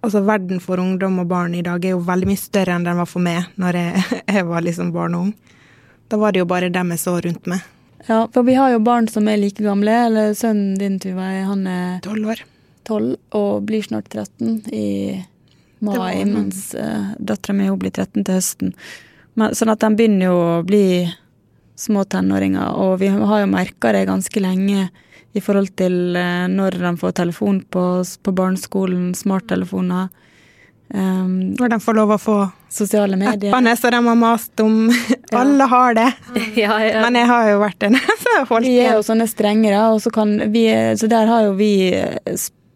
altså, 0.00 0.22
verden 0.24 0.62
for 0.64 0.80
ungdom 0.80 1.20
og 1.20 1.28
barn 1.28 1.56
i 1.58 1.64
dag 1.66 1.84
er 1.84 1.92
jo 1.92 2.04
veldig 2.06 2.30
mye 2.30 2.40
større 2.40 2.78
enn 2.78 2.86
den 2.88 2.96
var 2.96 3.10
for 3.10 3.24
meg 3.24 3.50
når 3.60 3.80
jeg, 3.82 4.04
jeg 4.38 4.48
var 4.48 4.64
liksom 4.64 4.94
barn 4.96 5.18
og 5.18 5.28
ung. 5.28 5.34
Da 6.08 6.16
var 6.16 6.32
det 6.32 6.40
jo 6.40 6.48
bare 6.48 6.72
dem 6.72 6.94
jeg 6.96 7.04
så 7.04 7.18
rundt 7.20 7.50
meg. 7.50 7.66
Ja, 8.06 8.22
for 8.32 8.46
vi 8.46 8.54
har 8.56 8.72
jo 8.72 8.80
barn 8.80 9.10
som 9.12 9.28
er 9.28 9.36
like 9.36 9.60
gamle. 9.60 9.92
Eller 10.08 10.32
sønnen 10.38 10.78
din, 10.80 10.96
Tuva, 11.02 11.28
han 11.50 11.66
er 11.68 11.98
tolv 12.06 12.32
år. 12.32 12.46
12 12.88 13.16
og 13.36 13.66
blir 13.68 13.84
snart 13.84 14.08
13 14.08 14.72
i 14.72 14.86
mai, 15.84 16.24
mens 16.28 16.72
uh, 16.78 17.14
dattera 17.18 17.56
mi 17.56 17.68
blir 17.78 17.92
13 17.94 18.24
til 18.24 18.38
høsten. 18.38 18.74
Men, 19.38 19.54
sånn 19.54 19.72
at 19.72 19.82
de 19.84 19.90
begynner 19.94 20.30
jo 20.30 20.38
å 20.38 20.62
bli 20.66 21.08
små 21.78 22.04
tenåringer, 22.10 22.74
og 22.74 22.98
vi 23.02 23.10
har 23.12 23.44
jo 23.44 23.50
merka 23.50 23.92
det 23.94 24.08
ganske 24.08 24.42
lenge 24.42 24.88
i 25.36 25.42
forhold 25.44 25.74
til 25.78 26.16
uh, 26.18 26.46
når 26.50 26.80
de 26.82 26.94
får 27.00 27.18
telefon 27.20 27.60
på, 27.70 27.84
på 28.02 28.34
barneskolen, 28.34 29.12
smarttelefoner. 29.14 30.08
Um, 30.88 31.52
når 31.58 31.74
de 31.74 31.76
får 31.84 31.96
lov 31.98 32.14
å 32.14 32.16
få 32.16 32.34
sosiale 32.72 33.16
medier. 33.20 33.52
appene 33.52 33.74
så 33.76 33.90
de 33.92 33.98
har 34.06 34.14
mast 34.16 34.60
om. 34.64 34.88
Alle 35.36 35.64
har 35.68 35.94
det. 35.94 36.12
Ja, 36.56 36.78
ja. 36.80 37.02
Men 37.04 37.18
jeg 37.20 37.28
har 37.28 37.50
jo 37.50 37.58
vært 37.60 37.84
en 37.84 37.98
Vi 38.64 38.78
er 38.80 38.96
jo 38.96 39.02
sånne 39.04 39.28
strengere, 39.28 39.82
og 39.92 40.00
så 40.02 40.10
kan 40.14 40.38
vi 40.52 40.64
Så 40.96 41.10
der 41.10 41.28
har 41.28 41.44
jo 41.44 41.52
vi 41.58 41.92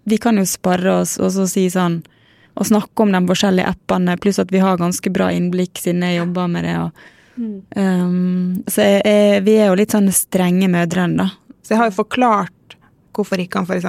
Vi 0.05 0.19
kan 0.21 0.37
jo 0.37 0.45
spare 0.47 0.99
oss 1.01 1.17
og 1.23 1.33
så 1.33 1.47
si 1.49 1.71
sånn 1.73 2.03
Og 2.59 2.69
snakke 2.69 3.05
om 3.05 3.13
de 3.15 3.23
forskjellige 3.31 3.71
appene, 3.73 4.19
pluss 4.21 4.41
at 4.43 4.53
vi 4.53 4.61
har 4.63 4.81
ganske 4.81 5.13
bra 5.15 5.31
innblikk 5.33 5.81
siden 5.81 6.05
jeg 6.05 6.21
jobber 6.21 6.51
med 6.53 6.67
det. 6.69 6.75
Og, 6.83 7.07
mm. 7.37 7.55
um, 7.77 8.65
så 8.69 8.89
jeg, 8.89 9.05
jeg, 9.09 9.45
vi 9.47 9.57
er 9.59 9.71
jo 9.71 9.79
litt 9.81 9.95
sånne 9.95 10.15
strenge 10.17 10.69
mødrene, 10.73 11.25
da. 11.25 11.59
Så 11.63 11.75
jeg 11.75 11.81
har 11.81 11.93
jo 11.93 12.01
forklart 12.01 12.53
hvorfor 13.17 13.41
ikke 13.43 13.63
han 13.63 13.69
f.eks. 13.69 13.87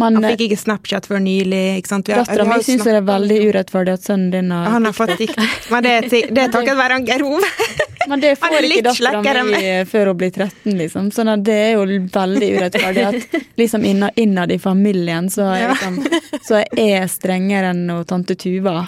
Han 0.00 0.20
fikk 0.24 0.44
ikke 0.48 0.58
Snapchat 0.60 1.08
før 1.10 1.22
nylig. 1.24 1.62
ikke 1.80 1.90
sant? 1.90 2.08
Dattera 2.08 2.46
mi 2.48 2.60
syns 2.64 2.84
det 2.86 2.94
er 2.98 3.06
veldig 3.06 3.40
urettferdig 3.48 3.96
at 3.98 4.06
sønnen 4.06 4.30
din 4.34 4.52
har 4.54 4.70
Han 4.74 4.88
har 4.88 4.96
fått 4.96 5.16
TikTok. 5.20 5.68
Men 5.72 5.86
det, 5.86 5.96
det 6.10 6.46
er 6.46 6.54
takket 6.54 6.78
være 6.78 7.00
Geir 7.08 7.26
Ove. 7.26 7.50
Men 8.08 8.20
det 8.20 8.34
får 8.36 8.66
ikke 8.68 8.82
dattera 8.84 9.44
mi 9.48 9.60
før 9.88 10.10
hun 10.12 10.18
blir 10.20 10.32
13, 10.34 10.74
liksom. 10.76 11.10
Så 11.14 11.22
sånn 11.22 11.44
det 11.44 11.54
er 11.70 11.70
jo 11.78 11.86
veldig 12.12 12.50
urettferdig 12.58 13.06
at 13.08 13.38
liksom 13.60 13.86
innad, 13.88 14.18
innad 14.20 14.52
i 14.52 14.58
familien 14.60 15.30
så 15.32 15.48
er, 15.54 15.72
liksom, 15.72 16.02
så 16.44 16.60
er 16.64 16.90
jeg 16.90 17.12
strengere 17.14 17.72
enn 17.72 17.88
tante 18.08 18.36
Tuva. 18.36 18.82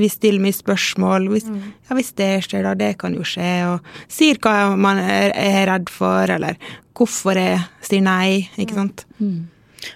Vi 0.00 0.08
stiller 0.08 0.42
mye 0.42 0.56
spørsmål. 0.56 1.28
Hvis, 1.32 1.48
mm. 1.50 1.62
ja, 1.88 1.96
hvis 1.98 2.12
det 2.18 2.30
skjer, 2.46 2.64
da. 2.66 2.74
Det 2.78 2.94
kan 3.00 3.16
jo 3.16 3.26
skje. 3.26 3.50
Og 3.70 4.12
sier 4.12 4.40
hva 4.42 4.72
man 4.80 5.00
er, 5.02 5.34
er 5.36 5.66
redd 5.70 5.92
for, 5.92 6.30
eller 6.32 6.58
hvorfor 6.96 7.38
jeg 7.38 7.60
sier 7.84 8.04
nei, 8.04 8.48
ikke 8.60 8.78
sant. 8.78 9.06
Mm. 9.18 9.48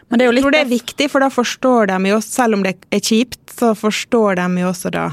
Men 0.09 0.19
det 0.19 0.25
er 0.25 0.29
jo 0.29 0.35
litt 0.35 0.43
Jeg 0.43 0.49
tror 0.49 0.57
det 0.57 0.63
er 0.65 0.73
viktig, 0.73 1.11
for 1.13 1.23
da 1.23 1.31
forstår 1.33 1.91
de 1.93 1.99
jo, 2.11 2.23
selv 2.25 2.59
om 2.59 2.65
det 2.67 2.75
er 2.91 3.05
kjipt, 3.05 3.43
så 3.57 3.73
forstår 3.79 4.41
de 4.41 4.47
jo 4.63 4.71
også 4.73 4.93
da 4.95 5.11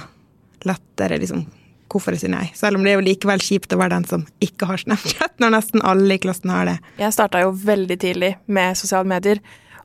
lettere 0.68 1.20
liksom 1.22 1.46
hvorfor 1.94 2.16
jeg 2.16 2.24
sier 2.24 2.34
nei. 2.34 2.48
Selv 2.58 2.80
om 2.80 2.86
det 2.86 2.94
er 2.94 2.98
jo 2.98 3.06
likevel 3.06 3.44
kjipt 3.44 3.74
å 3.76 3.78
være 3.78 4.00
den 4.00 4.08
som 4.10 4.24
ikke 4.44 4.66
har 4.70 4.82
Snapchat, 4.82 5.36
når 5.42 5.54
nesten 5.60 5.84
alle 5.86 6.18
i 6.18 6.22
klassen 6.22 6.50
har 6.54 6.66
det. 6.70 6.78
Jeg 6.98 7.14
starta 7.14 7.44
jo 7.44 7.54
veldig 7.54 8.00
tidlig 8.02 8.32
med 8.46 8.80
sosiale 8.80 9.06
medier, 9.10 9.42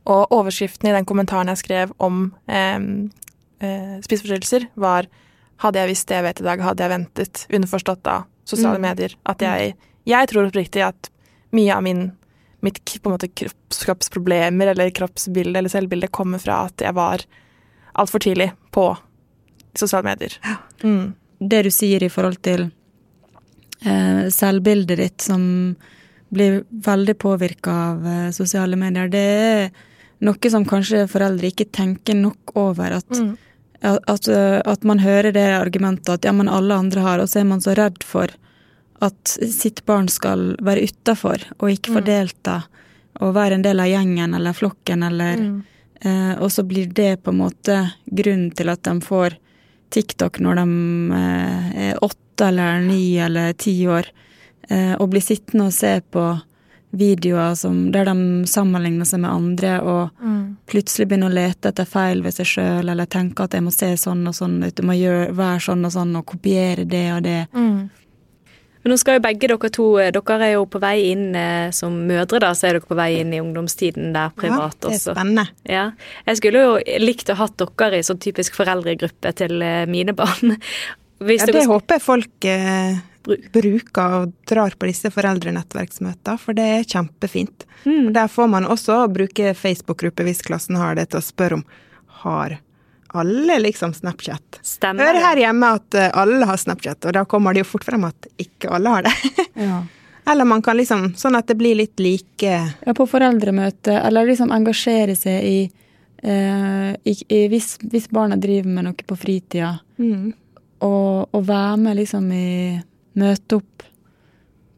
og 0.08 0.32
overskriften 0.32 0.88
i 0.88 0.94
den 0.96 1.08
kommentaren 1.08 1.50
jeg 1.52 1.60
skrev 1.60 1.92
om 2.00 2.30
eh, 2.48 2.78
eh, 3.60 3.98
spiseforstyrrelser, 4.04 4.68
var 4.74 5.08
hadde 5.62 5.82
jeg 5.82 5.90
visst 5.90 6.08
det 6.08 6.18
jeg 6.18 6.26
vet 6.28 6.40
i 6.42 6.46
dag, 6.46 6.62
hadde 6.62 6.84
jeg 6.84 6.92
ventet. 6.92 7.44
Underforstått 7.50 8.04
da 8.06 8.20
sosiale 8.48 8.78
mm. 8.78 8.86
medier. 8.86 9.18
At 9.28 9.42
jeg 9.44 9.76
Jeg 10.08 10.28
tror 10.30 10.46
oppriktig 10.48 10.80
at 10.80 11.10
mye 11.52 11.74
av 11.74 11.82
min 11.84 12.12
mitt 12.64 12.80
på 13.02 13.10
en 13.10 13.14
måte 13.14 13.28
kroppsproblemer 13.28 14.72
eller 14.72 14.90
kroppsbilde 14.90 15.58
eller 15.58 15.70
selvbilde 15.70 16.08
kommer 16.08 16.40
fra 16.42 16.64
at 16.66 16.82
jeg 16.82 16.94
var 16.96 17.22
altfor 17.98 18.22
tidlig 18.24 18.50
på 18.74 18.88
sosiale 19.78 20.08
medier. 20.08 20.34
Mm. 20.82 21.14
Det 21.38 21.62
du 21.62 21.70
sier 21.70 22.02
i 22.02 22.10
forhold 22.10 22.40
til 22.42 22.70
eh, 23.84 24.26
selvbildet 24.34 24.98
ditt 24.98 25.26
som 25.28 25.42
blir 26.34 26.64
veldig 26.70 27.14
påvirka 27.18 27.76
av 27.92 28.06
eh, 28.06 28.30
sosiale 28.34 28.78
medier, 28.80 29.12
det 29.12 29.22
er 29.22 29.70
noe 30.26 30.50
som 30.50 30.66
kanskje 30.66 31.06
foreldre 31.10 31.52
ikke 31.52 31.70
tenker 31.70 32.18
nok 32.18 32.56
over. 32.58 32.98
At, 32.98 33.12
mm. 33.14 33.36
At, 33.80 34.28
at, 34.28 34.84
man 34.84 34.98
hører 34.98 35.32
det 35.32 35.46
argumentet 35.54 36.08
at 36.10 36.24
ja, 36.26 36.32
men 36.34 36.48
alle 36.50 36.74
andre 36.74 37.04
har, 37.04 37.22
og 37.22 37.30
så 37.30 37.40
er 37.42 37.48
man 37.50 37.62
så 37.62 37.76
redd 37.78 38.02
for 38.02 38.32
at 38.98 39.36
sitt 39.54 39.84
barn 39.86 40.08
skal 40.10 40.56
være 40.64 40.88
utafor 40.90 41.44
og 41.58 41.70
ikke 41.70 41.94
få 41.94 42.02
mm. 42.02 42.08
delta 42.08 42.56
og 43.22 43.34
være 43.36 43.58
en 43.58 43.66
del 43.66 43.82
av 43.82 43.90
gjengen 43.90 44.34
eller 44.34 44.56
flokken, 44.56 45.02
eller 45.02 45.36
Mm. 45.36 45.62
eh, 46.00 46.42
Og 46.42 46.52
så 46.52 46.62
blir 46.62 46.86
det 46.86 47.22
på 47.22 47.30
en 47.30 47.38
måte 47.38 47.92
grunnen 48.06 48.50
til 48.54 48.68
at 48.68 48.82
de 48.82 49.00
får 49.00 49.36
TikTok 49.90 50.38
når 50.40 50.54
de 50.54 50.66
eh, 51.14 51.88
er 51.88 52.04
åtte 52.04 52.48
eller 52.48 52.80
ni 52.80 53.18
eller 53.18 53.52
ti 53.52 53.86
år, 53.86 54.06
eh, 54.68 54.94
og 54.94 55.10
blir 55.10 55.22
sittende 55.22 55.66
og 55.66 55.72
se 55.72 56.00
på 56.00 56.40
videoer 56.90 57.54
som, 57.54 57.90
der 57.92 58.08
de 58.08 58.46
sammenligner 58.48 59.04
seg 59.04 59.20
med 59.20 59.30
andre 59.30 59.74
og 59.82 60.10
Mm. 60.24 60.56
plutselig 60.66 61.08
begynner 61.08 61.28
å 61.28 61.34
lete 61.34 61.68
etter 61.68 61.84
feil 61.84 62.22
ved 62.22 62.32
seg 62.34 62.46
sjøl, 62.46 62.88
eller 62.90 63.06
tenker 63.06 63.44
at 63.44 63.52
jeg 63.52 63.62
må 63.62 63.70
se 63.72 63.92
sånn 63.96 64.26
og 64.26 64.34
sånn 64.34 64.58
ut, 64.64 64.72
jeg 64.78 64.86
må 64.86 64.96
gjøre, 64.96 65.34
være 65.36 65.60
sånn 65.60 65.84
og 65.84 65.92
sånn, 65.92 66.16
og 66.16 66.26
kopiere 66.26 66.84
det 66.88 67.12
og 67.12 67.22
det. 67.22 67.46
Mm. 67.52 67.90
Men 68.84 68.92
nå 68.94 68.96
skal 68.98 69.18
jo 69.18 69.20
begge 69.24 69.48
dere 69.50 69.70
to 69.74 69.86
eh, 69.98 70.10
Dere 70.14 70.38
er 70.46 70.52
jo 70.54 70.64
på 70.70 70.78
vei 70.80 71.10
inn 71.10 71.34
eh, 71.36 71.70
som 71.74 71.92
mødre, 72.08 72.38
da, 72.40 72.52
så 72.54 72.68
er 72.68 72.78
dere 72.78 72.86
på 72.88 72.96
vei 72.96 73.20
inn 73.20 73.34
i 73.34 73.40
ungdomstiden 73.42 74.12
der 74.14 74.30
privat 74.38 74.78
også. 74.80 74.88
ja, 74.88 74.88
det 74.88 75.10
er 75.10 75.14
spennende. 75.14 75.46
Ja. 75.68 75.90
Jeg 76.30 76.36
skulle 76.40 76.62
jo 76.62 76.78
likt 77.02 77.28
å 77.28 77.36
ha 77.40 77.48
dere 77.58 77.98
i 77.98 78.06
sånn 78.06 78.20
typisk 78.22 78.54
foreldregruppe 78.56 79.32
til 79.34 79.60
eh, 79.62 79.84
mine 79.90 80.14
barn. 80.16 80.56
Hvis 81.20 81.42
Ja, 81.42 81.46
det 81.50 81.54
dere... 81.58 81.66
håper 81.72 81.98
jeg 81.98 82.02
folk 82.06 82.44
eh, 82.46 83.00
Bruk. 83.26 83.48
bruker 83.52 84.14
og 84.20 84.32
drar 84.48 84.76
på 84.78 84.88
disse 84.88 85.10
foreldrenettverksmøtene, 85.12 86.38
for 86.40 86.56
det 86.56 86.68
er 86.76 86.86
kjempefint. 86.88 87.66
Mm. 87.84 88.12
Der 88.16 88.30
får 88.30 88.48
man 88.48 88.68
også 88.68 89.02
bruke 89.12 89.54
Facebook-gruppe 89.54 90.26
hvis 90.28 90.44
klassen 90.46 90.78
har 90.80 90.96
det, 90.98 91.10
til 91.10 91.20
å 91.20 91.28
spørre 91.28 91.60
om 91.60 91.66
har 92.22 92.58
alle 93.08 93.58
liksom 93.58 93.94
Snapchat. 93.94 94.60
Stemmer 94.62 95.04
Hører 95.04 95.22
her 95.24 95.40
hjemme 95.46 95.70
at 95.78 95.94
eh, 95.96 96.10
alle 96.12 96.46
har 96.48 96.60
Snapchat, 96.60 97.06
og 97.08 97.14
da 97.16 97.24
kommer 97.24 97.54
det 97.54 97.64
jo 97.64 97.70
fort 97.70 97.86
frem 97.88 98.04
at 98.08 98.28
ikke 98.40 98.72
alle 98.74 98.96
har 98.96 99.08
det. 99.08 99.14
Ja. 99.68 99.84
Eller 100.28 100.44
man 100.44 100.60
kan 100.62 100.76
liksom, 100.76 101.14
sånn 101.16 101.38
at 101.38 101.48
det 101.48 101.54
blir 101.56 101.78
litt 101.78 101.96
like 102.04 102.50
Ja, 102.84 102.92
på 102.92 103.06
foreldremøte, 103.08 103.94
eller 103.96 104.28
liksom 104.28 104.52
engasjere 104.52 105.14
seg 105.16 105.46
i, 105.48 105.62
eh, 106.20 106.90
i, 106.92 107.14
i 107.32 107.38
hvis, 107.48 107.78
hvis 107.80 108.10
barna 108.12 108.36
driver 108.36 108.68
med 108.68 108.90
noe 108.90 109.08
på 109.08 109.16
fritida, 109.16 109.72
mm. 109.96 110.26
og, 110.84 111.32
og 111.32 111.46
være 111.48 111.80
med 111.80 111.96
liksom 112.02 112.28
i 112.36 112.50
Møte 113.18 113.58
opp 113.60 113.86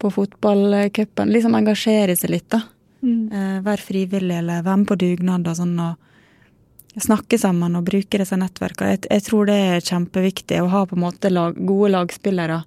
på 0.01 0.11
fotballcupen. 0.15 1.33
Liksom 1.35 1.57
engasjere 1.59 2.17
seg 2.17 2.33
litt, 2.33 2.49
da. 2.53 2.63
Mm. 3.05 3.33
Eh, 3.33 3.59
være 3.65 3.85
frivillig, 3.85 4.39
eller 4.43 4.63
være 4.65 4.83
med 4.83 4.89
på 4.91 4.97
dugnad 5.01 5.49
og 5.49 5.59
sånn. 5.59 5.77
og 5.81 7.01
Snakke 7.01 7.39
sammen 7.39 7.77
og 7.79 7.85
bruke 7.87 8.19
disse 8.19 8.35
nettverkene. 8.41 8.97
Jeg, 8.97 9.05
jeg 9.13 9.23
tror 9.29 9.47
det 9.47 9.55
er 9.69 9.85
kjempeviktig 9.87 10.59
å 10.65 10.71
ha 10.73 10.83
på 10.91 10.97
en 10.99 11.05
måte 11.05 11.31
lag, 11.31 11.55
gode 11.55 11.93
lagspillere. 11.95 12.63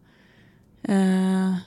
Eh, 0.88 1.58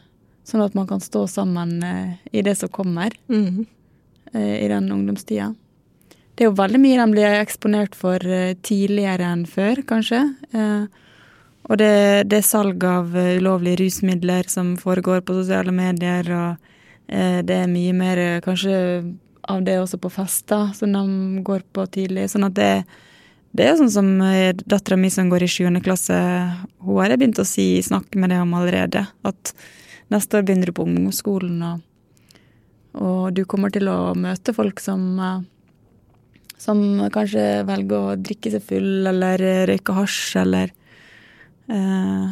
sånn 0.47 0.65
at 0.65 0.75
man 0.79 0.87
kan 0.89 1.03
stå 1.05 1.27
sammen 1.31 1.77
eh, 1.85 2.17
i 2.33 2.43
det 2.47 2.57
som 2.61 2.71
kommer 2.73 3.13
Mm. 3.29 3.67
eh, 4.33 4.65
i 4.65 4.69
den 4.69 4.89
ungdomstida. 4.93 5.55
Det 6.37 6.45
er 6.45 6.51
jo 6.51 6.57
veldig 6.59 6.81
mye 6.83 6.99
de 7.01 7.13
blir 7.13 7.39
eksponert 7.41 7.95
for 7.97 8.21
eh, 8.25 8.55
tidligere 8.63 9.25
enn 9.33 9.47
før, 9.49 9.83
kanskje. 9.89 10.23
Eh, 10.53 10.87
og 11.67 11.79
det, 11.81 12.29
det 12.31 12.41
er 12.41 12.47
salg 12.47 12.85
av 12.87 13.17
eh, 13.19 13.37
ulovlige 13.41 13.81
rusmidler 13.83 14.47
som 14.51 14.77
foregår 14.79 15.25
på 15.27 15.35
sosiale 15.41 15.75
medier, 15.75 16.29
og 16.31 16.69
eh, 17.11 17.41
det 17.47 17.57
er 17.63 17.73
mye 17.73 17.95
mer 17.97 18.23
eh, 18.23 18.43
kanskje 18.45 18.77
av 19.51 19.65
det 19.67 19.79
også 19.81 19.99
på 20.03 20.11
fester 20.11 20.71
som 20.75 20.95
de 20.95 21.43
går 21.47 21.65
på 21.75 21.87
tidlig. 21.95 22.29
Sånn 22.31 22.47
at 22.47 22.55
det, 22.59 22.71
det 23.57 23.67
er 23.67 23.81
sånn 23.81 23.93
som 23.95 24.13
eh, 24.27 24.53
dattera 24.63 24.99
mi 25.01 25.11
som 25.11 25.31
går 25.33 25.47
i 25.47 25.51
sjuende 25.51 25.83
klasse, 25.83 26.15
hun 26.87 27.03
har 27.03 27.11
jeg 27.15 27.23
begynt 27.23 27.43
å 27.43 27.49
si, 27.49 27.69
snakke 27.83 28.23
med 28.23 28.35
det 28.35 28.41
om 28.45 28.55
allerede. 28.59 29.03
At 29.27 29.55
neste 30.15 30.39
år 30.39 30.47
begynner 30.47 30.71
du 30.71 30.77
på 30.77 30.87
ungdomsskolen, 30.87 31.61
og, 31.67 31.85
og 33.03 33.21
du 33.35 33.43
kommer 33.51 33.75
til 33.75 33.91
å 33.91 34.15
møte 34.15 34.55
folk 34.55 34.83
som 34.83 35.19
som 36.57 36.79
kanskje 37.13 37.67
velger 37.69 37.99
å 37.99 38.17
drikke 38.17 38.49
seg 38.55 38.63
full 38.65 39.09
eller 39.11 39.43
røyke 39.69 39.93
hasj 39.93 40.39
eller 40.41 40.71
eh, 41.73 42.27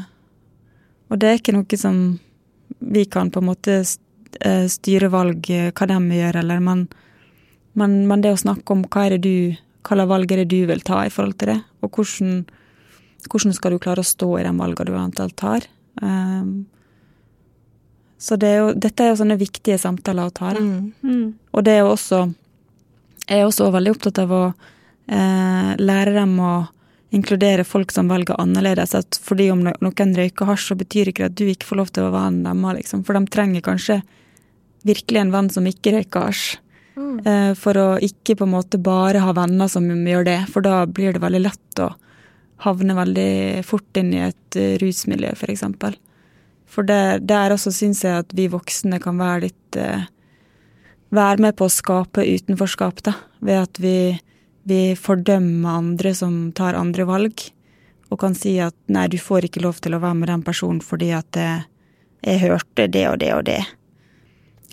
Og 1.10 1.20
det 1.20 1.28
er 1.28 1.40
ikke 1.40 1.54
noe 1.56 1.78
som 1.78 2.00
vi 2.78 3.04
kan 3.06 3.30
på 3.30 3.40
en 3.40 3.48
måte 3.48 3.78
eh, 3.80 4.66
styre 4.70 5.10
valg 5.12 5.50
eh, 5.50 5.70
hva 5.72 5.88
de 5.90 6.18
gjør, 6.18 6.40
eller 6.42 6.60
men, 6.64 6.86
men, 7.78 7.96
men 8.08 8.24
det 8.24 8.34
å 8.34 8.42
snakke 8.44 8.74
om 8.74 8.84
hva 8.88 9.06
er 9.06 9.16
det 9.16 9.24
du 9.26 9.36
hva 9.84 9.98
slags 9.98 10.08
valg 10.08 10.30
er 10.32 10.40
det 10.40 10.48
du 10.48 10.62
vil 10.68 10.80
ta 10.80 11.02
i 11.04 11.12
forhold 11.12 11.36
til 11.40 11.50
det, 11.52 11.58
og 11.84 11.90
hvordan, 11.92 12.44
hvordan 13.28 13.56
skal 13.56 13.74
du 13.74 13.82
klare 13.84 14.00
å 14.00 14.08
stå 14.08 14.30
i 14.38 14.44
de 14.46 14.52
valgene 14.56 14.88
du 14.88 14.94
eventuelt 14.94 15.36
tar. 15.36 15.66
Eh, 16.00 16.46
så 18.24 18.38
det 18.40 18.48
er 18.48 18.62
jo, 18.62 18.70
dette 18.72 19.04
er 19.04 19.12
jo 19.12 19.18
sånne 19.20 19.36
viktige 19.36 19.76
samtaler 19.80 20.30
å 20.30 20.32
ta. 20.32 20.54
Mm. 20.56 20.94
Mm. 21.04 21.26
Og 21.52 21.66
det 21.66 21.74
er 21.74 21.84
jo 21.84 21.92
også 21.92 22.22
Jeg 23.24 23.40
er 23.40 23.46
også 23.46 23.70
veldig 23.72 23.92
opptatt 23.94 24.18
av 24.20 24.32
å 24.36 24.42
eh, 25.08 25.70
lære 25.80 26.12
dem 26.12 26.32
å 26.44 26.54
inkludere 27.14 27.64
folk 27.66 27.92
som 27.94 28.10
velger 28.10 28.38
annerledes. 28.40 28.94
At 28.98 29.18
fordi 29.22 29.48
om 29.54 29.62
noen 29.64 30.18
røyker 30.18 30.50
hasj, 30.50 30.68
så 30.70 30.78
betyr 30.78 31.10
ikke 31.10 31.24
det 31.24 31.32
at 31.32 31.38
du 31.40 31.48
ikke 31.50 31.70
får 31.70 31.80
lov 31.80 31.94
til 31.94 32.04
å 32.04 32.10
være 32.10 32.18
vennen 32.18 32.44
deres. 32.64 32.82
Liksom. 32.82 33.06
For 33.06 33.18
de 33.18 33.32
trenger 33.32 33.64
kanskje 33.64 34.00
virkelig 34.84 35.22
en 35.22 35.34
venn 35.34 35.50
som 35.52 35.66
ikke 35.70 35.96
røyker 35.98 36.28
hasj. 36.28 36.60
Mm. 36.94 37.56
for 37.58 37.74
å 37.74 37.86
ikke 37.98 38.36
på 38.38 38.46
en 38.46 38.52
måte 38.52 38.78
bare 38.78 39.18
ha 39.18 39.32
venner 39.34 39.66
som 39.66 39.82
gjør 39.82 40.28
det, 40.28 40.36
for 40.46 40.62
da 40.62 40.84
blir 40.86 41.16
det 41.16 41.24
veldig 41.24 41.40
lett 41.42 41.80
å 41.82 41.88
havne 42.62 42.94
veldig 42.94 43.64
fort 43.66 43.98
inn 43.98 44.12
i 44.14 44.20
et 44.22 44.54
rusmiljø, 44.54 44.78
rusmiljø, 44.84 45.32
for 45.40 45.50
eksempel. 45.50 45.96
For 46.70 46.86
det, 46.86 47.26
der 47.28 47.54
også 47.54 47.72
syns 47.74 48.02
jeg 48.04 48.24
at 48.24 48.34
vi 48.34 48.48
voksne 48.50 49.00
kan 49.02 49.18
være 49.20 49.48
litt 49.48 49.80
eh, 49.80 50.10
Være 51.14 51.44
med 51.44 51.54
på 51.54 51.68
å 51.68 51.70
skape 51.70 52.24
utenforskap, 52.26 52.96
da. 53.06 53.12
Ved 53.38 53.60
at 53.68 53.78
vi, 53.78 54.16
vi 54.68 54.94
fordømmer 54.96 55.78
andre 55.78 56.14
som 56.16 56.48
tar 56.56 56.78
andre 56.78 57.06
valg. 57.08 57.46
Og 58.12 58.20
kan 58.20 58.36
si 58.38 58.56
at 58.62 58.76
nei, 58.92 59.06
du 59.10 59.18
får 59.18 59.48
ikke 59.48 59.62
lov 59.64 59.80
til 59.82 59.96
å 59.96 60.02
være 60.02 60.18
med 60.20 60.30
den 60.30 60.44
personen 60.46 60.82
fordi 60.84 61.10
at 61.16 61.38
eh, 61.40 61.64
jeg 62.24 62.44
hørte 62.44 62.88
det 62.88 63.04
og 63.10 63.18
det 63.20 63.30
og 63.34 63.44
det. 63.48 63.60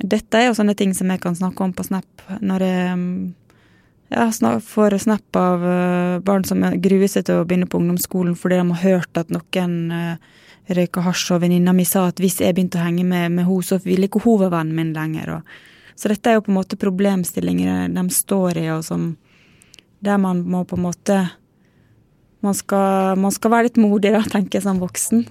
Dette 0.02 0.40
er 0.40 0.50
jo 0.50 0.58
sånne 0.58 0.76
ting 0.78 0.94
som 0.98 1.12
jeg 1.12 1.22
kan 1.24 1.38
snakke 1.38 1.64
om 1.64 1.74
på 1.76 1.86
Snap 1.86 2.26
når 2.42 2.66
jeg 2.66 2.98
mm, 2.98 3.16
ja, 4.12 4.28
får 4.66 4.98
snap 5.04 5.36
av 5.40 5.66
eh, 5.68 6.20
barn 6.20 6.46
som 6.48 6.64
gruer 6.84 7.08
seg 7.12 7.26
til 7.28 7.42
å 7.42 7.48
begynne 7.48 7.70
på 7.70 7.80
ungdomsskolen 7.80 8.36
fordi 8.38 8.60
de 8.60 8.68
har 8.76 8.84
hørt 8.84 9.20
at 9.20 9.32
noen 9.34 9.76
uh, 9.92 10.40
røyka 10.68 11.04
hasj, 11.06 11.32
og 11.36 11.44
venninna 11.46 11.74
mi 11.76 11.86
sa 11.88 12.08
at 12.10 12.20
hvis 12.22 12.42
jeg 12.44 12.56
begynte 12.56 12.80
å 12.80 12.86
henge 12.86 13.06
med, 13.08 13.32
med 13.32 13.48
henne, 13.48 13.66
så 13.66 13.80
ville 13.84 14.08
ikke 14.08 14.24
hun 14.26 14.42
være 14.44 14.54
vennen 14.56 14.78
min 14.78 14.94
lenger. 14.96 15.38
Og, 15.38 15.56
så 15.96 16.12
dette 16.12 16.30
er 16.30 16.38
jo 16.38 16.46
på 16.46 16.52
en 16.52 16.60
måte 16.60 16.80
problemstillinger 16.80 17.92
de 17.96 18.06
står 18.14 18.60
i, 18.62 18.68
og 18.76 18.84
som 18.88 19.14
der 20.02 20.18
man 20.22 20.44
må 20.50 20.64
på 20.66 20.78
en 20.80 20.86
måte 20.90 21.22
man 22.42 22.56
skal, 22.58 23.18
man 23.22 23.34
skal 23.34 23.52
være 23.54 23.70
litt 23.70 23.78
modig, 23.78 24.16
da, 24.16 24.24
tenker 24.26 24.58
jeg, 24.58 24.66
som 24.66 24.82
voksen. 24.82 25.28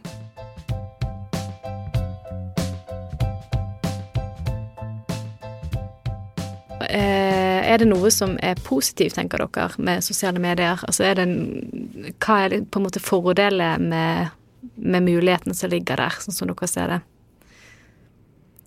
Eh, 6.87 7.41
Er 7.71 7.79
det 7.79 7.87
noe 7.91 8.11
som 8.11 8.37
er 8.43 8.59
positivt, 8.67 9.15
tenker 9.15 9.43
dere, 9.43 9.69
med 9.79 10.03
sosiale 10.03 10.41
medier? 10.43 10.79
Altså 10.87 11.05
er 11.07 11.19
det 11.19 11.27
en, 11.27 12.15
hva 12.19 12.39
er 12.45 12.55
det, 12.55 12.65
på 12.71 12.81
en 12.81 12.87
måte 12.87 13.03
fordeler 13.03 13.79
med, 13.79 14.31
med 14.75 15.07
mulighetene 15.07 15.55
som 15.55 15.71
ligger 15.71 15.99
der, 16.03 16.19
sånn 16.23 16.35
som 16.35 16.51
dere 16.51 16.71
ser 16.71 16.95
det? 16.95 17.01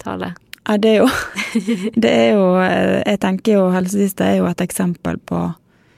Tale. 0.04 0.34
Ja, 0.64 0.78
det 0.80 0.94
er 0.94 1.02
jo 1.02 1.10
Det 2.04 2.12
er 2.12 2.30
jo 2.38 2.46
eh, 2.64 3.02
Jeg 3.04 3.20
tenker 3.20 3.58
jo 3.58 3.66
helsesista 3.74 4.30
er 4.30 4.38
jo 4.40 4.48
et 4.48 4.64
eksempel 4.64 5.20
på 5.20 5.42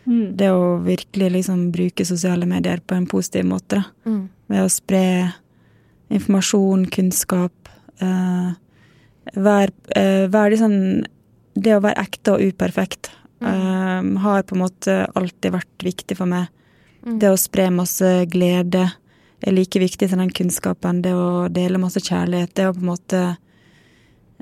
Mm. 0.06 0.38
det 0.38 0.52
å 0.54 0.78
virkelig 0.86 1.32
liksom 1.32 1.72
bruke 1.74 2.06
sosiale 2.06 2.46
medier 2.46 2.82
på 2.86 2.96
en 2.96 3.08
positiv 3.10 3.46
måte. 3.50 3.82
da. 3.82 4.12
Mm. 4.12 4.30
Ved 4.48 4.62
å 4.62 4.70
spre 4.70 5.06
informasjon, 6.14 6.86
kunnskap. 6.94 7.70
Eh, 8.00 8.52
vær, 9.34 9.72
eh, 9.96 10.28
vær 10.28 10.52
liksom 10.52 11.06
Det 11.56 11.72
å 11.72 11.80
være 11.80 12.02
ekte 12.04 12.34
og 12.34 12.42
uperfekt 12.42 13.10
eh, 13.42 14.02
har 14.20 14.44
på 14.44 14.56
en 14.56 14.62
måte 14.62 15.08
alltid 15.16 15.54
vært 15.54 15.86
viktig 15.88 16.18
for 16.18 16.28
meg. 16.28 16.50
Mm. 17.06 17.20
Det 17.22 17.30
å 17.32 17.38
spre 17.40 17.70
masse 17.72 18.26
glede 18.28 18.92
er 19.46 19.54
like 19.54 19.80
viktig 19.80 20.10
som 20.10 20.20
den 20.20 20.34
kunnskapen. 20.36 21.02
Det 21.02 21.14
å 21.14 21.48
dele 21.48 21.82
masse 21.82 22.02
kjærlighet. 22.04 22.54
Det 22.54 22.68
å 22.68 22.74
på 22.74 22.84
en 22.84 22.92
måte 22.92 23.22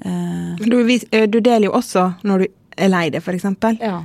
eh, 0.02 0.56
Du, 0.58 0.80
eh, 1.12 1.28
du 1.28 1.40
deler 1.40 1.68
jo 1.68 1.76
også 1.78 2.14
når 2.24 2.46
du 2.46 2.48
er 2.78 2.90
lei 2.90 3.10
deg, 3.14 3.22
eksempel. 3.22 3.78
Ja. 3.82 4.04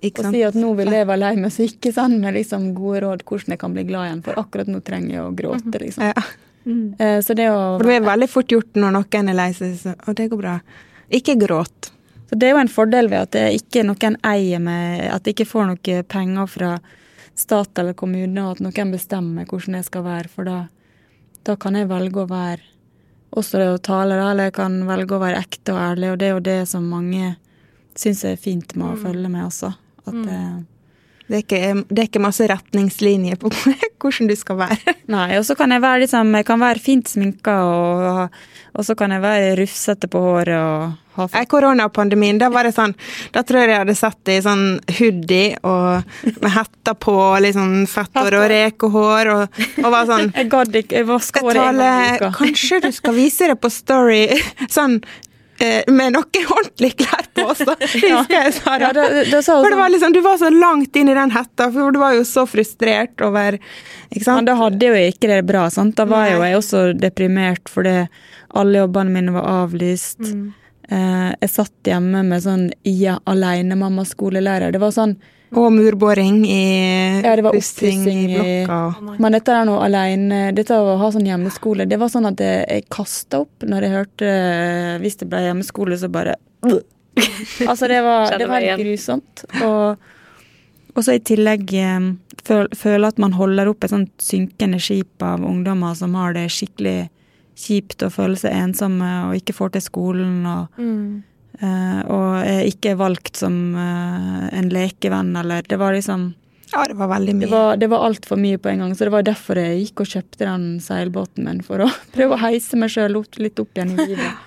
Ikke 0.00 0.24
Og 0.24 0.34
si 0.34 0.42
at 0.46 0.56
nå 0.56 0.70
vil 0.78 0.92
jeg 0.94 1.06
være 1.08 1.20
lei 1.20 1.32
meg, 1.36 1.52
så 1.52 1.66
ikke 1.66 1.92
send 1.92 2.22
meg 2.22 2.32
liksom 2.38 2.70
gode 2.76 3.02
råd 3.04 3.24
hvordan 3.28 3.54
jeg 3.54 3.60
kan 3.60 3.74
bli 3.74 3.84
glad 3.88 4.08
igjen, 4.08 4.22
for 4.24 4.40
akkurat 4.40 4.70
nå 4.72 4.80
trenger 4.84 5.12
jeg 5.12 5.24
å 5.26 5.34
gråte, 5.36 5.80
liksom. 5.82 6.06
Ja. 6.08 6.24
Mm. 6.64 7.22
Så 7.24 7.36
det 7.36 7.46
å 7.48 7.60
For 7.80 7.88
det 7.88 7.98
er 7.98 8.04
veldig 8.04 8.28
fort 8.28 8.52
gjort 8.52 8.76
når 8.76 8.92
noen 8.96 9.30
er 9.32 9.36
lei 9.36 9.50
seg, 9.56 9.76
så 9.80 9.94
Å, 9.96 10.14
det 10.16 10.28
går 10.32 10.40
bra. 10.40 10.58
Ikke 11.20 11.36
gråt. 11.40 11.90
Så 12.30 12.38
det 12.38 12.48
er 12.48 12.54
jo 12.54 12.62
en 12.62 12.72
fordel 12.72 13.08
ved 13.10 13.26
at 13.26 13.32
det 13.34 13.44
ikke 13.58 13.84
noen 13.84 14.16
eier 14.28 14.60
meg, 14.62 15.06
at 15.10 15.26
jeg 15.26 15.36
ikke 15.36 15.48
får 15.50 15.70
noe 15.70 16.02
penger 16.06 16.50
fra 16.52 16.72
stat 17.36 17.80
eller 17.80 17.96
kommune, 17.98 18.44
og 18.44 18.56
at 18.56 18.64
noen 18.64 18.92
bestemmer 18.94 19.48
hvordan 19.48 19.80
jeg 19.80 19.88
skal 19.88 20.04
være, 20.06 20.30
for 20.32 20.48
da, 20.48 20.58
da 21.48 21.56
kan 21.60 21.76
jeg 21.78 21.88
velge 21.90 22.22
å 22.22 22.30
være 22.30 22.68
også 23.30 23.60
det 23.60 23.68
å 23.70 23.82
tale, 23.82 24.16
da, 24.18 24.30
eller 24.32 24.48
jeg 24.48 24.56
kan 24.58 24.80
velge 24.88 25.16
å 25.16 25.22
være 25.22 25.42
ekte 25.44 25.74
og 25.74 25.82
ærlig, 25.84 26.10
og 26.12 26.18
det 26.20 26.28
er 26.28 26.34
jo 26.34 26.46
det 26.48 26.58
som 26.70 26.88
mange 26.90 27.34
syns 27.98 28.24
er 28.26 28.40
fint 28.40 28.74
med 28.78 28.92
å 28.92 28.98
følge 28.98 29.30
med 29.30 29.46
også. 29.46 29.72
At 30.06 30.12
Mm. 30.14 30.26
det 30.26 30.66
Det 31.30 31.36
er, 31.36 31.42
ikke, 31.44 31.84
det 31.94 31.98
er 32.02 32.06
ikke 32.08 32.20
masse 32.24 32.42
retningslinjer 32.50 33.36
på 33.38 33.50
hvordan 34.02 34.26
du 34.26 34.34
skal 34.34 34.56
være. 34.58 34.94
Nei, 35.06 35.36
og 35.38 35.44
så 35.46 35.54
kan 35.54 35.70
jeg 35.70 35.80
være 35.84 36.00
liksom, 36.02 36.32
jeg 36.34 36.46
kan 36.48 36.58
være 36.58 36.82
fint 36.82 37.06
sminka, 37.06 37.54
og, 37.70 38.32
og 38.74 38.82
så 38.88 38.96
kan 38.98 39.14
jeg 39.14 39.22
være 39.22 39.52
rufsete 39.60 40.08
på 40.10 40.18
håret 40.24 40.58
og 40.58 40.96
ha 41.20 41.28
I 41.38 41.46
koronapandemien, 41.46 42.38
da 42.42 42.48
var 42.50 42.66
det 42.66 42.74
sånn 42.74 42.96
Da 43.30 43.44
tror 43.46 43.60
jeg 43.62 43.70
jeg 43.70 43.78
hadde 43.84 43.94
sett 43.98 44.30
i 44.34 44.40
sånn 44.42 44.66
hoodie 44.98 45.54
og 45.62 46.02
med 46.42 46.50
hetta 46.56 46.96
på, 46.98 47.14
litt 47.46 47.54
sånn 47.54 47.86
fetthår 47.86 48.34
og 48.40 48.46
rekehår, 48.50 49.30
og, 49.36 49.64
og 49.84 49.90
var 49.94 50.10
sånn 50.10 50.32
Jeg 50.38 50.50
gadd 50.50 50.74
ikke, 50.82 50.98
jeg 50.98 51.06
vaska 51.14 51.46
håret 51.46 51.62
en 51.62 51.78
gang 51.78 52.04
i 52.10 52.14
uka. 52.18 52.32
kanskje 52.42 52.82
du 52.88 52.90
skal 52.98 53.14
vise 53.22 53.46
det 53.54 53.60
på 53.62 53.70
Story 53.70 54.24
sånn 54.80 54.98
eh, 54.98 55.08
med 55.90 56.14
noen 56.16 56.46
ordentlige 56.56 57.02
klær 57.02 57.26
på 57.36 57.46
også. 57.52 57.74
Husker 57.94 58.36
jeg, 58.36 58.54
Sara. 58.56 58.88
Ja, 58.88 58.92
det, 58.96 59.26
det 59.30 59.42
For 59.44 59.68
det 59.68 59.78
var 59.78 59.86
sånn, 59.86 59.94
liksom, 59.96 60.14
Du 60.16 60.20
var 60.24 60.38
så 60.40 60.50
langt 60.54 60.96
inn 60.96 61.10
i 61.12 61.16
den 61.16 61.34
hetta, 61.34 61.70
for 61.74 61.92
du 61.94 62.00
var 62.02 62.16
jo 62.16 62.24
så 62.28 62.46
frustrert 62.48 63.20
over 63.26 63.58
Ikke 64.10 64.36
men 64.36 64.48
da 64.48 64.56
hadde 64.58 64.90
jo 64.90 65.02
ikke 65.10 65.30
det 65.30 65.42
bra. 65.48 65.66
sant? 65.72 65.96
Da 65.98 66.06
var 66.08 66.30
jo 66.30 66.40
jeg 66.44 66.58
også 66.58 66.84
deprimert 66.98 67.70
fordi 67.70 67.98
alle 68.50 68.80
jobbene 68.80 69.14
mine 69.14 69.34
var 69.36 69.46
avlyst. 69.46 70.18
Mm. 70.26 70.48
Eh, 70.90 71.28
jeg 71.44 71.50
satt 71.52 71.86
hjemme 71.86 72.24
med 72.26 72.42
sånn 72.42 72.64
ja, 72.88 73.20
alenemamma-skolelærer. 73.30 74.72
Det 74.74 74.80
var 74.82 74.94
sånn 74.96 75.14
Og 75.58 75.72
murboring 75.74 76.44
i 76.46 76.60
Ja, 77.24 77.34
det 77.34 77.42
var 77.42 77.50
oppussing 77.56 78.04
i- 78.06 78.26
blokka. 78.36 79.16
Men 79.18 79.32
dette 79.34 79.48
er 79.56 79.64
noe 79.66 79.80
alene, 79.82 80.52
dette 80.54 80.76
å 80.78 80.96
ha 81.00 81.08
sånn 81.10 81.26
hjemmeskole, 81.26 81.88
det 81.90 81.98
var 81.98 82.08
sånn 82.12 82.28
at 82.30 82.38
jeg, 82.38 82.64
jeg 82.68 82.84
kasta 82.88 83.40
opp 83.42 83.66
når 83.66 83.82
jeg 83.82 83.90
hørte 83.96 84.30
Hvis 85.02 85.16
det 85.18 85.28
ble 85.28 85.40
hjemmeskole, 85.48 85.98
så 85.98 86.08
bare 86.12 86.36
Altså, 87.68 87.88
det 87.88 88.00
var, 88.04 88.38
det 88.38 88.46
var 88.48 88.60
helt 88.62 88.80
grusomt. 88.80 89.44
Og, 89.66 89.96
og 90.94 91.04
så 91.04 91.16
i 91.18 91.22
tillegg 91.26 91.72
eh, 91.74 92.12
føl, 92.46 92.68
føle 92.76 93.08
at 93.10 93.18
man 93.18 93.32
holder 93.36 93.68
opp 93.72 93.84
et 93.84 93.90
sånt 93.92 94.12
synkende 94.22 94.78
skip 94.80 95.20
av 95.26 95.42
ungdommer 95.44 95.94
som 95.98 96.14
har 96.14 96.32
det 96.38 96.46
skikkelig 96.54 97.08
kjipt 97.60 98.00
og 98.06 98.12
føler 98.14 98.38
seg 98.40 98.54
ensomme 98.56 99.08
og 99.26 99.34
ikke 99.36 99.52
får 99.52 99.74
til 99.74 99.82
skolen 99.84 100.46
og 100.48 100.78
eh, 100.80 101.18
og 101.60 102.40
er 102.40 102.68
ikke 102.68 102.96
valgt 102.96 103.40
som 103.42 103.56
eh, 103.76 104.44
en 104.56 104.70
lekevenn, 104.72 105.34
eller 105.36 105.66
Det 105.68 105.76
var 105.80 105.96
liksom 105.96 106.30
Ja, 106.72 106.86
det 106.86 106.96
var 106.96 107.10
veldig 107.10 107.34
mye. 107.34 107.44
det 107.44 107.50
var, 107.52 107.76
det 107.76 107.88
var 107.90 108.04
altfor 108.06 108.38
mye 108.40 108.58
på 108.58 108.70
en 108.70 108.84
gang, 108.84 108.94
så 108.94 109.08
det 109.08 109.14
var 109.16 109.26
derfor 109.26 109.58
jeg 109.58 109.80
gikk 109.84 110.04
og 110.04 110.12
kjøpte 110.12 110.46
den 110.46 110.68
seilbåten 110.80 111.44
min. 111.44 111.64
For 111.66 111.84
å 111.84 111.90
prøve 112.14 112.36
å 112.38 112.44
heise 112.44 112.78
meg 112.80 112.94
sjøl 112.94 113.18
litt 113.42 113.60
opp 113.60 113.76
igjen 113.76 113.96
i 113.96 114.12
livet. 114.14 114.46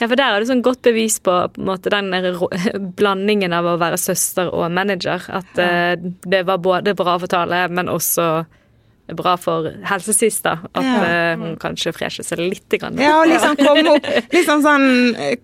Ja, 0.00 0.08
for 0.10 0.18
der 0.18 0.34
er 0.34 0.42
det 0.42 0.48
sånn 0.48 0.62
godt 0.66 0.80
bevis 0.82 1.20
på, 1.22 1.30
på 1.54 1.60
en 1.60 1.68
måte, 1.68 1.86
den 1.92 2.08
der 2.10 2.34
blandingen 2.98 3.52
av 3.54 3.68
å 3.70 3.76
være 3.78 3.94
søster 4.02 4.48
og 4.50 4.66
manager. 4.74 5.22
At 5.30 5.52
uh, 5.54 5.94
det 6.26 6.40
var 6.48 6.58
både 6.58 6.96
bra 6.98 7.14
for 7.22 7.30
Tale, 7.30 7.60
men 7.70 7.86
også 7.92 8.24
bra 9.12 9.36
for 9.36 9.68
helsesista. 9.84 10.58
At 10.72 10.84
Ja. 10.84 11.04
eh, 11.04 11.36
hun 11.36 11.56
kanskje 11.60 11.92
fresher 11.92 12.24
seg 12.24 12.38
litt. 12.38 12.68
Grann. 12.80 12.96
Ja, 12.98 13.20
og 13.20 13.28
liksom 13.28 13.56
komme 13.56 13.96
opp 13.96 14.06
liksom 14.32 14.62
sånn 14.64 15.16
eh, 15.16 15.36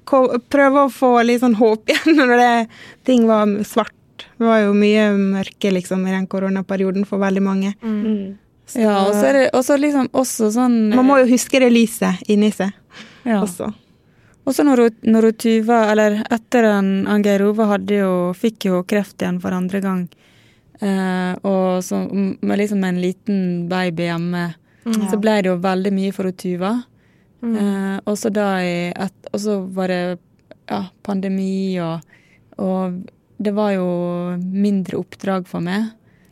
Prøve 0.51 0.87
å 0.87 0.91
få 0.93 1.11
litt 1.25 1.41
sånn 1.43 1.55
håp 1.61 1.89
igjen 1.93 2.17
når 2.21 2.37
det, 2.41 2.69
ting 3.05 3.27
var 3.29 3.47
svart. 3.65 3.93
Det 4.39 4.47
var 4.47 4.61
jo 4.65 4.73
mye 4.77 5.11
mørke 5.17 5.71
liksom 5.73 6.07
i 6.09 6.13
den 6.15 6.27
koronaperioden 6.27 7.05
for 7.07 7.19
veldig 7.21 7.43
mange. 7.43 7.75
Mm. 7.83 8.39
Så- 8.67 8.81
Ja, 8.81 9.01
og 9.07 9.13
så 9.15 9.25
er 9.29 9.33
det 9.33 9.51
også 9.53 9.77
liksom 9.81 10.09
også 10.15 10.51
sånn 10.55 10.95
Man 10.95 11.07
må 11.07 11.19
jo 11.19 11.27
huske 11.33 11.59
det 11.59 11.73
lyset 11.73 12.21
inni 12.29 12.51
seg 12.55 12.71
ja. 13.27 13.41
også. 13.43 13.73
Også 14.47 14.65
når 14.65 14.91
når 15.05 15.33
Tuva, 15.37 15.91
eller 15.93 16.23
etter 16.31 16.65
en, 16.65 17.05
han 17.07 17.23
Geir 17.23 17.43
Ove 17.45 17.67
hadde 17.69 17.99
jo, 18.01 18.33
fikk 18.35 18.65
jo 18.71 18.83
kreft 18.89 19.21
igjen 19.21 19.41
for 19.43 19.53
andre 19.53 19.81
gang, 19.85 20.09
eh, 20.81 21.33
og 21.47 21.85
så, 21.85 22.03
med 22.13 22.59
liksom 22.59 22.85
en 22.85 23.01
liten 23.03 23.69
baby 23.71 24.09
hjemme, 24.09 24.47
så 25.11 25.19
ble 25.21 25.37
det 25.43 25.51
jo 25.51 25.61
veldig 25.61 25.93
mye 25.95 26.15
for 26.17 26.31
Tuva. 26.33 26.75
Mm. 27.41 27.55
Eh, 27.57 27.97
og 28.05 28.19
så 28.21 28.29
da 28.29 28.59
et, 28.61 29.15
Og 29.33 29.41
så 29.41 29.55
var 29.73 29.89
det 29.89 30.19
ja, 30.69 30.83
pandemi, 31.03 31.81
og, 31.81 32.05
og 32.61 33.01
det 33.41 33.55
var 33.57 33.73
jo 33.73 33.89
mindre 34.37 35.01
oppdrag 35.01 35.49
for 35.49 35.65
meg. 35.65 35.89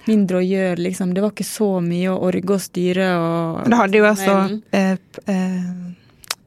Mindre 0.08 0.40
å 0.40 0.44
gjøre, 0.44 0.80
liksom. 0.80 1.12
Det 1.14 1.24
var 1.24 1.32
ikke 1.34 1.48
så 1.48 1.68
mye 1.84 2.12
å 2.12 2.20
orge 2.28 2.54
og 2.54 2.62
styre 2.64 3.08
og 3.18 3.64
Da 3.68 3.80
hadde 3.82 4.00
jo 4.00 4.08
eh, 4.08 5.72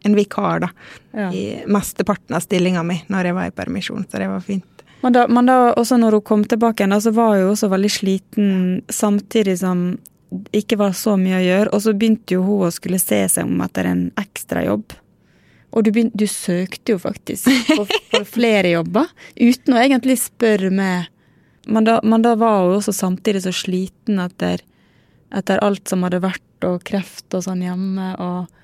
en 0.01 0.15
vikar 0.17 0.63
da, 0.63 0.69
ja. 1.13 1.27
i 1.33 1.43
mesteparten 1.69 2.37
av 2.37 2.45
stillinga 2.45 2.81
mi 2.85 2.97
når 3.11 3.29
jeg 3.29 3.37
var 3.37 3.49
i 3.49 3.55
permisjon, 3.55 4.05
så 4.09 4.21
det 4.21 4.29
var 4.31 4.45
fint. 4.45 4.65
Men 5.01 5.13
da, 5.13 5.25
men 5.27 5.49
da 5.49 5.57
også 5.73 5.97
når 5.97 6.19
hun 6.19 6.25
kom 6.29 6.45
tilbake 6.45 6.83
igjen, 6.83 7.01
så 7.01 7.13
var 7.15 7.35
hun 7.37 7.51
også 7.55 7.71
veldig 7.71 7.91
sliten, 7.91 8.49
samtidig 8.89 9.57
som 9.63 9.85
det 10.31 10.61
ikke 10.61 10.77
var 10.79 10.93
så 10.95 11.17
mye 11.19 11.39
å 11.39 11.43
gjøre. 11.43 11.71
Og 11.75 11.83
så 11.83 11.93
begynte 11.97 12.37
jo 12.37 12.43
hun 12.45 12.67
å 12.67 12.73
skulle 12.73 13.01
se 13.01 13.19
seg 13.33 13.49
om 13.49 13.63
etter 13.65 13.89
en 13.89 14.03
ekstrajobb. 14.21 14.93
Og 15.71 15.85
du, 15.85 15.91
begynte, 15.91 16.19
du 16.19 16.27
søkte 16.27 16.95
jo 16.95 17.01
faktisk 17.01 17.47
på, 17.71 17.85
på 18.11 18.21
flere 18.27 18.73
jobber, 18.75 19.09
uten 19.39 19.75
å 19.75 19.81
egentlig 19.81 20.19
spørre 20.21 20.71
meg. 20.73 21.09
Men 21.71 21.87
da, 21.87 21.99
men 22.03 22.23
da 22.25 22.35
var 22.39 22.65
hun 22.65 22.79
også 22.79 22.93
samtidig 22.95 23.43
så 23.45 23.53
sliten 23.55 24.19
etter, 24.23 24.63
etter 25.35 25.61
alt 25.63 25.87
som 25.91 26.03
hadde 26.07 26.23
vært, 26.23 26.47
og 26.67 26.83
kreft 26.85 27.33
og 27.33 27.45
sånn 27.47 27.63
hjemme. 27.65 28.11
og 28.21 28.60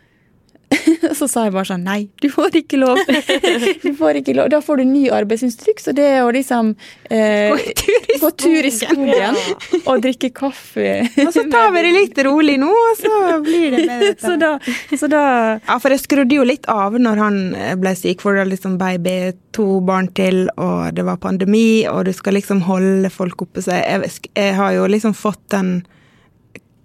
så 1.19 1.27
sa 1.29 1.43
jeg 1.47 1.53
bare 1.55 1.67
sånn 1.69 1.83
Nei, 1.87 2.09
du 2.21 2.27
får 2.33 2.55
ikke 2.61 2.79
lov. 2.81 2.99
Du 3.83 3.91
får 3.97 4.19
ikke 4.21 4.33
lov. 4.37 4.49
Da 4.51 4.59
får 4.63 4.81
du 4.81 4.85
ny 4.89 5.03
arbeidsinstruks, 5.13 5.87
og 5.91 5.97
det 5.97 6.05
er 6.17 6.21
å 6.25 6.31
liksom 6.33 6.73
eh, 7.13 7.53
Gå 8.21 8.29
tur 8.39 8.65
i 8.67 8.71
skogen 8.73 9.37
og 9.89 10.01
drikke 10.03 10.31
kaffe. 10.35 10.87
Og 11.25 11.31
så 11.35 11.43
tar 11.51 11.71
vi 11.75 11.83
det 11.85 11.93
litt 11.95 12.21
rolig 12.27 12.57
nå, 12.61 12.69
og 12.71 12.95
så 12.99 13.13
blir 13.45 13.75
det 13.75 13.83
bedre. 13.87 14.13
Så 14.21 14.35
da, 14.41 14.51
så 14.97 15.09
da 15.11 15.23
Ja, 15.67 15.77
for 15.83 15.93
jeg 15.93 16.03
skrudde 16.03 16.37
jo 16.39 16.45
litt 16.47 16.65
av 16.71 16.97
når 16.99 17.21
han 17.21 17.37
eh, 17.55 17.75
ble 17.79 17.93
syk, 17.97 18.23
for 18.23 18.33
det 18.35 18.45
var 18.45 18.51
liksom 18.53 18.77
baby, 18.81 19.17
to 19.55 19.79
barn 19.85 20.09
til, 20.17 20.47
og 20.61 20.93
det 20.97 21.05
var 21.07 21.21
pandemi, 21.21 21.85
og 21.89 22.05
du 22.09 22.13
skal 22.15 22.37
liksom 22.37 22.63
holde 22.67 23.09
folk 23.13 23.45
oppe. 23.47 23.63
Så 23.65 23.77
jeg, 23.77 24.11
jeg 24.37 24.57
har 24.57 24.73
jo 24.75 24.89
liksom 24.89 25.15
fått 25.17 25.43
den 25.53 25.79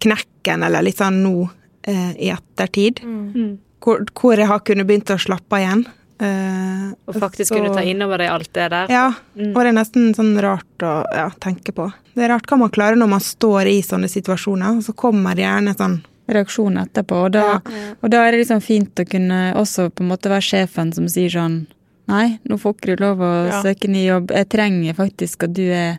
knekken, 0.02 0.64
eller 0.66 0.82
litt 0.84 0.98
sånn 1.00 1.20
nå, 1.24 1.48
eh, 1.86 2.12
i 2.18 2.32
ettertid, 2.34 3.02
Mm. 3.04 3.58
Hvor, 3.82 4.04
hvor 4.18 4.38
jeg 4.38 4.46
har 4.48 4.60
kunnet 4.66 4.86
begynt 4.88 5.10
å 5.14 5.18
slappe 5.20 5.58
av 5.58 5.60
igjen. 5.64 5.82
Uh, 6.22 6.92
Og 7.08 7.16
faktisk 7.18 7.50
så- 7.50 7.56
kunne 7.58 7.72
ta 7.74 7.82
inn 7.82 8.02
over 8.04 8.18
deg 8.22 8.28
alt 8.30 8.52
det 8.54 8.68
der. 8.70 8.86
Ja, 8.92 9.08
Mm. 9.36 9.56
og 9.56 9.62
det 9.64 9.68
er 9.72 9.78
nesten 9.80 10.14
sånn 10.14 10.40
rart 10.40 10.78
å 10.86 11.04
ja, 11.12 11.28
tenke 11.40 11.72
på. 11.74 11.92
Det 12.14 12.22
er 12.24 12.28
rart 12.28 12.46
hva 12.46 12.58
man 12.58 12.70
klarer 12.70 12.96
når 12.96 13.08
man 13.08 13.20
står 13.20 13.66
i 13.66 13.80
sånne 13.82 14.06
situasjoner, 14.08 14.76
og 14.76 14.82
så 14.84 14.94
kommer 14.94 15.34
det 15.34 15.42
gjerne 15.42 15.74
sånn 15.76 16.00
reaksjon 16.28 16.78
etterpå. 16.78 17.24
Og 17.24 17.32
da, 17.32 17.60
og 18.02 18.10
da 18.10 18.22
er 18.26 18.30
det 18.32 18.44
liksom 18.46 18.62
fint 18.62 18.94
å 18.94 19.04
kunne 19.08 19.54
også 19.56 19.90
på 19.90 20.02
en 20.04 20.08
måte 20.12 20.30
være 20.30 20.46
sjefen 20.46 20.94
som 20.94 21.06
sier 21.08 21.28
sånn 21.30 21.66
Nei, 22.08 22.38
nå 22.48 22.58
får 22.58 22.74
ikke 22.74 22.96
du 22.96 23.04
lov 23.04 23.18
å 23.18 23.48
Ja. 23.48 23.62
søke 23.62 23.88
ny 23.88 24.04
jobb. 24.06 24.30
Jeg 24.32 24.48
trenger 24.50 24.92
faktisk 24.94 25.44
at 25.44 25.52
du 25.54 25.62
er 25.70 25.98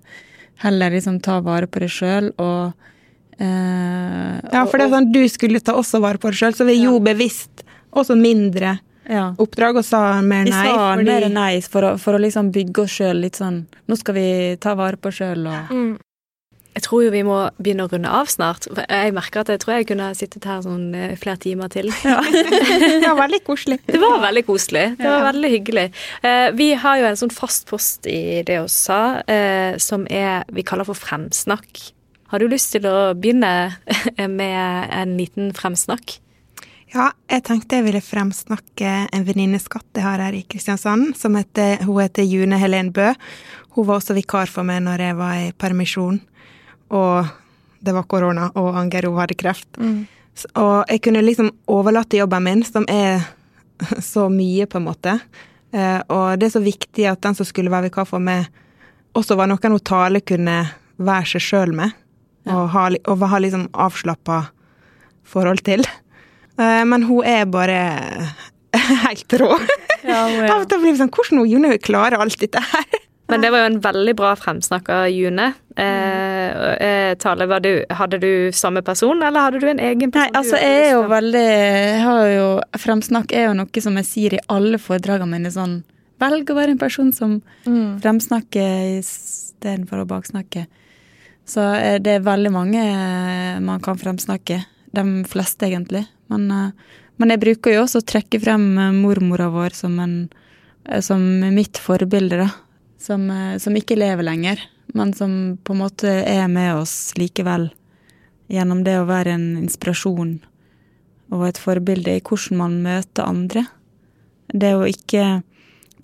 heller 0.57 0.91
liksom 0.91 1.21
tar 1.21 1.41
vare 1.41 1.65
på 1.65 1.79
deg 1.79 1.89
sjøl 1.89 2.31
og 2.37 2.73
eh, 3.39 4.39
Ja, 4.53 4.65
for 4.65 4.77
det 4.77 4.87
er 4.87 4.93
sånn, 4.93 5.11
du 5.11 5.23
skulle 5.31 5.59
ta 5.63 5.73
også 5.73 5.99
vare 6.03 6.19
på 6.21 6.29
deg 6.31 6.37
sjøl, 6.39 6.53
så 6.55 6.65
vi 6.67 6.77
gjorde 6.83 7.07
bevisst 7.15 7.62
også 7.95 8.15
mindre 8.19 8.79
ja. 9.09 9.33
oppdrag 9.37 9.77
og 9.81 9.85
sa 9.85 10.21
mer 10.21 10.45
Vi 10.47 10.51
nei. 10.53 10.63
sa 10.67 10.95
fordi- 10.95 11.05
mer 11.09 11.29
nei 11.29 11.61
for 11.61 11.81
å, 11.81 11.99
for 11.99 12.13
å 12.15 12.21
liksom 12.23 12.51
bygge 12.55 12.85
oss 12.85 12.97
sjøl 12.99 13.19
litt 13.19 13.35
sånn 13.35 13.65
Nå 13.87 13.97
skal 13.99 14.15
vi 14.15 14.27
ta 14.63 14.75
vare 14.79 14.95
på 14.97 15.09
oss 15.11 15.19
sjøl 15.21 15.47
og 15.47 15.71
Mm. 15.73 15.93
Jeg 16.73 16.81
tror 16.87 17.03
jo 17.03 17.09
vi 17.13 17.21
må 17.21 17.35
begynne 17.61 17.83
å 17.85 17.89
runde 17.91 18.09
av 18.09 18.25
snart. 18.25 18.65
Jeg 18.89 19.13
merker 19.13 19.41
at 19.43 19.47
jeg 19.53 19.59
tror 19.61 19.75
jeg 19.75 19.85
kunne 19.91 20.07
sittet 20.17 20.43
her 20.49 20.63
sånn 20.65 20.95
eh, 20.97 21.11
flere 21.21 21.37
timer 21.37 21.69
til. 21.69 21.91
Det 22.03 23.03
var 23.05 23.19
veldig 23.19 23.43
koselig. 23.45 23.77
Det 23.85 23.99
var 24.01 24.17
veldig 24.23 24.43
koselig. 24.47 24.85
Det 24.97 25.05
var 25.05 25.21
veldig 25.27 25.51
hyggelig. 25.53 25.83
Eh, 26.25 26.47
vi 26.57 26.71
har 26.73 26.97
jo 26.97 27.05
en 27.11 27.19
sånn 27.21 27.31
fast 27.35 27.67
post 27.69 28.07
i 28.09 28.41
det 28.41 28.57
vi 28.57 28.73
sa, 28.73 29.19
eh, 29.29 29.77
som 29.77 30.07
er 30.09 30.45
vi 30.49 30.65
kaller 30.65 30.89
for 30.89 30.97
fremsnakk. 30.97 31.91
Har 32.33 32.41
du 32.41 32.47
lyst 32.49 32.71
til 32.73 32.89
å 32.89 33.13
begynne 33.13 33.53
med 34.17 34.89
en 34.89 35.13
liten 35.19 35.53
fremsnakk? 35.53 36.17
Ja, 36.93 37.07
jeg 37.31 37.41
tenkte 37.47 37.79
jeg 37.79 37.87
ville 37.87 38.01
fremsnakke 38.05 38.89
en 39.15 39.23
venninneskatt 39.25 39.97
jeg 39.97 40.05
har 40.05 40.21
her 40.21 40.35
i 40.37 40.43
Kristiansand. 40.45 41.15
som 41.17 41.33
heter, 41.35 41.81
Hun 41.83 42.01
heter 42.03 42.23
June 42.23 42.57
Helen 42.61 42.91
Bø. 42.93 43.13
Hun 43.73 43.87
var 43.87 43.97
også 43.99 44.13
vikar 44.13 44.45
for 44.47 44.63
meg 44.63 44.83
når 44.85 44.99
jeg 45.01 45.15
var 45.17 45.33
i 45.41 45.51
permisjon. 45.57 46.19
Og 46.93 47.25
det 47.83 47.93
var 47.95 48.03
korona, 48.03 48.51
og 48.55 48.75
Angero 48.77 49.15
hadde 49.17 49.33
kreft. 49.35 49.67
S- 50.35 50.45
Og 50.55 50.85
jeg 50.89 51.01
kunne 51.01 51.21
liksom 51.25 51.49
overlate 51.67 52.17
jobben 52.17 52.43
min, 52.43 52.63
som 52.63 52.85
er 52.87 53.25
så 53.99 54.29
mye, 54.29 54.65
på 54.67 54.77
en 54.77 54.85
måte. 54.85 55.19
Eh, 55.73 56.01
Og 56.09 56.37
det 56.39 56.45
er 56.47 56.59
så 56.59 56.63
viktig 56.63 57.09
at 57.09 57.21
den 57.21 57.33
som 57.35 57.45
skulle 57.45 57.71
være 57.71 57.89
vikar 57.89 58.05
for 58.05 58.19
meg, 58.19 58.45
også 59.15 59.35
var 59.35 59.47
noen 59.47 59.71
hun 59.71 59.79
Tale 59.79 60.21
kunne 60.21 60.69
være 60.99 61.25
seg 61.25 61.41
sjøl 61.41 61.73
med. 61.73 61.91
Og 62.45 62.69
ha, 62.69 62.89
og 63.07 63.19
ha 63.29 63.37
liksom 63.39 63.69
avslappa 63.73 64.43
forhold 65.25 65.63
til. 65.63 65.81
Eh, 66.59 66.83
Men 66.85 67.03
hun 67.09 67.23
er 67.25 67.45
bare 67.45 67.79
helt 69.07 69.33
rå. 69.39 69.51
Ja, 70.03 70.25
Av 70.51 70.61
og 70.63 70.69
til 70.69 70.81
blir 70.83 70.91
vi 70.93 70.99
sånn 70.99 71.11
Hvordan 71.13 71.39
hun 71.43 71.49
June 71.49 71.77
klarer 71.79 72.19
alt 72.21 72.37
dette 72.41 72.59
her? 72.73 72.99
Men 73.31 73.41
det 73.41 73.49
var 73.53 73.63
jo 73.63 73.67
en 73.71 73.77
veldig 73.81 74.13
bra 74.19 74.33
fremsnakka 74.37 74.97
June. 75.09 75.45
Eh, 75.79 76.65
eh, 76.85 77.13
Tale, 77.17 77.47
var 77.49 77.63
du, 77.63 77.69
hadde 77.89 78.19
du 78.21 78.51
samme 78.53 78.83
person, 78.85 79.23
eller 79.23 79.45
hadde 79.47 79.61
du 79.63 79.67
en 79.71 79.79
egen 79.79 80.11
person? 80.11 80.27
Nei, 80.27 80.37
altså 80.41 80.59
jeg 80.59 80.83
er 80.83 80.91
jo 80.91 81.05
veldig 81.09 81.43
jeg 81.47 82.01
har 82.03 82.27
jo, 82.33 82.45
Fremsnakk 82.83 83.33
er 83.33 83.47
jo 83.47 83.55
noe 83.57 83.81
som 83.85 83.97
jeg 84.01 84.09
sier 84.09 84.35
i 84.37 84.41
alle 84.53 84.77
foredragene 84.77 85.31
mine. 85.37 85.49
sånn, 85.55 85.79
Velg 86.21 86.51
å 86.53 86.57
være 86.59 86.75
en 86.75 86.81
person 86.83 87.09
som 87.15 87.39
Mm. 87.65 87.95
fremsnakker 88.03 88.99
istedenfor 88.99 90.03
å 90.03 90.07
baksnakke. 90.07 90.67
Så 91.47 91.63
eh, 91.79 91.97
det 92.03 92.19
er 92.19 92.27
veldig 92.27 92.51
mange 92.53 92.83
man 93.63 93.79
kan 93.81 93.97
fremsnakke. 93.97 94.61
De 94.93 95.03
fleste, 95.25 95.65
egentlig. 95.71 96.03
Men, 96.33 96.51
eh, 96.51 96.99
men 97.21 97.33
jeg 97.33 97.43
bruker 97.43 97.75
jo 97.75 97.85
også 97.85 98.01
å 98.01 98.09
trekke 98.13 98.41
frem 98.41 98.65
eh, 98.77 98.95
mormora 98.95 99.49
vår 99.53 99.77
som, 99.77 99.99
en, 100.01 100.17
eh, 100.89 101.01
som 101.05 101.21
mitt 101.53 101.79
forbilde, 101.81 102.41
da. 102.45 102.49
Som, 103.03 103.27
som 103.59 103.75
ikke 103.75 103.97
lever 103.99 104.23
lenger, 104.23 104.61
men 104.95 105.09
som 105.11 105.31
på 105.59 105.73
en 105.73 105.81
måte 105.81 106.07
er 106.07 106.45
med 106.47 106.77
oss 106.77 107.11
likevel. 107.19 107.65
Gjennom 108.47 108.85
det 108.85 108.93
å 108.95 109.09
være 109.09 109.33
en 109.35 109.57
inspirasjon 109.59 110.37
og 111.33 111.43
et 111.49 111.59
forbilde 111.59 112.13
i 112.15 112.21
hvordan 112.23 112.61
man 112.61 112.77
møter 112.85 113.27
andre. 113.27 113.65
Det 114.47 114.71
å 114.71 114.87
ikke 114.87 115.41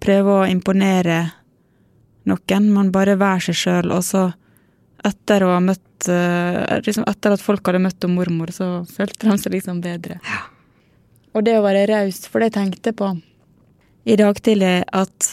prøve 0.03 0.35
å 0.41 0.49
imponere 0.51 1.21
noen, 2.27 2.67
men 2.75 2.91
bare 2.91 3.15
være 3.15 3.47
seg 3.47 3.61
sjøl, 3.61 3.95
og 3.95 4.03
så 4.03 4.25
etter 5.07 5.45
å 5.45 5.53
ha 5.55 5.59
møtt 5.63 6.09
eh, 6.11 6.79
liksom 6.85 7.05
Etter 7.09 7.35
at 7.35 7.43
folk 7.43 7.65
hadde 7.67 7.81
møtt 7.83 8.07
mormor, 8.11 8.51
så 8.55 8.85
følte 8.87 9.27
de 9.27 9.37
seg 9.41 9.55
liksom 9.57 9.81
bedre. 9.83 10.19
Og 11.35 11.43
det 11.45 11.57
å 11.59 11.65
være 11.65 11.87
raus, 11.89 12.23
for 12.27 12.43
det 12.43 12.53
tenkte 12.55 12.91
jeg 12.91 12.99
på 12.99 13.13
i 14.09 14.15
dag 14.17 14.37
tidlig, 14.41 14.83
at 14.95 15.27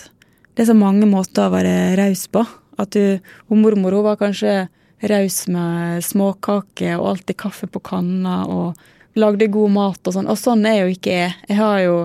det 0.56 0.64
er 0.64 0.70
så 0.70 0.76
mange 0.76 1.06
måter 1.08 1.46
å 1.46 1.52
være 1.54 1.94
raus 1.96 2.26
på. 2.32 2.42
At 2.76 2.92
du 2.92 3.22
hun 3.48 3.62
mormor 3.62 3.94
hun 3.94 4.04
var 4.04 4.18
kanskje 4.20 4.66
raus 5.06 5.44
med 5.52 6.04
småkaker 6.04 6.96
og 6.98 7.12
alltid 7.12 7.38
kaffe 7.40 7.68
på 7.70 7.80
kanna 7.84 8.42
og 8.50 9.16
lagde 9.16 9.48
god 9.52 9.72
mat 9.72 10.08
og 10.08 10.16
sånn. 10.16 10.28
Og 10.28 10.38
sånn 10.40 10.66
er 10.68 10.82
jo 10.82 10.92
ikke 10.92 11.14
jeg. 11.14 11.36
Jeg 11.48 11.60
har 11.60 11.80
jo, 11.84 11.96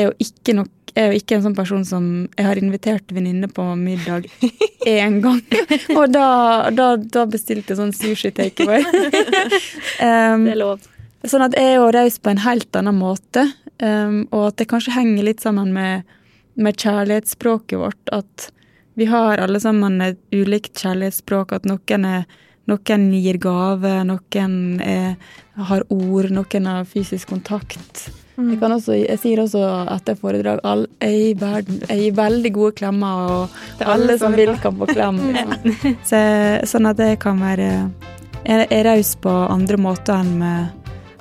er 0.00 0.08
jo 0.08 0.16
ikke 0.22 0.56
nok 0.58 0.72
jeg 0.94 1.02
er 1.02 1.10
jo 1.10 1.18
ikke 1.18 1.34
en 1.34 1.42
sånn 1.42 1.56
person 1.58 1.84
som 1.86 2.04
Jeg 2.38 2.46
har 2.46 2.58
invitert 2.60 3.10
venninne 3.10 3.48
på 3.50 3.64
middag 3.74 4.28
én 4.86 5.16
gang, 5.24 5.40
og 5.98 6.12
da, 6.12 6.28
da, 6.70 6.92
da 6.96 7.24
bestilte 7.26 7.72
jeg 7.72 7.80
sånn 7.80 7.94
sushi 7.96 8.30
takeaway. 8.36 8.84
um, 10.06 10.44
Det 10.46 10.54
er 10.54 10.60
lov. 10.60 10.86
Sånn 11.26 11.42
at 11.46 11.56
jeg 11.58 11.72
er 11.72 11.78
jo 11.80 11.90
raus 11.96 12.20
på 12.20 12.30
en 12.30 12.42
helt 12.44 12.78
annen 12.78 12.98
måte, 13.00 13.46
um, 13.82 14.22
og 14.28 14.52
at 14.52 14.60
det 14.60 14.68
kanskje 14.70 14.94
henger 14.94 15.26
litt 15.32 15.42
sammen 15.42 15.72
med, 15.74 16.04
med 16.54 16.78
kjærlighetsspråket 16.78 17.80
vårt. 17.80 18.14
At 18.14 18.50
vi 18.94 19.08
har 19.10 19.42
alle 19.42 19.58
sammen 19.64 19.98
et 20.04 20.20
ulikt 20.36 20.78
kjærlighetsspråk. 20.78 21.56
At 21.56 21.66
noen, 21.66 22.04
er, 22.06 22.28
noen 22.70 23.08
gir 23.16 23.40
gave, 23.42 23.96
noen 24.06 24.60
er, 24.84 25.16
har 25.72 25.88
ord, 25.88 26.30
noen 26.30 26.70
har 26.70 26.86
fysisk 26.86 27.32
kontakt. 27.34 28.04
Jeg, 28.34 28.58
kan 28.58 28.72
også, 28.74 28.96
jeg 28.98 29.14
sier 29.22 29.38
også 29.44 29.60
etter 29.94 30.16
foredrag 30.18 30.58
all, 30.66 30.88
jeg, 30.98 31.14
gir 31.20 31.36
verden, 31.38 31.76
jeg 31.86 32.16
veldig 32.16 32.50
gode 32.54 32.72
klemmer, 32.80 33.12
og 33.30 33.48
alle 33.86 34.18
som 34.18 34.34
vil, 34.34 34.50
kan 34.62 34.74
få 34.80 34.86
klem. 34.90 35.20
Så, 36.10 36.18
sånn 36.66 36.86
at 36.90 36.98
jeg 36.98 37.18
kan 37.22 37.38
være 37.42 37.90
Jeg 38.44 38.66
er 38.74 38.84
raus 38.88 39.14
på 39.16 39.30
andre 39.30 39.76
måter 39.80 40.14
enn 40.18 40.38
med 40.42 40.60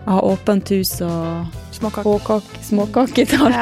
å 0.03 0.17
ha 0.17 0.21
åpent 0.33 0.67
hus 0.73 1.01
og 1.05 1.45
småkaketale. 1.71 2.41
småkaketall. 2.67 3.53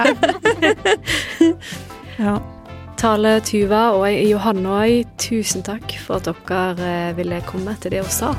ja. 2.25 2.35
Tale, 3.01 3.39
Tuva 3.45 3.91
og 3.97 4.05
Johanne 4.09 4.77
òg, 4.77 5.13
tusen 5.21 5.61
takk 5.65 5.97
for 6.01 6.21
at 6.21 6.29
dere 6.49 6.91
eh, 7.09 7.15
ville 7.17 7.41
komme 7.49 7.73
til 7.81 7.97
det 7.97 8.05
hun 8.05 8.13
sa. 8.13 8.33